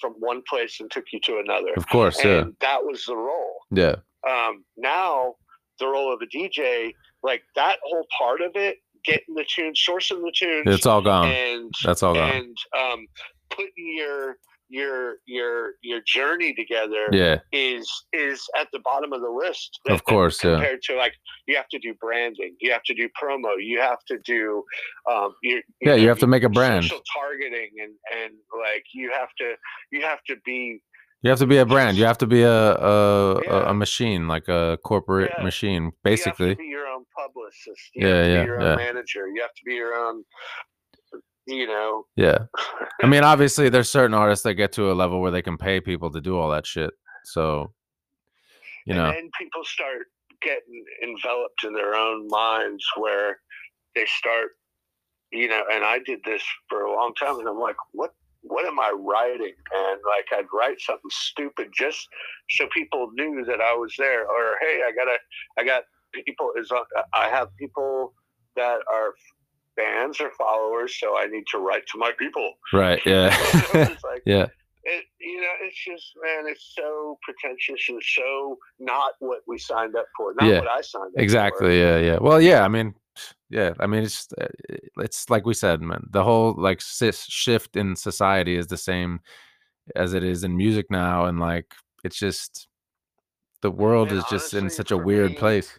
from 0.00 0.12
one 0.18 0.42
place 0.48 0.80
and 0.80 0.90
took 0.90 1.04
you 1.12 1.20
to 1.24 1.38
another. 1.44 1.72
Of 1.76 1.88
course, 1.88 2.22
yeah, 2.24 2.44
that 2.60 2.84
was 2.84 3.04
the 3.06 3.16
role. 3.16 3.56
yeah, 3.70 3.96
Um, 4.28 4.64
now 4.76 5.34
the 5.78 5.86
role 5.86 6.12
of 6.12 6.20
a 6.22 6.26
DJ, 6.26 6.92
like 7.22 7.42
that 7.54 7.76
whole 7.84 8.06
part 8.18 8.40
of 8.40 8.52
it, 8.54 8.76
getting 9.04 9.34
the 9.34 9.44
tunes, 9.44 9.82
sourcing 9.88 10.20
the 10.22 10.32
tunes, 10.34 10.64
it's 10.66 10.86
all 10.86 11.02
gone. 11.02 11.28
and 11.28 11.72
That's 11.84 12.02
all 12.02 12.14
gone. 12.14 12.30
and 12.30 12.56
um, 12.78 13.06
putting 13.50 13.72
your 13.96 14.36
your 14.68 15.16
your 15.26 15.72
your 15.82 16.00
journey 16.06 16.54
together 16.54 17.08
Yeah, 17.12 17.38
is 17.52 17.90
is 18.12 18.42
at 18.58 18.68
the 18.72 18.80
bottom 18.80 19.12
of 19.12 19.20
the 19.20 19.30
list. 19.30 19.78
Of 19.88 20.04
course, 20.04 20.42
yeah. 20.42 20.52
compared 20.54 20.82
to 20.82 20.96
like 20.96 21.14
you 21.46 21.56
have 21.56 21.68
to 21.68 21.78
do 21.78 21.94
branding, 22.00 22.56
you 22.60 22.72
have 22.72 22.82
to 22.84 22.94
do 22.94 23.08
promo, 23.20 23.50
you 23.58 23.80
have 23.80 23.98
to 24.08 24.18
do 24.24 24.64
um, 25.10 25.34
you, 25.42 25.62
yeah. 25.80 25.94
You 25.94 26.08
have 26.08 26.18
to 26.20 26.26
make 26.26 26.42
a 26.42 26.48
brand. 26.48 26.84
social 26.84 27.02
targeting, 27.14 27.70
and 27.82 27.92
and 28.22 28.32
like 28.60 28.84
you 28.94 29.10
have 29.12 29.28
to 29.38 29.54
you 29.92 30.02
have 30.02 30.22
to 30.28 30.36
be 30.44 30.80
You 31.22 31.30
have 31.30 31.38
to 31.40 31.46
be 31.46 31.58
a 31.58 31.66
brand. 31.66 31.96
You 31.96 32.04
have 32.04 32.18
to 32.18 32.26
be 32.26 32.42
a 32.42 32.58
a, 32.76 33.36
a, 33.36 33.42
Yeah. 33.44 33.70
a 33.70 33.74
machine, 33.74 34.28
like 34.28 34.48
a 34.48 34.78
corporate 34.84 35.32
Yeah. 35.36 35.44
machine, 35.44 35.82
you 35.84 35.90
have 35.94 36.02
basically. 36.02 36.50
to 36.54 36.56
be 36.56 36.66
your 36.66 36.86
own 36.86 37.04
publicist. 37.16 37.90
You 37.94 38.06
Yeah, 38.08 38.14
have 38.16 38.24
to 38.26 38.32
yeah, 38.32 38.40
be 38.42 38.46
your 38.46 38.60
yeah. 38.60 38.68
own 38.70 38.76
manager. 38.76 39.22
You 39.34 39.40
have 39.42 39.54
to 39.60 39.64
be 39.64 39.74
your 39.74 39.94
own. 39.94 40.24
You 41.46 41.66
know, 41.66 42.06
Yeah. 42.16 42.38
I 43.02 43.06
mean, 43.06 43.22
obviously, 43.24 43.68
there's 43.68 43.90
certain 43.90 44.14
artists 44.14 44.42
that 44.42 44.54
get 44.54 44.72
to 44.72 44.90
a 44.90 44.94
level 44.94 45.20
where 45.20 45.30
they 45.30 45.42
can 45.42 45.56
pay 45.56 45.80
people 45.80 46.10
to 46.10 46.20
do 46.20 46.36
all 46.36 46.50
that 46.50 46.66
shit. 46.66 46.90
So, 47.24 47.72
you 48.84 48.94
and 48.94 49.02
know, 49.02 49.12
then 49.12 49.30
people 49.38 49.64
start 49.64 50.06
getting 50.42 50.84
enveloped 51.02 51.64
in 51.64 51.72
their 51.72 51.94
own 51.94 52.26
minds 52.28 52.84
where 52.96 53.38
they 53.94 54.06
start, 54.06 54.50
you 55.30 55.48
know. 55.48 55.62
And 55.72 55.84
I 55.84 56.00
did 56.00 56.20
this 56.24 56.42
for 56.68 56.82
a 56.82 56.92
long 56.92 57.14
time, 57.14 57.38
and 57.38 57.48
I'm 57.48 57.60
like, 57.60 57.76
what? 57.92 58.12
What 58.48 58.64
am 58.64 58.78
I 58.78 58.92
writing? 58.96 59.54
And 59.74 60.00
like, 60.06 60.26
I'd 60.32 60.46
write 60.54 60.80
something 60.80 61.10
stupid 61.10 61.68
just 61.76 62.08
so 62.50 62.68
people 62.72 63.10
knew 63.14 63.44
that 63.44 63.60
I 63.60 63.74
was 63.74 63.92
there. 63.98 64.22
Or 64.22 64.56
hey, 64.60 64.82
I 64.86 64.92
gotta, 64.92 65.16
I 65.58 65.64
got 65.64 65.82
people. 66.24 66.52
Is 66.56 66.70
I 67.12 67.28
have 67.28 67.48
people 67.56 68.14
that 68.54 68.78
are 68.88 69.14
fans 69.76 70.20
or 70.20 70.30
followers, 70.38 70.98
so 70.98 71.16
I 71.18 71.26
need 71.26 71.44
to 71.52 71.58
write 71.58 71.86
to 71.92 71.98
my 71.98 72.12
people. 72.18 72.54
right? 72.72 73.00
Yeah, 73.06 73.36
It's 73.74 74.04
like, 74.04 74.22
yeah, 74.26 74.46
it, 74.84 75.04
you 75.20 75.40
know, 75.40 75.52
it's 75.62 75.76
just 75.84 76.12
man, 76.22 76.44
it's 76.50 76.72
so 76.76 77.18
pretentious 77.22 77.88
and 77.88 78.02
so 78.02 78.56
not 78.78 79.12
what 79.20 79.40
we 79.46 79.58
signed 79.58 79.96
up 79.96 80.06
for, 80.16 80.34
not 80.40 80.48
Yeah, 80.48 80.58
what 80.60 80.68
I 80.68 80.80
signed 80.80 81.06
up 81.06 81.12
for. 81.14 81.20
exactly. 81.20 81.78
Yeah, 81.78 81.98
yeah. 81.98 82.18
Well, 82.20 82.40
yeah. 82.40 82.64
I 82.64 82.68
mean, 82.68 82.94
yeah. 83.50 83.74
I 83.80 83.86
mean, 83.86 84.04
it's 84.04 84.28
uh, 84.40 84.46
it's 84.98 85.28
like 85.28 85.44
we 85.44 85.54
said, 85.54 85.80
man. 85.82 86.06
The 86.10 86.22
whole 86.22 86.54
like 86.56 86.80
shift 86.80 87.76
in 87.76 87.96
society 87.96 88.56
is 88.56 88.66
the 88.68 88.76
same 88.76 89.20
as 89.94 90.14
it 90.14 90.22
is 90.24 90.44
in 90.44 90.56
music 90.56 90.86
now, 90.90 91.26
and 91.26 91.38
like 91.40 91.74
it's 92.04 92.18
just 92.18 92.68
the 93.62 93.70
world 93.70 94.08
Man, 94.10 94.18
is 94.18 94.24
just 94.30 94.54
in 94.54 94.70
such 94.70 94.90
a 94.92 94.96
weird 94.96 95.32
me, 95.32 95.36
place. 95.38 95.78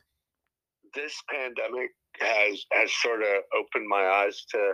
This 0.93 1.21
pandemic 1.29 1.91
has 2.19 2.63
has 2.73 2.91
sort 3.01 3.21
of 3.21 3.27
opened 3.59 3.87
my 3.87 4.03
eyes 4.05 4.43
to 4.51 4.73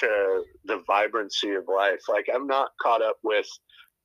to 0.00 0.42
the 0.64 0.82
vibrancy 0.86 1.50
of 1.52 1.64
life. 1.68 2.00
Like 2.08 2.26
I'm 2.34 2.46
not 2.46 2.70
caught 2.82 3.02
up 3.02 3.16
with 3.22 3.46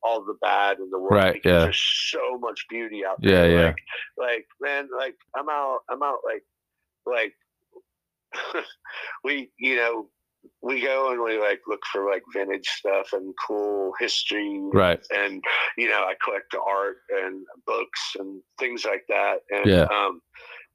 all 0.03 0.23
the 0.23 0.35
bad 0.41 0.77
in 0.79 0.89
the 0.91 0.99
world 0.99 1.13
Right, 1.13 1.41
yeah. 1.43 1.59
there's 1.59 1.81
so 2.11 2.37
much 2.39 2.65
beauty 2.69 3.03
out 3.05 3.17
there. 3.21 3.49
yeah. 3.49 3.65
Like, 3.65 3.77
like 4.17 4.45
man, 4.61 4.89
like 4.97 5.15
I'm 5.35 5.49
out 5.49 5.79
I'm 5.89 6.03
out 6.03 6.19
like 6.25 6.43
like 7.05 7.33
we 9.23 9.49
you 9.59 9.75
know 9.77 10.09
we 10.61 10.81
go 10.81 11.11
and 11.11 11.21
we 11.21 11.39
like 11.39 11.61
look 11.67 11.81
for 11.91 12.09
like 12.09 12.23
vintage 12.33 12.67
stuff 12.67 13.13
and 13.13 13.33
cool 13.47 13.91
history 13.99 14.61
Right. 14.73 14.99
and 15.11 15.43
you 15.77 15.89
know 15.89 16.01
i 16.07 16.13
collect 16.23 16.53
art 16.55 16.97
and 17.23 17.43
books 17.65 18.15
and 18.19 18.41
things 18.59 18.85
like 18.85 19.03
that 19.09 19.37
and 19.49 19.65
Yeah. 19.65 19.83
um 19.91 20.21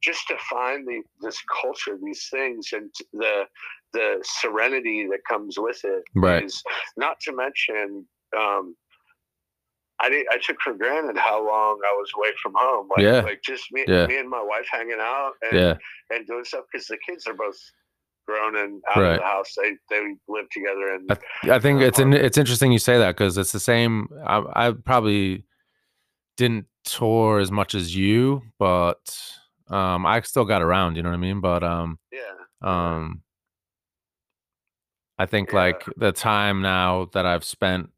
just 0.03 0.27
to 0.29 0.37
find 0.51 0.87
the 0.87 1.03
this 1.21 1.41
culture 1.63 1.97
these 2.03 2.29
things 2.31 2.71
and 2.73 2.91
the 3.13 3.45
the 3.93 4.19
serenity 4.41 5.07
that 5.11 5.21
comes 5.29 5.57
with 5.59 5.81
it 5.85 6.03
Right. 6.15 6.45
is 6.45 6.63
not 6.97 7.21
to 7.21 7.33
mention 7.35 8.07
um 8.37 8.75
I, 10.01 10.09
did, 10.09 10.27
I 10.33 10.39
took 10.39 10.57
for 10.61 10.73
granted 10.75 11.17
how 11.17 11.47
long 11.47 11.79
I 11.87 11.93
was 11.93 12.11
away 12.17 12.31
from 12.43 12.55
home. 12.57 12.89
Like, 12.91 13.05
Yeah. 13.05 13.21
like 13.21 13.41
just 13.45 13.71
me, 13.71 13.85
Yeah. 13.87 14.07
me 14.09 14.17
and 14.19 14.29
my 14.29 14.43
wife 14.43 14.67
hanging 14.69 14.99
out 14.99 15.35
and, 15.43 15.57
Yeah. 15.57 15.77
and 16.11 16.27
doing 16.27 16.45
stuff 16.45 16.65
because 16.73 16.89
the 16.89 16.99
kids 17.07 17.29
are 17.29 17.35
both 17.35 17.57
grown 18.27 18.57
and 18.57 18.83
out 18.91 19.01
Right. 19.01 19.13
of 19.13 19.19
the 19.19 19.25
house. 19.25 19.55
They 19.57 19.77
they 19.91 20.17
live 20.27 20.49
together 20.51 20.95
and 20.95 21.09
I 21.45 21.59
think 21.61 21.83
uh, 21.83 21.85
it's 21.85 22.01
in, 22.01 22.13
it's 22.15 22.37
interesting 22.39 22.73
you 22.73 22.81
say 22.81 22.99
that 22.99 23.17
because 23.17 23.39
it's 23.39 23.53
the 23.53 23.61
same. 23.61 24.09
I, 24.27 24.43
I 24.69 24.73
probably 24.73 25.45
didn't 26.37 26.67
tour 26.85 27.39
as 27.39 27.53
much 27.53 27.73
as 27.77 27.95
you, 27.95 28.43
but 28.59 29.39
um, 29.69 30.07
I 30.07 30.21
still 30.23 30.45
got 30.45 30.63
around. 30.63 30.97
You 30.97 31.03
know 31.03 31.11
what 31.11 31.17
I 31.17 31.19
mean? 31.19 31.41
But 31.41 31.63
um, 31.63 31.99
yeah, 32.13 32.21
um, 32.63 33.23
I 35.19 35.27
think 35.27 35.51
Yeah. 35.53 35.59
like 35.59 35.85
the 35.97 36.13
time 36.13 36.63
now 36.63 37.07
that 37.13 37.27
I've 37.27 37.45
spent 37.45 37.91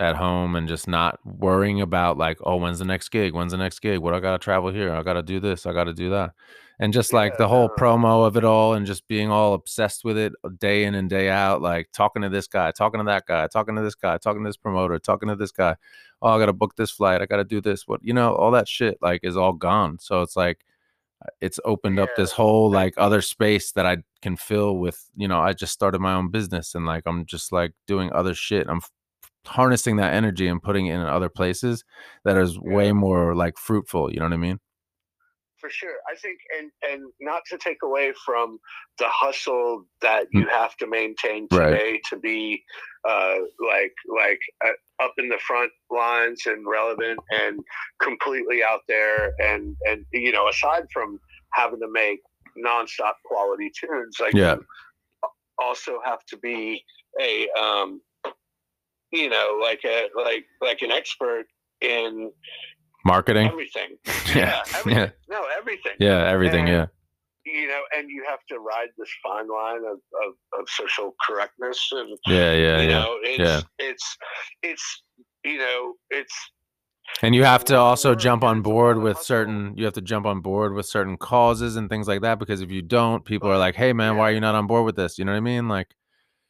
at 0.00 0.14
home 0.16 0.54
and 0.54 0.68
just 0.68 0.86
not 0.86 1.18
worrying 1.24 1.80
about 1.80 2.16
like, 2.18 2.38
oh, 2.44 2.56
when's 2.56 2.78
the 2.78 2.84
next 2.84 3.08
gig? 3.08 3.32
When's 3.34 3.52
the 3.52 3.58
next 3.58 3.80
gig? 3.80 3.98
What 3.98 4.14
I 4.14 4.20
gotta 4.20 4.38
travel 4.38 4.70
here? 4.70 4.92
I 4.92 5.02
gotta 5.02 5.22
do 5.22 5.40
this. 5.40 5.66
I 5.66 5.72
gotta 5.72 5.92
do 5.92 6.10
that. 6.10 6.32
And 6.80 6.92
just 6.92 7.12
like 7.12 7.32
Yeah, 7.32 7.38
the 7.38 7.48
whole 7.48 7.68
promo 7.68 8.24
of 8.24 8.36
it 8.36 8.44
all 8.44 8.74
and 8.74 8.86
just 8.86 9.08
being 9.08 9.28
all 9.32 9.54
obsessed 9.54 10.04
with 10.04 10.16
it 10.16 10.32
uh, 10.44 10.50
day 10.60 10.84
in 10.84 10.94
and 10.94 11.10
day 11.10 11.28
out, 11.28 11.60
like 11.60 11.90
talking 11.92 12.22
to 12.22 12.28
this 12.28 12.46
guy, 12.46 12.70
talking 12.70 13.00
to 13.00 13.04
that 13.06 13.26
guy, 13.26 13.48
talking 13.48 13.74
to 13.74 13.82
this 13.82 13.96
guy, 13.96 14.16
talking 14.18 14.44
to 14.44 14.48
this 14.48 14.56
promoter, 14.56 14.96
talking 15.00 15.28
to 15.28 15.34
this 15.34 15.50
guy. 15.50 15.74
Oh, 16.22 16.28
I 16.30 16.38
gotta 16.38 16.52
book 16.52 16.76
this 16.76 16.92
flight. 16.92 17.20
I 17.20 17.26
gotta 17.26 17.44
do 17.44 17.60
this. 17.60 17.88
What 17.88 18.00
you 18.04 18.12
know, 18.12 18.34
all 18.36 18.52
that 18.52 18.68
shit 18.68 18.98
like 19.02 19.24
is 19.24 19.36
all 19.36 19.52
gone. 19.52 19.98
So 19.98 20.22
it's 20.22 20.36
like 20.36 20.64
it's 21.40 21.58
opened 21.64 21.98
up 21.98 22.10
this 22.16 22.32
whole 22.32 22.70
like 22.80 22.94
other 22.96 23.20
space 23.22 23.72
that 23.72 23.86
I 23.86 23.98
can 24.22 24.36
fill 24.36 24.76
with, 24.78 24.98
you 25.16 25.28
know, 25.28 25.40
I 25.40 25.52
just 25.52 25.72
started 25.72 26.00
my 26.00 26.14
own 26.14 26.30
business 26.30 26.74
and 26.74 26.86
like 26.86 27.04
I'm 27.06 27.26
just 27.26 27.52
like 27.52 27.72
doing 27.86 28.12
other 28.12 28.34
shit. 28.34 28.66
I'm 28.68 28.78
f- 28.78 28.90
harnessing 29.46 29.96
that 29.96 30.12
energy 30.14 30.46
and 30.46 30.62
putting 30.62 30.86
it 30.86 30.94
in 30.94 31.00
other 31.00 31.28
places 31.28 31.84
that 32.24 32.36
is 32.36 32.58
way 32.58 32.92
more 32.92 33.34
like 33.34 33.58
fruitful, 33.58 34.12
you 34.12 34.18
know 34.20 34.26
what 34.26 34.32
I 34.32 34.38
mean? 34.38 34.58
for 35.60 35.70
sure. 35.70 35.96
I 36.08 36.14
think, 36.14 36.38
and 36.56 36.70
and 36.88 37.02
not 37.20 37.42
to 37.50 37.58
take 37.58 37.78
away 37.82 38.12
from 38.24 38.58
the 38.98 39.06
hustle 39.08 39.86
that 40.00 40.26
you 40.32 40.46
have 40.46 40.76
to 40.76 40.86
maintain 40.86 41.48
Mm. 41.48 41.58
Right. 41.58 41.70
today 41.70 42.00
to 42.10 42.16
be 42.16 42.62
uh, 43.08 43.34
like 43.66 43.92
like 44.08 44.38
uh, 44.64 44.70
up 45.02 45.12
in 45.18 45.28
the 45.28 45.38
front 45.46 45.70
lines 45.90 46.42
and 46.46 46.66
relevant 46.66 47.18
and 47.30 47.60
completely 48.02 48.62
out 48.62 48.80
there, 48.88 49.32
and 49.40 49.76
and 49.88 50.04
you 50.12 50.32
know, 50.32 50.48
aside 50.48 50.84
from 50.92 51.18
having 51.54 51.80
to 51.80 51.88
make 51.90 52.20
nonstop 52.64 53.12
quality 53.24 53.70
tunes, 53.78 54.16
like 54.20 54.34
Yeah. 54.34 54.56
you 54.56 55.28
also 55.58 55.98
have 56.04 56.24
to 56.26 56.36
be 56.38 56.82
a 57.20 57.48
um, 57.58 58.00
you 59.12 59.28
know, 59.28 59.58
like 59.62 59.80
a 59.84 60.08
like 60.16 60.44
like 60.60 60.82
an 60.82 60.90
expert 60.90 61.46
in 61.80 62.30
Marketing. 63.04 63.46
everything. 63.48 63.96
Yeah. 64.34 64.62
everything. 64.76 64.92
Yeah. 64.98 65.10
No, 65.28 65.46
everything. 65.56 65.92
Yeah, 65.98 66.28
everything, 66.28 66.68
And, 66.68 66.68
yeah. 66.68 66.86
You 67.50 67.68
know, 67.68 67.80
and 67.96 68.08
you 68.10 68.24
have 68.28 68.40
to 68.50 68.58
ride 68.58 68.88
this 68.98 69.08
fine 69.22 69.48
line 69.48 69.84
of, 69.84 69.98
of, 70.26 70.60
of 70.60 70.68
social 70.68 71.14
correctness 71.26 71.88
and 71.92 72.18
Yeah, 72.26 72.52
yeah, 72.52 72.80
you 72.80 72.88
yeah. 72.88 72.98
know, 72.98 73.16
it's 73.22 73.38
yeah. 73.38 73.60
it's 73.78 74.16
it's 74.62 75.02
you 75.44 75.58
know, 75.58 75.94
it's 76.10 76.34
And 77.22 77.34
you 77.34 77.44
have 77.44 77.64
to 77.66 77.76
also 77.76 78.14
jump 78.14 78.44
on 78.44 78.58
is 78.58 78.64
a 78.64 78.68
lot 78.68 78.74
board 78.74 78.98
with 78.98 79.18
certain 79.18 79.74
you 79.76 79.84
have 79.84 79.94
to 79.94 80.02
jump 80.02 80.26
on 80.26 80.40
board 80.40 80.74
with 80.74 80.86
certain 80.86 81.16
causes 81.16 81.76
and 81.76 81.88
things 81.88 82.06
like 82.06 82.20
that 82.22 82.38
because 82.38 82.60
if 82.60 82.70
you 82.70 82.82
don't, 82.82 83.24
people 83.24 83.50
are 83.50 83.58
like, 83.58 83.74
"Hey 83.76 83.92
man, 83.92 84.16
why 84.16 84.30
are 84.30 84.34
you 84.34 84.40
not 84.40 84.54
on 84.54 84.66
board 84.66 84.84
with 84.84 84.96
this?" 84.96 85.18
You 85.18 85.24
know 85.24 85.32
what 85.32 85.38
I 85.38 85.40
mean? 85.40 85.68
Like 85.68 85.94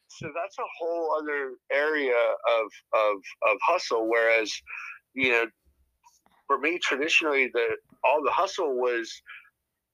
so 0.09 0.27
that's 0.35 0.57
a 0.57 0.69
whole 0.79 1.15
other 1.19 1.53
area 1.71 2.13
of 2.13 2.65
of 2.93 3.15
of 3.51 3.57
hustle. 3.65 4.09
Whereas, 4.09 4.51
you 5.13 5.31
know, 5.31 5.45
for 6.47 6.57
me 6.57 6.79
traditionally 6.79 7.49
the 7.53 7.77
all 8.03 8.21
the 8.23 8.31
hustle 8.31 8.75
was 8.75 9.11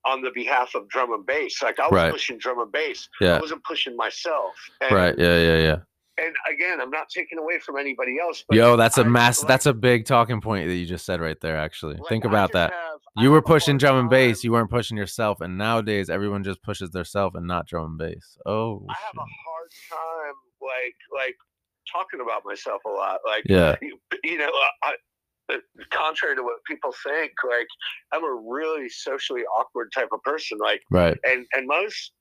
on 0.06 0.22
the 0.22 0.32
behalf 0.34 0.76
of 0.76 0.88
drum 0.90 1.12
and 1.14 1.26
bass. 1.26 1.62
Like 1.64 1.80
I 1.80 1.84
was 1.84 1.92
Right. 1.92 2.12
pushing 2.12 2.38
drum 2.38 2.60
and 2.60 2.72
bass. 2.72 3.10
Yeah. 3.20 3.38
I 3.38 3.40
wasn't 3.40 3.64
pushing 3.64 3.96
myself. 3.96 4.54
And, 4.82 4.92
Right. 4.92 5.16
Yeah. 5.18 5.38
Yeah. 5.38 5.58
Yeah. 5.58 5.78
And 6.18 6.34
again, 6.50 6.80
I'm 6.80 6.92
not 6.92 7.10
taking 7.10 7.38
away 7.40 7.60
from 7.60 7.78
anybody 7.78 8.18
else. 8.22 8.44
But 8.48 8.56
Yo, 8.58 8.78
that's 8.78 8.98
a 8.98 9.02
I- 9.02 9.08
mass. 9.08 9.42
like- 9.44 9.50
That's 9.50 9.66
a 9.66 9.74
big 9.74 10.06
talking 10.06 10.40
point 10.40 10.68
that 10.70 10.76
you 10.76 10.86
just 10.86 11.06
said 11.06 11.20
right 11.20 11.40
there. 11.42 11.58
Actually, 11.58 11.96
like, 11.96 12.08
think 12.08 12.24
about 12.24 12.54
that. 12.54 12.72
have- 12.72 13.00
I 13.18 13.24
You 13.24 13.32
were 13.32 13.42
pushing 13.42 13.78
drum 13.78 13.98
and 13.98 14.10
bass. 14.10 14.44
You 14.44 14.52
weren't 14.54 14.70
pushing 14.70 14.96
yourself. 14.98 15.42
And 15.42 15.58
nowadays, 15.58 16.10
everyone 16.10 16.44
just 16.44 16.62
pushes 16.64 16.92
themselves 16.92 17.36
and 17.36 17.48
not 17.48 17.68
drum 17.68 17.86
and 17.86 17.98
bass. 17.98 18.38
Oh, 18.46 18.86
I 18.90 18.94
have 18.94 19.12
shit. 19.12 19.20
a 19.20 19.26
hard 19.50 19.72
time, 19.90 20.36
like, 20.62 20.96
like 21.14 21.36
talking 21.92 22.20
about 22.22 22.44
myself 22.46 22.82
a 22.86 22.90
lot. 22.90 23.20
Like, 23.26 23.44
yeah, 23.48 23.76
you, 23.82 23.98
you 24.24 24.38
know, 24.38 24.50
I, 24.84 24.90
I, 24.90 24.96
contrary 25.92 26.36
to 26.36 26.44
what 26.44 26.64
people 26.68 26.94
think, 27.04 27.32
like, 27.48 27.68
I'm 28.12 28.24
a 28.24 28.42
really 28.50 28.90
socially 28.90 29.42
awkward 29.42 29.92
type 29.94 30.10
of 30.12 30.22
person. 30.24 30.58
Like, 30.58 30.82
right. 30.92 31.18
and 31.24 31.46
and 31.54 31.68
most 31.68 32.12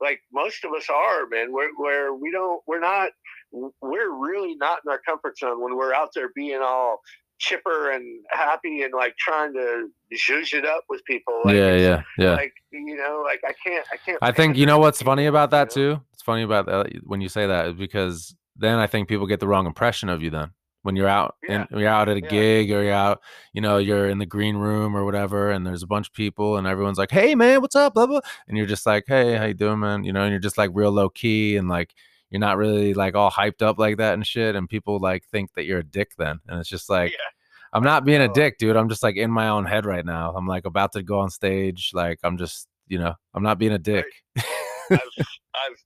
like 0.00 0.20
most 0.32 0.64
of 0.64 0.72
us 0.72 0.86
are 0.88 1.26
man 1.30 1.52
where 1.52 1.70
where 1.76 2.14
we 2.14 2.30
don't 2.30 2.62
we're 2.66 2.80
not 2.80 3.10
we're 3.52 4.18
really 4.18 4.54
not 4.54 4.78
in 4.84 4.90
our 4.90 5.00
comfort 5.06 5.36
zone 5.38 5.62
when 5.62 5.76
we're 5.76 5.92
out 5.92 6.08
there 6.14 6.30
being 6.34 6.60
all 6.62 7.00
chipper 7.38 7.90
and 7.90 8.04
happy 8.30 8.82
and 8.82 8.92
like 8.94 9.14
trying 9.18 9.52
to 9.52 9.88
zhuzh 10.14 10.52
it 10.52 10.66
up 10.66 10.84
with 10.88 11.02
people 11.04 11.40
like, 11.44 11.54
yeah, 11.54 11.74
yeah, 11.74 12.02
yeah. 12.18 12.32
like 12.32 12.52
you 12.70 12.96
know 12.96 13.22
like 13.24 13.40
i 13.46 13.52
can't 13.66 13.86
i 13.92 13.96
can't 13.96 14.18
I 14.22 14.30
think 14.30 14.56
you 14.56 14.66
know 14.66 14.78
what's 14.78 15.02
funny 15.02 15.26
about 15.26 15.50
that 15.50 15.74
you 15.74 15.82
know? 15.82 15.94
too. 15.94 16.02
It's 16.12 16.22
funny 16.22 16.42
about 16.42 16.66
that 16.66 16.92
when 17.04 17.20
you 17.22 17.28
say 17.30 17.46
that 17.46 17.78
because 17.78 18.34
then 18.56 18.78
I 18.78 18.86
think 18.86 19.08
people 19.08 19.26
get 19.26 19.40
the 19.40 19.48
wrong 19.48 19.66
impression 19.66 20.10
of 20.10 20.22
you. 20.22 20.28
Then 20.28 20.50
when 20.82 20.96
you're 20.96 21.08
out 21.08 21.36
Yeah. 21.46 21.66
and 21.70 21.80
you're 21.80 21.88
out 21.88 22.08
at 22.08 22.16
a 22.16 22.22
Yeah. 22.22 22.28
gig 22.28 22.70
or 22.72 22.82
you're 22.82 22.92
out, 22.92 23.20
you 23.52 23.60
know, 23.60 23.78
you're 23.78 24.08
in 24.08 24.18
the 24.18 24.26
green 24.26 24.56
room 24.56 24.96
or 24.96 25.04
whatever, 25.04 25.50
and 25.50 25.66
there's 25.66 25.82
a 25.82 25.86
bunch 25.86 26.08
of 26.08 26.12
people 26.14 26.56
and 26.56 26.66
everyone's 26.66 26.98
like, 26.98 27.10
"Hey, 27.10 27.34
man, 27.34 27.60
what's 27.60 27.76
up?" 27.76 27.94
Blah 27.94 28.06
blah, 28.06 28.20
and 28.48 28.56
you're 28.56 28.66
just 28.66 28.86
like, 28.86 29.04
"Hey, 29.06 29.36
how 29.36 29.44
you 29.44 29.54
doing, 29.54 29.80
man?" 29.80 30.04
You 30.04 30.12
know, 30.12 30.22
and 30.22 30.30
you're 30.30 30.40
just 30.40 30.58
like 30.58 30.70
real 30.72 30.90
low 30.92 31.08
key 31.10 31.56
and 31.56 31.68
like 31.68 31.94
you're 32.30 32.40
not 32.40 32.56
really 32.56 32.94
like 32.94 33.14
all 33.16 33.30
hyped 33.30 33.60
up 33.62 33.78
like 33.78 33.96
that 33.98 34.14
and 34.14 34.26
shit, 34.26 34.54
and 34.56 34.68
people 34.68 34.98
like 35.00 35.24
think 35.26 35.52
that 35.54 35.64
you're 35.64 35.80
a 35.80 35.84
dick 35.84 36.12
then, 36.18 36.40
and 36.48 36.60
it's 36.60 36.68
just 36.68 36.88
like. 36.90 37.10
yeah 37.12 37.16
I'm 37.72 37.84
not 37.84 38.04
being 38.04 38.20
a 38.20 38.26
dick, 38.26 38.58
dude. 38.58 38.74
I'm 38.74 38.88
just 38.88 39.00
like 39.04 39.14
in 39.14 39.30
my 39.30 39.46
own 39.48 39.64
head 39.64 39.86
right 39.86 40.04
now. 40.04 40.34
I'm 40.36 40.44
like 40.48 40.64
about 40.64 40.90
to 40.94 41.04
go 41.04 41.20
on 41.20 41.30
stage. 41.30 41.92
Like 41.94 42.18
I'm 42.24 42.36
just, 42.36 42.66
you 42.88 42.98
know, 42.98 43.14
I'm 43.32 43.44
not 43.44 43.58
being 43.60 43.70
a 43.70 43.78
dick. 43.78 44.06
I've, 44.36 44.44
I've 44.90 45.76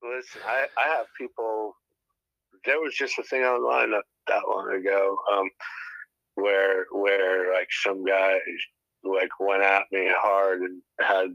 listen. 0.00 0.40
I, 0.46 0.66
I 0.78 0.88
have 0.96 1.06
people. 1.18 1.74
There 2.66 2.80
was 2.80 2.94
just 2.94 3.18
a 3.18 3.22
thing 3.22 3.42
online 3.42 3.90
not 3.90 4.04
that 4.28 4.42
long 4.48 4.72
ago, 4.74 5.16
um, 5.32 5.50
where 6.34 6.86
where 6.92 7.52
like 7.54 7.68
some 7.70 8.04
guy 8.04 8.38
like 9.02 9.28
went 9.38 9.62
at 9.62 9.82
me 9.92 10.08
hard 10.16 10.60
and 10.62 10.80
had 11.00 11.26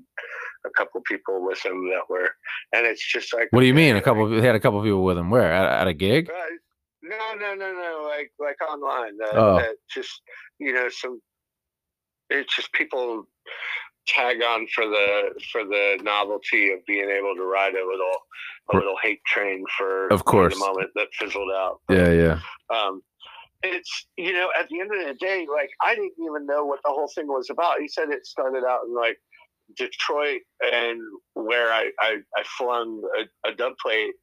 a 0.66 0.70
couple 0.76 1.02
people 1.08 1.46
with 1.46 1.64
him 1.66 1.88
that 1.90 2.10
were, 2.10 2.30
and 2.74 2.86
it's 2.86 3.06
just 3.12 3.34
like. 3.34 3.48
what 3.52 3.62
do 3.62 3.68
you 3.68 3.74
mean? 3.74 3.96
A 3.96 4.02
couple? 4.02 4.30
He 4.30 4.42
had 4.42 4.56
a 4.56 4.60
couple 4.60 4.82
people 4.84 5.04
with 5.04 5.18
him. 5.18 5.30
Where 5.30 5.52
at, 5.52 5.82
at 5.82 5.88
a 5.88 5.94
gig? 5.94 6.30
uh, 6.30 6.34
no, 7.02 7.34
no, 7.40 7.54
no, 7.56 7.72
no. 7.74 8.08
Like 8.10 8.32
like 8.40 8.58
online. 8.62 9.18
That, 9.18 9.34
Oh. 9.36 9.58
that 9.58 9.76
just 9.94 10.22
you 10.60 10.74
know 10.74 10.90
some. 10.90 11.22
It's 12.30 12.56
just 12.56 12.72
people 12.74 13.26
tag 14.16 14.42
on 14.44 14.68
for 14.74 14.86
the 14.88 15.32
for 15.52 15.64
the 15.64 16.00
novelty 16.04 16.72
of 16.72 16.80
being 16.86 17.10
able 17.10 17.36
to 17.36 17.44
ride 17.44 17.74
a 17.76 17.86
little 17.86 18.18
a 18.74 18.76
little 18.78 18.96
hate 19.02 19.22
train 19.26 19.64
for 19.78 20.08
Of 20.10 20.26
course. 20.26 20.54
the 20.54 20.60
moment 20.60 20.92
that 20.96 21.08
fizzled 21.14 21.52
out. 21.56 21.80
Yeah, 21.90 22.12
yeah, 22.12 22.40
Um, 22.70 23.02
it's 23.64 24.08
you 24.18 24.34
know 24.34 24.50
at 24.60 24.68
the 24.70 24.80
end 24.80 24.92
of 24.94 25.08
the 25.08 25.14
day, 25.16 25.46
like 25.52 25.70
I 25.82 25.96
didn't 25.96 26.14
even 26.24 26.46
know 26.46 26.66
what 26.66 26.80
the 26.86 26.92
whole 26.92 27.12
thing 27.14 27.28
was 27.28 27.50
about. 27.50 27.80
He 27.82 27.88
said 27.88 28.10
it 28.10 28.26
started 28.26 28.64
out 28.64 28.82
in 28.88 28.94
like 28.96 29.18
Detroit 29.78 30.42
and 30.62 31.00
where 31.34 31.72
I 31.72 31.92
I, 32.00 32.18
I 32.36 32.44
flung 32.58 33.02
a, 33.20 33.50
a 33.50 33.54
dub 33.56 33.74
plate, 33.82 34.14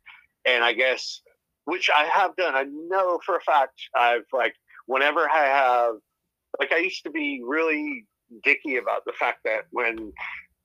and 0.46 0.64
I 0.64 0.72
guess 0.72 1.20
which 1.64 1.90
I 1.94 2.04
have 2.04 2.34
done. 2.36 2.54
I 2.54 2.64
know 2.88 3.18
for 3.26 3.36
a 3.36 3.40
fact 3.40 3.74
I've 3.96 4.24
like 4.32 4.54
whenever 4.86 5.28
I 5.28 5.44
have 5.46 5.94
like 6.60 6.72
I 6.72 6.78
used 6.78 7.02
to 7.04 7.10
be 7.10 7.42
really 7.44 8.04
dicky 8.42 8.76
about 8.76 9.04
the 9.06 9.12
fact 9.18 9.40
that 9.44 9.62
when 9.70 10.12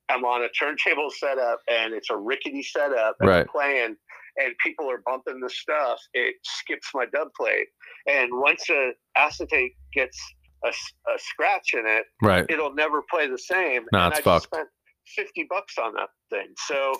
I'm 0.08 0.24
on 0.24 0.42
a 0.42 0.48
turntable 0.50 1.10
setup 1.10 1.60
and 1.70 1.94
it's 1.94 2.10
a 2.10 2.16
rickety 2.16 2.62
setup 2.62 3.16
and 3.20 3.30
I'm 3.30 3.36
Right. 3.38 3.46
playing 3.48 3.96
and 4.38 4.54
people 4.64 4.90
are 4.90 5.02
bumping 5.04 5.40
the 5.40 5.50
stuff, 5.50 6.00
it 6.14 6.36
skips 6.42 6.88
my 6.94 7.06
dub 7.12 7.28
plate. 7.36 7.68
And 8.08 8.30
once 8.32 8.68
a 8.70 8.92
acetate 9.16 9.72
gets 9.92 10.18
a, 10.64 10.68
a 10.68 11.18
scratch 11.18 11.74
in 11.74 11.84
it, 11.86 12.04
right. 12.22 12.46
it'll 12.48 12.74
never 12.74 13.02
play 13.10 13.28
the 13.28 13.38
same. 13.38 13.84
And 13.92 14.12
it's 14.12 14.20
I 14.20 14.22
just 14.22 14.24
fucked. 14.24 14.44
spent 14.44 14.68
fifty 15.16 15.46
bucks 15.50 15.76
on 15.78 15.94
that 15.94 16.08
thing. 16.30 16.48
So, 16.66 16.92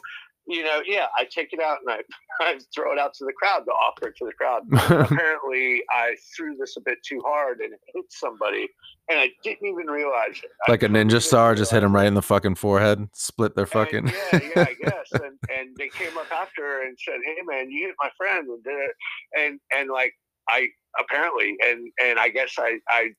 you 0.46 0.62
know, 0.64 0.82
yeah, 0.86 1.06
I 1.16 1.24
take 1.24 1.52
it 1.52 1.60
out 1.60 1.78
and 1.86 1.94
I, 1.94 2.00
I 2.44 2.58
throw 2.74 2.92
it 2.92 2.98
out 2.98 3.14
to 3.14 3.24
the 3.24 3.32
crowd 3.32 3.60
to 3.60 3.70
offer 3.70 4.08
it 4.08 4.16
to 4.18 4.26
the 4.26 4.32
crowd. 4.32 4.62
Apparently, 4.72 5.82
I 5.90 6.16
threw 6.36 6.56
this 6.56 6.76
a 6.76 6.80
bit 6.80 6.98
too 7.06 7.20
hard 7.24 7.60
and 7.60 7.72
it 7.72 7.80
hit 7.94 8.04
somebody, 8.10 8.68
and 9.08 9.18
I 9.20 9.30
didn't 9.44 9.66
even 9.68 9.86
realize 9.86 10.38
it. 10.42 10.50
Like 10.68 10.82
a 10.82 10.88
ninja 10.88 11.22
star, 11.22 11.54
just 11.54 11.70
hit 11.70 11.82
him 11.82 11.94
right 11.94 12.06
in 12.06 12.14
the 12.14 12.22
fucking 12.22 12.56
forehead, 12.56 13.08
split 13.12 13.54
their 13.54 13.64
And 13.64 13.70
fucking. 13.72 14.06
yeah, 14.08 14.40
yeah, 14.56 14.62
I 14.68 14.74
guess. 14.82 15.12
And 15.12 15.38
and 15.56 15.76
they 15.78 15.88
came 15.88 16.16
up 16.18 16.30
after 16.32 16.82
and 16.82 16.96
said, 16.98 17.20
"Hey, 17.24 17.42
man, 17.44 17.70
you 17.70 17.86
hit 17.86 17.94
my 18.02 18.10
friend," 18.16 18.48
and 18.48 18.62
did 18.64 18.74
it. 18.74 18.94
And 19.38 19.60
and 19.76 19.90
like 19.90 20.14
I 20.48 20.68
apparently, 20.98 21.56
and 21.64 21.90
and 22.04 22.18
I 22.18 22.28
guess 22.30 22.54
I 22.58 22.78
I 22.88 23.10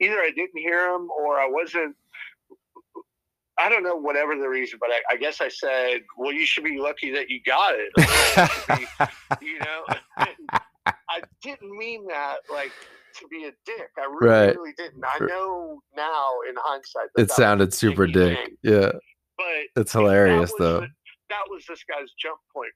either 0.00 0.18
I 0.20 0.30
didn't 0.30 0.56
hear 0.58 0.94
him 0.94 1.08
or 1.10 1.38
I 1.38 1.48
wasn't. 1.48 1.96
I 3.58 3.68
don't 3.68 3.82
know, 3.82 3.96
whatever 3.96 4.36
the 4.36 4.48
reason, 4.48 4.78
but 4.80 4.90
I, 4.90 5.14
I 5.14 5.16
guess 5.16 5.40
I 5.40 5.48
said, 5.48 6.00
"Well, 6.18 6.32
you 6.32 6.44
should 6.44 6.64
be 6.64 6.78
lucky 6.78 7.10
that 7.12 7.30
you 7.30 7.40
got 7.44 7.74
it." 7.74 7.90
Or, 7.96 8.76
"You 8.78 8.86
be-" 9.40 9.46
you 9.52 9.58
know, 9.60 9.84
I 11.08 11.22
didn't 11.42 11.76
mean 11.76 12.06
that 12.08 12.36
like 12.50 12.72
to 13.18 13.26
be 13.28 13.44
a 13.44 13.52
dick. 13.64 13.88
I 13.98 14.04
really, 14.04 14.26
Right. 14.46 14.56
really 14.56 14.74
didn't. 14.76 15.02
I 15.04 15.24
know 15.24 15.80
now 15.96 16.32
in 16.48 16.54
hindsight 16.58 17.08
that 17.14 17.22
it 17.22 17.28
that 17.28 17.34
sounded 17.34 17.72
super 17.72 18.06
dick. 18.06 18.36
thing, 18.36 18.56
Yeah, 18.62 18.92
but 19.38 19.80
it's 19.80 19.92
hilarious 19.92 20.50
was 20.50 20.58
though. 20.58 20.80
the- 20.80 20.88
that 21.28 21.42
was 21.50 21.64
this 21.66 21.82
guy's 21.88 22.12
jump 22.20 22.38
point 22.54 22.72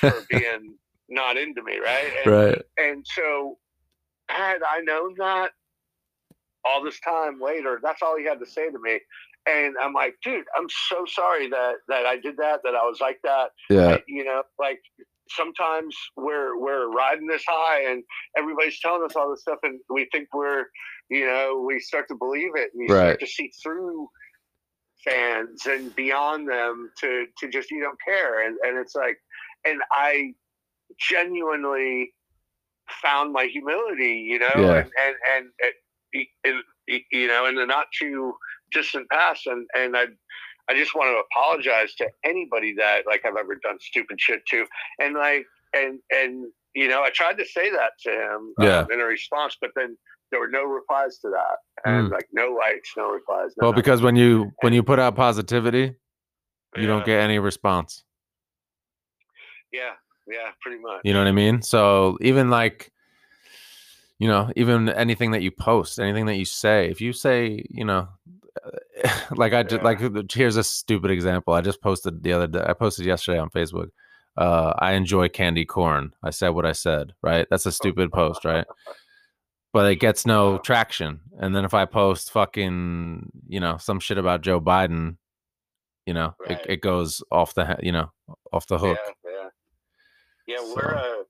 for, 0.00 0.10
for 0.12 0.26
being 0.30 0.74
not 1.10 1.36
into 1.36 1.62
me, 1.62 1.78
right? 1.80 2.10
And, 2.24 2.32
Right. 2.32 2.62
and 2.78 3.04
so, 3.14 3.58
had 4.30 4.62
I 4.62 4.80
known 4.80 5.14
that 5.18 5.50
all 6.64 6.82
this 6.82 6.98
time 7.00 7.40
later, 7.40 7.78
that's 7.82 8.00
all 8.00 8.16
he 8.16 8.24
had 8.24 8.38
to 8.38 8.46
say 8.46 8.70
to 8.70 8.78
me. 8.78 9.00
And 9.46 9.74
I'm 9.80 9.92
like, 9.94 10.14
dude, 10.22 10.44
I'm 10.56 10.68
so 10.88 11.04
sorry 11.06 11.48
that 11.48 11.76
that 11.88 12.06
I 12.06 12.16
did 12.18 12.36
that, 12.36 12.60
that 12.64 12.74
I 12.74 12.84
was 12.84 12.98
like 13.00 13.18
that. 13.24 13.50
Yeah. 13.70 13.94
I- 13.94 14.02
you 14.06 14.24
know, 14.24 14.42
like 14.58 14.80
sometimes 15.30 15.96
we're 16.16 16.58
we're 16.58 16.90
riding 16.90 17.26
this 17.26 17.44
high 17.46 17.90
and 17.90 18.02
everybody's 18.36 18.78
telling 18.80 19.04
us 19.04 19.14
all 19.16 19.30
this 19.30 19.42
stuff 19.42 19.58
and 19.62 19.78
we 19.88 20.08
think 20.12 20.28
we're 20.34 20.64
you 21.08 21.26
know, 21.26 21.64
we 21.66 21.80
start 21.80 22.06
to 22.08 22.14
believe 22.14 22.50
it 22.54 22.70
and 22.74 22.88
you 22.88 22.94
Right. 22.94 23.02
start 23.10 23.20
to 23.20 23.26
see 23.26 23.50
through 23.62 24.08
fans 25.04 25.66
and 25.66 25.94
beyond 25.96 26.48
them 26.48 26.90
to 27.00 27.26
to 27.38 27.48
just 27.48 27.70
you 27.70 27.80
don't 27.80 27.98
care 28.04 28.46
and 28.46 28.58
and 28.62 28.76
it's 28.76 28.94
like 28.94 29.16
and 29.64 29.80
I 29.92 30.32
genuinely 30.98 32.12
found 33.02 33.32
my 33.32 33.44
humility, 33.44 34.26
you 34.28 34.38
know, 34.40 34.50
Yeah. 34.56 34.76
and 34.78 35.14
and 35.34 35.46
and 35.62 36.62
you 37.12 37.28
know, 37.28 37.46
in 37.46 37.54
the 37.54 37.64
not 37.66 37.86
too 37.98 38.34
distant 38.72 39.08
past, 39.10 39.46
and 39.46 39.66
and 39.76 39.96
I 39.96 40.04
I 40.68 40.74
just 40.74 40.94
want 40.94 41.08
to 41.14 41.20
apologize 41.30 41.94
to 41.96 42.08
anybody 42.24 42.74
that 42.78 43.02
like 43.06 43.24
I've 43.26 43.36
ever 43.36 43.56
done 43.56 43.78
stupid 43.80 44.20
shit 44.20 44.44
to, 44.46 44.64
and 44.98 45.14
like 45.14 45.44
and 45.74 45.98
and 46.10 46.46
you 46.74 46.86
know, 46.88 47.02
I 47.02 47.10
tried 47.10 47.36
to 47.38 47.44
say 47.44 47.70
that 47.70 47.92
to 48.04 48.10
him 48.10 48.54
Yeah. 48.60 48.78
um, 48.80 48.92
in 48.92 49.00
a 49.00 49.04
response, 49.04 49.56
but 49.60 49.70
then 49.74 49.96
there 50.30 50.38
were 50.38 50.48
no 50.48 50.62
replies 50.64 51.18
to 51.18 51.30
that, 51.30 51.56
and 51.90 52.10
like 52.10 52.28
no 52.32 52.50
likes, 52.52 52.92
no 52.96 53.10
replies. 53.10 53.50
No. 53.56 53.62
Well, 53.64 53.72
nothing. 53.72 53.82
because 53.82 54.02
when 54.02 54.14
you 54.16 54.52
when 54.60 54.72
you 54.72 54.82
put 54.84 54.98
out 55.00 55.16
positivity, 55.16 55.96
you 56.76 56.82
Yeah. 56.82 56.86
don't 56.86 57.04
get 57.04 57.20
any 57.20 57.38
response. 57.40 58.04
yeah, 59.72 59.94
yeah, 60.28 60.50
pretty 60.60 60.80
much. 60.80 61.00
You 61.04 61.12
know 61.12 61.20
what 61.20 61.28
I 61.28 61.32
mean? 61.32 61.62
So 61.62 62.18
even 62.20 62.50
like, 62.50 62.92
you 64.18 64.28
know, 64.28 64.50
even 64.56 64.88
anything 64.88 65.30
that 65.32 65.42
you 65.42 65.50
post, 65.50 65.98
anything 65.98 66.26
that 66.26 66.36
you 66.36 66.44
say, 66.44 66.88
if 66.90 67.00
you 67.00 67.12
say, 67.12 67.64
you 67.70 67.84
know, 67.84 68.08
like 69.36 69.52
I 69.52 69.62
just 69.62 69.76
Yeah. 69.76 69.82
like 69.84 70.32
here's 70.32 70.56
a 70.56 70.64
stupid 70.64 71.10
example. 71.10 71.54
I 71.54 71.60
just 71.60 71.80
posted 71.80 72.22
the 72.22 72.32
other 72.32 72.46
day. 72.46 72.64
I 72.66 72.72
posted 72.74 73.06
yesterday 73.06 73.38
on 73.38 73.50
Facebook. 73.50 73.88
Uh, 74.36 74.72
I 74.78 74.92
enjoy 74.92 75.28
candy 75.28 75.64
corn. 75.64 76.12
I 76.22 76.30
said 76.30 76.50
what 76.50 76.66
I 76.66 76.72
said. 76.72 77.12
Right? 77.22 77.46
That's 77.50 77.66
a 77.66 77.72
stupid 77.80 78.12
post, 78.12 78.44
right? 78.44 78.66
But 79.72 79.90
it 79.90 79.96
gets 79.96 80.26
no 80.26 80.58
traction. 80.58 81.20
And 81.38 81.54
then 81.54 81.64
if 81.64 81.74
I 81.74 81.84
post 81.84 82.32
fucking, 82.32 83.30
you 83.48 83.60
know, 83.60 83.76
some 83.78 84.00
shit 84.00 84.18
about 84.18 84.40
Joe 84.42 84.60
Biden, 84.60 85.16
you 86.06 86.14
know, 86.14 86.34
Right. 86.40 86.58
it, 86.60 86.66
it 86.68 86.80
goes 86.80 87.22
off 87.30 87.54
the, 87.54 87.76
you 87.80 87.92
know, 87.92 88.10
off 88.52 88.66
the 88.66 88.78
hook. 88.78 88.98
Yeah, 89.24 89.30
yeah, 89.32 90.56
yeah. 90.56 90.74
We're 90.74 90.98
So- 90.98 90.98
a 90.98 91.16
we're 91.18 91.24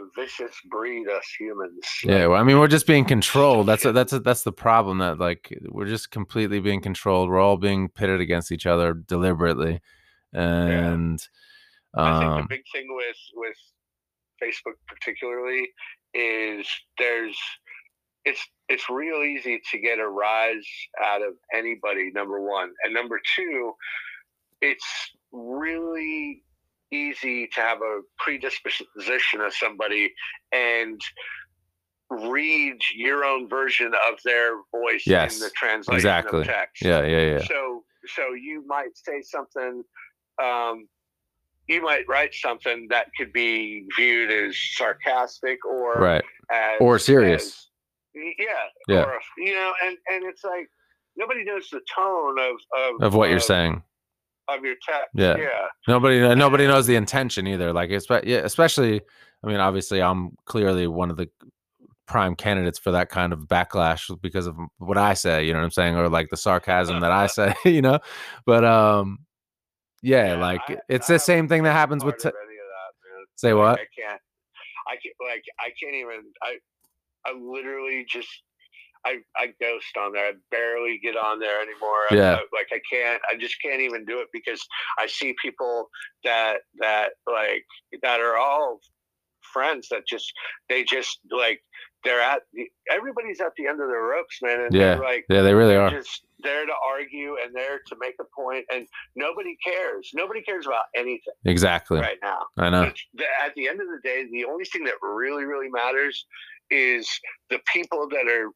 a 0.00 0.20
vicious 0.20 0.54
breed, 0.70 1.08
us 1.08 1.26
humans. 1.38 1.84
Yeah, 2.04 2.26
well, 2.26 2.40
I 2.40 2.42
mean, 2.42 2.58
we're 2.58 2.68
just 2.68 2.86
being 2.86 3.04
controlled. 3.04 3.66
That's 3.66 3.84
a, 3.84 3.92
that's 3.92 4.12
a, 4.12 4.20
that's 4.20 4.42
the 4.42 4.52
problem. 4.52 4.98
That 4.98 5.18
like 5.18 5.56
we're 5.68 5.86
just 5.86 6.10
completely 6.10 6.60
being 6.60 6.80
controlled. 6.80 7.28
We're 7.28 7.40
all 7.40 7.56
being 7.56 7.88
pitted 7.88 8.20
against 8.20 8.52
each 8.52 8.66
other 8.66 8.94
deliberately, 8.94 9.80
and 10.32 11.20
I 11.94 12.18
think 12.18 12.30
um, 12.30 12.40
the 12.42 12.46
big 12.48 12.64
thing 12.72 12.86
with 12.94 13.16
with 13.34 13.56
Facebook 14.42 14.76
particularly 14.88 15.68
is 16.14 16.66
there's 16.98 17.36
it's 18.24 18.40
it's 18.68 18.88
real 18.88 19.22
easy 19.22 19.60
to 19.70 19.78
get 19.78 19.98
a 19.98 20.08
rise 20.08 20.66
out 21.02 21.22
of 21.22 21.34
anybody. 21.54 22.10
Number 22.12 22.40
one, 22.40 22.72
and 22.84 22.94
number 22.94 23.20
two, 23.36 23.72
it's 24.60 25.10
really 25.32 26.42
easy 26.92 27.46
to 27.54 27.60
have 27.60 27.78
a 27.82 28.00
predisposition 28.18 29.40
of 29.40 29.54
somebody 29.54 30.12
and 30.52 31.00
read 32.10 32.76
your 32.94 33.24
own 33.24 33.48
version 33.48 33.92
of 34.10 34.18
their 34.24 34.56
voice 34.72 35.04
Yes, 35.06 35.34
in 35.34 35.40
the 35.44 35.50
translation 35.50 35.96
exactly. 35.96 36.40
of 36.40 36.46
text. 36.46 36.82
yeah, 36.84 37.02
yeah, 37.04 37.32
yeah, 37.32 37.38
So 37.44 37.84
so 38.16 38.32
you 38.32 38.64
might 38.66 38.96
say 38.96 39.22
something 39.22 39.82
um 40.42 40.88
you 41.68 41.80
might 41.82 42.02
write 42.08 42.34
something 42.34 42.88
that 42.90 43.06
could 43.16 43.32
be 43.32 43.86
viewed 43.96 44.30
as 44.32 44.56
sarcastic 44.74 45.64
or 45.64 45.94
right, 45.94 46.24
as 46.50 46.78
Or 46.80 46.98
serious. 46.98 47.44
as- 47.44 47.66
yeah. 48.12 48.46
Yeah. 48.88 49.02
Or, 49.04 49.20
you 49.38 49.54
know, 49.54 49.72
and 49.84 49.96
and 50.08 50.24
it's 50.24 50.42
like 50.42 50.66
nobody 51.16 51.44
knows 51.44 51.68
the 51.70 51.80
tone 51.94 52.36
of 52.40 52.56
of, 52.96 53.02
of 53.02 53.14
what 53.14 53.30
you're 53.30 53.38
saying. 53.38 53.84
Of 54.58 54.64
your 54.64 54.76
text. 54.82 55.08
Yeah. 55.14 55.36
Yeah. 55.36 55.66
Nobody, 55.88 56.20
nobody 56.34 56.66
knows 56.66 56.86
the 56.86 56.96
intention 56.96 57.46
either. 57.46 57.72
Like, 57.72 57.90
espe- 57.90 58.24
yeah, 58.24 58.38
especially. 58.38 59.00
I 59.42 59.46
mean, 59.46 59.56
obviously, 59.56 60.02
I'm 60.02 60.32
clearly 60.44 60.86
one 60.86 61.10
of 61.10 61.16
the 61.16 61.28
prime 62.06 62.34
candidates 62.34 62.78
for 62.78 62.90
that 62.90 63.08
kind 63.08 63.32
of 63.32 63.40
backlash 63.46 64.10
because 64.20 64.46
of 64.46 64.56
what 64.78 64.98
I 64.98 65.14
say. 65.14 65.46
You 65.46 65.52
know 65.52 65.60
what 65.60 65.66
I'm 65.66 65.70
saying, 65.70 65.96
or 65.96 66.08
like 66.08 66.28
the 66.30 66.36
sarcasm 66.36 67.00
that 67.00 67.12
I 67.12 67.26
say. 67.26 67.54
You 67.64 67.82
know, 67.82 68.00
but 68.44 68.64
um, 68.64 69.20
yeah, 70.02 70.34
like 70.34 70.60
I- 70.68 70.78
it's 70.88 71.08
I 71.08 71.14
the 71.14 71.18
same 71.20 71.48
thing 71.48 71.62
that 71.62 71.72
happens 71.72 72.04
with. 72.04 72.18
T- 72.18 72.28
of 72.28 72.34
any 72.34 72.56
of 72.56 72.66
that, 72.66 73.26
say 73.36 73.52
Like, 73.52 73.62
what? 73.62 73.80
I 73.80 73.86
can't. 73.98 74.20
I 74.88 74.94
can't. 74.96 75.14
Like 75.20 75.44
I 75.58 75.70
can't 75.82 75.94
even. 75.94 76.22
I. 76.42 76.56
I 77.26 77.32
literally 77.38 78.04
just. 78.08 78.28
I, 79.06 79.18
I 79.36 79.48
ghost 79.60 79.96
on 79.98 80.12
there. 80.12 80.26
I 80.26 80.32
barely 80.50 80.98
get 81.02 81.16
on 81.16 81.38
there 81.40 81.60
anymore. 81.60 82.04
Yeah. 82.10 82.34
I- 82.36 82.56
like 82.56 82.68
I 82.72 82.80
can't. 82.92 83.20
I 83.30 83.36
just 83.38 83.56
can't 83.62 83.80
even 83.80 84.04
do 84.04 84.20
it 84.20 84.28
because 84.32 84.64
I 84.98 85.06
see 85.06 85.34
people 85.42 85.88
that 86.24 86.58
that 86.78 87.10
like 87.26 87.64
that 88.02 88.20
are 88.20 88.36
all 88.36 88.80
friends 89.52 89.88
that 89.90 90.06
just 90.06 90.32
they 90.68 90.84
just 90.84 91.20
like 91.30 91.60
they're 92.04 92.20
at 92.20 92.42
the, 92.54 92.66
everybody's 92.90 93.40
at 93.40 93.52
the 93.56 93.66
end 93.66 93.80
of 93.80 93.88
their 93.88 94.02
ropes, 94.02 94.38
man. 94.42 94.60
And 94.60 94.74
Yeah. 94.74 94.94
they're 94.94 95.02
like 95.04 95.24
Yeah, 95.28 95.42
they 95.42 95.54
really 95.54 95.74
they're 95.74 95.90
just 95.90 96.24
there 96.42 96.64
to 96.64 96.72
argue 96.86 97.36
and 97.44 97.54
there 97.54 97.80
to 97.86 97.96
make 98.00 98.14
a 98.20 98.24
point, 98.34 98.64
and 98.72 98.86
nobody 99.16 99.56
cares. 99.64 100.10
Nobody 100.14 100.40
cares 100.42 100.66
about 100.66 100.84
anything 100.96 101.34
Exactly. 101.44 102.00
right 102.00 102.16
now. 102.22 102.46
I 102.56 102.70
know. 102.70 102.84
At 102.84 103.54
the 103.56 103.68
end 103.68 103.80
of 103.80 103.88
the 103.88 104.00
day, 104.02 104.24
the 104.30 104.44
only 104.46 104.64
thing 104.64 104.84
that 104.84 104.94
really, 105.02 105.44
really 105.44 105.68
matters 105.68 106.24
is 106.70 107.06
the 107.50 107.60
people 107.72 108.08
that 108.08 108.26
are, 108.28 108.48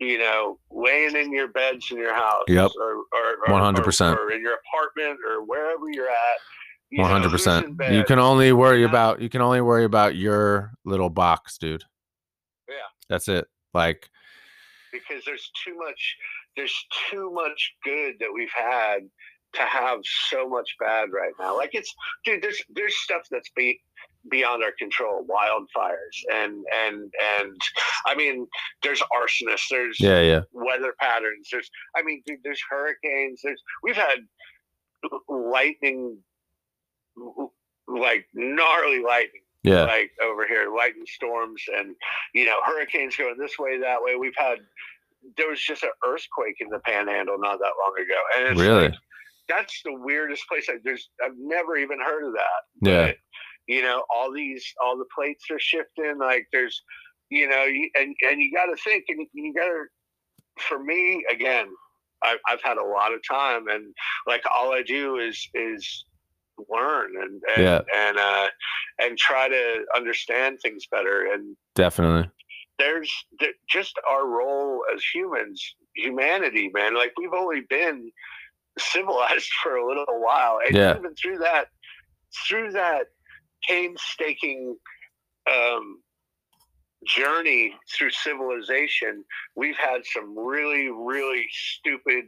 you 0.00 0.18
know, 0.18 0.58
laying 0.70 1.16
in 1.16 1.32
your 1.32 1.48
beds 1.48 1.90
in 1.90 1.98
your 1.98 2.14
house, 2.14 2.44
Yep. 2.48 2.72
or, 2.80 2.94
or, 2.96 3.36
or 3.46 3.48
100%. 3.48 4.16
or 4.16 4.32
in 4.32 4.40
your 4.42 4.54
apartment, 4.54 5.20
or 5.28 5.44
wherever 5.44 5.88
you're 5.90 6.08
at. 6.08 6.38
you 6.90 7.00
One 7.00 7.10
hundred 7.10 7.30
who's 7.30 7.46
in 7.46 7.76
percent. 7.76 7.94
You 7.94 8.04
can 8.04 8.18
only 8.18 8.52
worry 8.52 8.80
Yeah. 8.82 8.88
about 8.88 9.20
you 9.20 9.28
can 9.28 9.40
only 9.40 9.60
worry 9.60 9.84
about 9.84 10.16
your 10.16 10.72
little 10.84 11.10
box, 11.10 11.58
dude. 11.58 11.84
Yeah. 12.68 12.74
That's 13.08 13.28
it. 13.28 13.46
Like, 13.72 14.08
because 14.92 15.24
there's 15.24 15.50
too 15.64 15.76
much 15.76 16.16
there's 16.56 16.86
too 17.10 17.32
much 17.32 17.74
good 17.84 18.14
that 18.20 18.28
we've 18.32 18.52
had 18.56 19.00
to 19.54 19.62
have 19.62 19.98
so 20.28 20.48
much 20.48 20.74
bad 20.78 21.08
right 21.12 21.32
now 21.40 21.56
like 21.56 21.70
it's 21.74 21.92
dude 22.24 22.42
there's 22.42 22.62
there's 22.74 22.96
stuff 22.96 23.22
that's 23.30 23.50
be, 23.56 23.80
beyond 24.30 24.62
our 24.62 24.72
control 24.78 25.26
wildfires 25.28 26.32
and 26.32 26.64
and 26.74 27.12
and 27.36 27.60
i 28.06 28.14
mean 28.14 28.46
there's 28.82 29.02
arsonists 29.14 29.68
there's 29.70 29.98
yeah, 30.00 30.20
yeah, 30.20 30.40
weather 30.52 30.94
patterns 30.98 31.48
there's 31.52 31.70
i 31.96 32.02
mean 32.02 32.22
there's 32.42 32.62
hurricanes 32.68 33.40
there's 33.42 33.62
we've 33.82 33.96
had 33.96 34.20
lightning 35.28 36.16
like 37.86 38.26
gnarly 38.34 39.02
lightning 39.02 39.42
yeah. 39.64 39.84
like 39.84 40.10
over 40.22 40.46
here, 40.46 40.72
lightning 40.74 41.06
storms 41.06 41.62
and 41.76 41.96
you 42.34 42.44
know 42.44 42.58
hurricanes 42.64 43.16
going 43.16 43.36
this 43.38 43.58
way, 43.58 43.78
that 43.80 44.02
way. 44.02 44.14
We've 44.14 44.36
had 44.36 44.58
there 45.38 45.48
was 45.48 45.60
just 45.60 45.82
an 45.82 45.90
earthquake 46.06 46.56
in 46.60 46.68
the 46.68 46.80
Panhandle 46.80 47.38
not 47.38 47.58
that 47.58 47.72
long 47.82 47.94
ago, 47.98 48.20
and 48.36 48.52
it's 48.52 48.60
Really? 48.60 48.88
like, 48.88 48.94
that's 49.48 49.80
the 49.84 49.94
weirdest 49.94 50.46
place. 50.48 50.66
I, 50.68 50.74
there's 50.84 51.08
I've 51.24 51.36
never 51.38 51.76
even 51.76 51.98
heard 51.98 52.26
of 52.26 52.34
that. 52.34 52.88
Yeah. 52.88 53.06
But, 53.06 53.16
you 53.66 53.82
know, 53.82 54.04
all 54.14 54.32
these 54.32 54.64
all 54.84 54.96
the 54.98 55.06
plates 55.14 55.44
are 55.50 55.58
shifting. 55.58 56.18
Like 56.18 56.46
there's, 56.52 56.82
you 57.30 57.48
know, 57.48 57.64
you, 57.64 57.90
and 57.98 58.14
and 58.28 58.40
you 58.40 58.52
got 58.52 58.66
to 58.66 58.76
think, 58.82 59.04
and 59.08 59.26
you 59.32 59.52
got 59.54 59.66
to. 59.66 59.84
For 60.68 60.78
me, 60.78 61.24
again, 61.32 61.66
I've 62.22 62.38
I've 62.48 62.62
had 62.62 62.76
a 62.76 62.84
lot 62.84 63.12
of 63.12 63.20
time, 63.28 63.66
and 63.68 63.92
like 64.26 64.42
all 64.54 64.72
I 64.72 64.82
do 64.82 65.16
is 65.16 65.48
is 65.54 66.04
learn 66.70 67.10
and 67.20 67.42
and 67.56 67.64
Yeah. 67.64 67.80
and 67.96 68.16
uh 68.18 68.46
and 69.00 69.18
try 69.18 69.48
to 69.48 69.84
understand 69.96 70.58
things 70.62 70.86
better 70.86 71.32
and 71.32 71.56
Definitely. 71.74 72.30
there's 72.78 73.12
th- 73.40 73.56
just 73.68 73.98
our 74.08 74.24
role 74.24 74.84
as 74.94 75.02
humans 75.12 75.74
humanity 75.96 76.70
man 76.72 76.94
like 76.94 77.12
we've 77.18 77.32
only 77.32 77.62
been 77.68 78.08
civilized 78.78 79.50
for 79.64 79.74
a 79.74 79.84
little 79.84 80.20
while 80.20 80.60
and 80.64 80.76
Yeah. 80.76 80.96
even 80.96 81.12
through 81.16 81.38
that 81.38 81.66
through 82.48 82.70
that 82.70 83.06
painstaking 83.68 84.76
um 85.50 86.00
journey 87.06 87.74
through 87.94 88.10
civilization 88.10 89.22
we've 89.56 89.76
had 89.76 90.00
some 90.06 90.38
really 90.38 90.88
really 90.90 91.44
stupid 91.50 92.24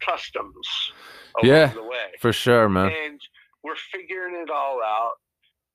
customs 0.00 0.66
along 1.40 1.54
Yeah. 1.56 1.66
the 1.68 1.82
way 1.82 2.10
For 2.20 2.32
sure, 2.32 2.68
man. 2.68 2.90
and 3.04 3.20
we're 3.62 3.76
figuring 3.92 4.34
it 4.42 4.50
all 4.50 4.80
out. 4.82 5.12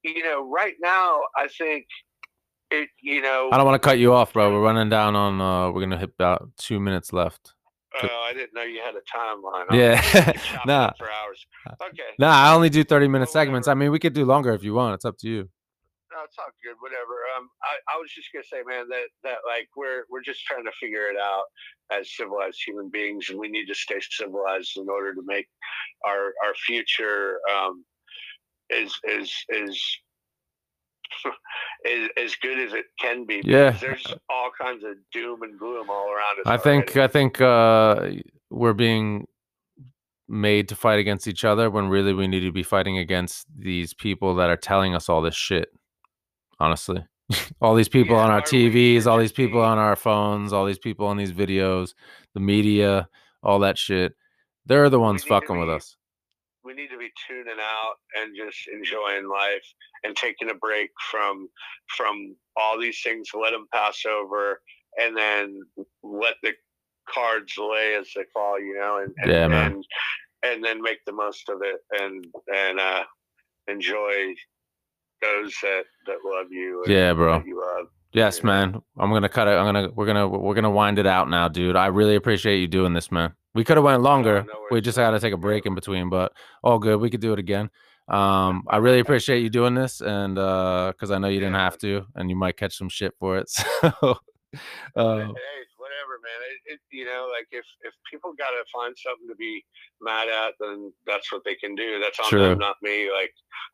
You 0.03 0.23
know, 0.23 0.47
right 0.47 0.75
now, 0.81 1.21
I 1.35 1.47
think 1.47 1.85
it. 2.69 2.89
You 3.01 3.21
know, 3.21 3.49
I 3.51 3.57
don't 3.57 3.65
want 3.65 3.81
to 3.81 3.87
cut 3.87 3.97
you 3.97 4.13
off, 4.13 4.33
bro. 4.33 4.51
We're 4.51 4.61
running 4.61 4.89
down 4.89 5.15
on. 5.15 5.41
uh 5.41 5.71
We're 5.71 5.81
gonna 5.81 5.97
hit 5.97 6.11
about 6.13 6.49
two 6.57 6.79
minutes 6.79 7.11
left. 7.13 7.54
Uh, 8.03 8.07
I 8.07 8.33
didn't 8.33 8.53
know 8.53 8.63
you 8.63 8.81
had 8.83 8.95
a 8.95 9.01
timeline. 9.17 9.65
Yeah. 9.71 9.99
I 10.01 10.31
could 10.31 10.41
chop 10.41 10.55
it 10.65 10.67
Nah. 10.67 10.91
for 10.97 11.09
hours. 11.11 11.45
Okay, 11.89 12.03
Nah, 12.19 12.31
I 12.31 12.53
only 12.53 12.69
do 12.69 12.83
thirty 12.83 13.07
minute 13.07 13.25
Well, 13.27 13.33
segments. 13.33 13.67
I 13.67 13.73
mean, 13.73 13.91
we 13.91 13.99
could 13.99 14.13
do 14.13 14.25
longer 14.25 14.53
if 14.53 14.63
you 14.63 14.73
want. 14.73 14.95
It's 14.95 15.05
up 15.05 15.17
to 15.19 15.27
you. 15.29 15.49
no, 16.11 16.17
it's 16.23 16.37
all 16.39 16.45
good. 16.63 16.75
Whatever. 16.79 17.15
Um, 17.37 17.49
I, 17.63 17.95
I 17.95 17.97
was 17.99 18.09
just 18.11 18.29
gonna 18.33 18.43
say, 18.43 18.63
man, 18.67 18.87
that 18.89 19.05
that 19.23 19.37
like 19.47 19.67
we're 19.75 20.03
we're 20.09 20.21
just 20.23 20.43
trying 20.45 20.65
to 20.65 20.71
figure 20.79 21.07
it 21.09 21.17
out 21.19 21.43
as 21.91 22.15
civilized 22.15 22.59
human 22.65 22.89
beings, 22.89 23.29
and 23.29 23.39
we 23.39 23.47
need 23.49 23.65
to 23.67 23.75
stay 23.75 23.99
civilized 24.11 24.77
in 24.77 24.87
order 24.89 25.13
to 25.13 25.21
make 25.25 25.47
our 26.05 26.33
our 26.45 26.53
future 26.55 27.39
um 27.55 27.83
is 28.69 28.93
is 29.07 29.33
is. 29.49 29.97
Is, 31.85 32.09
as 32.17 32.35
good 32.41 32.59
as 32.59 32.73
it 32.73 32.85
can 32.99 33.25
be. 33.25 33.41
Yeah. 33.45 33.71
There's 33.71 34.05
all 34.29 34.49
kinds 34.59 34.83
of 34.83 34.95
doom 35.13 35.43
and 35.43 35.57
gloom 35.57 35.89
all 35.89 36.11
around 36.11 36.39
us. 36.39 36.45
I 36.45 36.57
think. 36.57 36.95
already. 36.95 37.01
I 37.01 37.07
think 37.07 37.41
uh 37.41 38.09
we're 38.49 38.73
being 38.73 39.27
made 40.27 40.69
to 40.69 40.75
fight 40.75 40.99
against 40.99 41.27
each 41.27 41.45
other 41.45 41.69
when 41.69 41.87
really 41.87 42.13
we 42.13 42.27
need 42.27 42.41
to 42.41 42.51
be 42.51 42.63
fighting 42.63 42.97
against 42.97 43.45
these 43.55 43.93
people 43.93 44.35
that 44.35 44.49
are 44.49 44.57
telling 44.57 44.95
us 44.95 45.09
all 45.09 45.21
this 45.21 45.35
shit. 45.35 45.69
Honestly. 46.59 47.05
all 47.61 47.75
these 47.75 47.89
people 47.89 48.15
Yeah, 48.15 48.23
on 48.23 48.31
our 48.31 48.41
TVs, 48.41 49.05
all 49.05 49.17
these 49.17 49.31
people 49.31 49.61
on 49.61 49.77
our 49.77 49.95
phones, 49.95 50.53
all 50.53 50.65
these 50.65 50.79
people 50.79 51.07
on 51.07 51.17
these 51.17 51.31
videos, 51.31 51.93
the 52.33 52.39
media, 52.39 53.07
all 53.43 53.59
that 53.59 53.77
shit. 53.77 54.13
They're 54.65 54.89
the 54.89 54.99
ones 54.99 55.23
fucking 55.23 55.59
with 55.59 55.69
us. 55.69 55.95
We 56.65 56.73
need 56.73 56.89
to 56.89 56.97
be 56.97 57.11
tuning 57.27 57.59
out 57.61 57.95
and 58.17 58.35
just 58.35 58.57
enjoying 58.73 59.29
life 59.29 59.63
and 60.03 60.15
taking 60.15 60.49
a 60.49 60.55
break 60.55 60.89
from 61.11 61.47
from 61.95 62.35
all 62.57 62.79
these 62.79 62.99
things 63.03 63.29
let 63.39 63.51
them 63.51 63.67
pass 63.73 64.03
over 64.05 64.59
and 64.99 65.15
then 65.15 65.61
let 66.03 66.35
the 66.43 66.51
cards 67.07 67.53
lay 67.57 67.95
as 67.95 68.07
they 68.15 68.23
fall 68.33 68.59
you 68.59 68.75
know 68.77 68.97
and 69.03 69.13
and, 69.21 69.31
Yeah, 69.31 69.47
man. 69.47 69.71
and, 69.73 69.85
and 70.43 70.63
then 70.63 70.81
make 70.81 70.99
the 71.05 71.13
most 71.13 71.47
of 71.49 71.61
it 71.61 71.79
and 72.01 72.25
and 72.53 72.79
uh 72.79 73.03
enjoy 73.67 74.33
those 75.21 75.53
that 75.61 75.83
that 76.07 76.17
love 76.25 76.47
you 76.51 76.83
and 76.83 76.93
Yeah, 76.93 77.13
bro. 77.13 77.41
you 77.45 77.59
love 77.61 77.87
Yes, 78.15 78.43
man. 78.43 78.81
I'm 78.97 79.11
gonna 79.11 79.27
cut 79.27 79.49
it. 79.49 79.51
I'm 79.51 79.65
gonna 79.65 79.89
we're 79.93 80.05
gonna 80.05 80.25
we're 80.25 80.55
gonna 80.55 80.71
wind 80.71 80.99
it 80.99 81.05
out 81.05 81.29
now, 81.29 81.49
dude. 81.49 81.75
I 81.75 81.87
really 81.87 82.15
appreciate 82.15 82.59
you 82.59 82.67
doing 82.67 82.93
this, 82.93 83.11
man. 83.11 83.33
We 83.53 83.65
could 83.65 83.75
have 83.75 83.83
went 83.83 84.03
longer. 84.03 84.45
no 84.47 84.53
we 84.71 84.79
just 84.79 84.97
had 84.97 85.11
to 85.11 85.19
take 85.19 85.33
a 85.33 85.37
break 85.37 85.65
in 85.65 85.75
between, 85.75 86.09
but 86.09 86.31
all 86.63 86.79
good. 86.79 87.01
We 87.01 87.09
could 87.09 87.19
do 87.19 87.33
it 87.33 87.39
again. 87.39 87.69
Um, 88.07 88.63
I 88.69 88.77
really 88.77 88.99
appreciate 88.99 89.41
you 89.41 89.49
doing 89.49 89.75
this, 89.75 89.99
and 89.99 90.39
uh, 90.39 90.93
because 90.93 91.11
I 91.11 91.17
know 91.17 91.27
you 91.27 91.41
didn't 91.41 91.55
have 91.55 91.77
to, 91.79 92.05
and 92.15 92.29
you 92.29 92.37
might 92.37 92.55
catch 92.55 92.77
some 92.77 92.87
shit 92.87 93.13
for 93.19 93.37
it. 93.37 93.51
So, 93.81 94.15
uh, 94.95 95.27
man. 96.25 96.39
It, 96.49 96.73
it, 96.73 96.79
you 96.91 97.05
know, 97.05 97.29
like 97.31 97.47
if 97.51 97.65
if 97.81 97.93
people 98.11 98.33
got 98.37 98.49
to 98.49 98.63
find 98.73 98.95
something 98.97 99.27
to 99.29 99.35
be 99.35 99.63
mad 100.01 100.27
at, 100.27 100.53
then 100.59 100.91
that's 101.05 101.31
what 101.31 101.43
they 101.45 101.55
can 101.55 101.75
do. 101.75 101.99
That's 102.01 102.19
on 102.19 102.29
True. 102.29 102.49
them, 102.49 102.59
not 102.59 102.77
me. 102.81 103.09
Like 103.11 103.31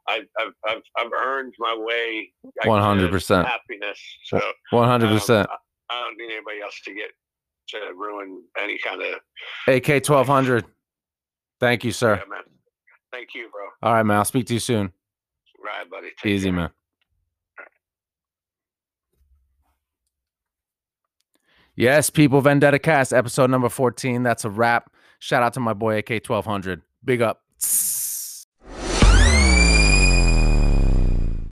I, 0.08 0.22
I've 0.39 0.54
I've 0.68 0.84
I've 0.97 1.12
earned 1.14 1.54
my 1.60 1.76
way. 1.78 2.32
100%. 2.66 3.45
happiness. 3.45 3.99
So 4.26 4.41
one 4.72 4.88
hundred 4.88 5.08
um, 5.08 5.14
percent. 5.14 5.49
I, 5.89 6.02
don't 6.04 6.18
need 6.18 6.34
anybody 6.34 6.62
else 6.62 6.80
to 6.86 6.93
get 6.93 7.10
to 7.70 7.93
ruin 7.95 8.43
any 8.62 8.78
kind 8.84 9.02
of. 9.02 9.20
AK 9.68 10.04
twelve 10.04 10.28
hundred. 10.28 10.66
Thank 11.60 11.84
you, 11.84 11.91
sir. 11.91 12.16
Yeah. 12.16 12.38
Thank 13.12 13.30
you, 13.36 13.49
bro. 13.52 13.68
All 13.84 13.95
right, 13.95 14.04
man. 14.04 14.18
I'll 14.18 14.26
speak 14.26 14.47
to 14.47 14.54
you 14.54 14.60
soon. 14.60 14.91
Right, 15.64 15.89
buddy. 15.89 16.10
Take 16.22 16.32
Easy, 16.32 16.49
care. 16.49 16.56
man. 16.56 16.70
Yes, 21.82 22.11
people, 22.11 22.41
Vendetta 22.41 22.77
Cast, 22.77 23.11
episode 23.11 23.49
number 23.49 23.67
14. 23.67 24.21
That's 24.21 24.45
a 24.45 24.51
wrap. 24.51 24.93
Shout 25.17 25.41
out 25.41 25.55
to 25.55 25.59
my 25.59 25.73
boy 25.73 25.99
AK1200. 25.99 26.84
Big 27.03 27.23
up. 27.23 27.41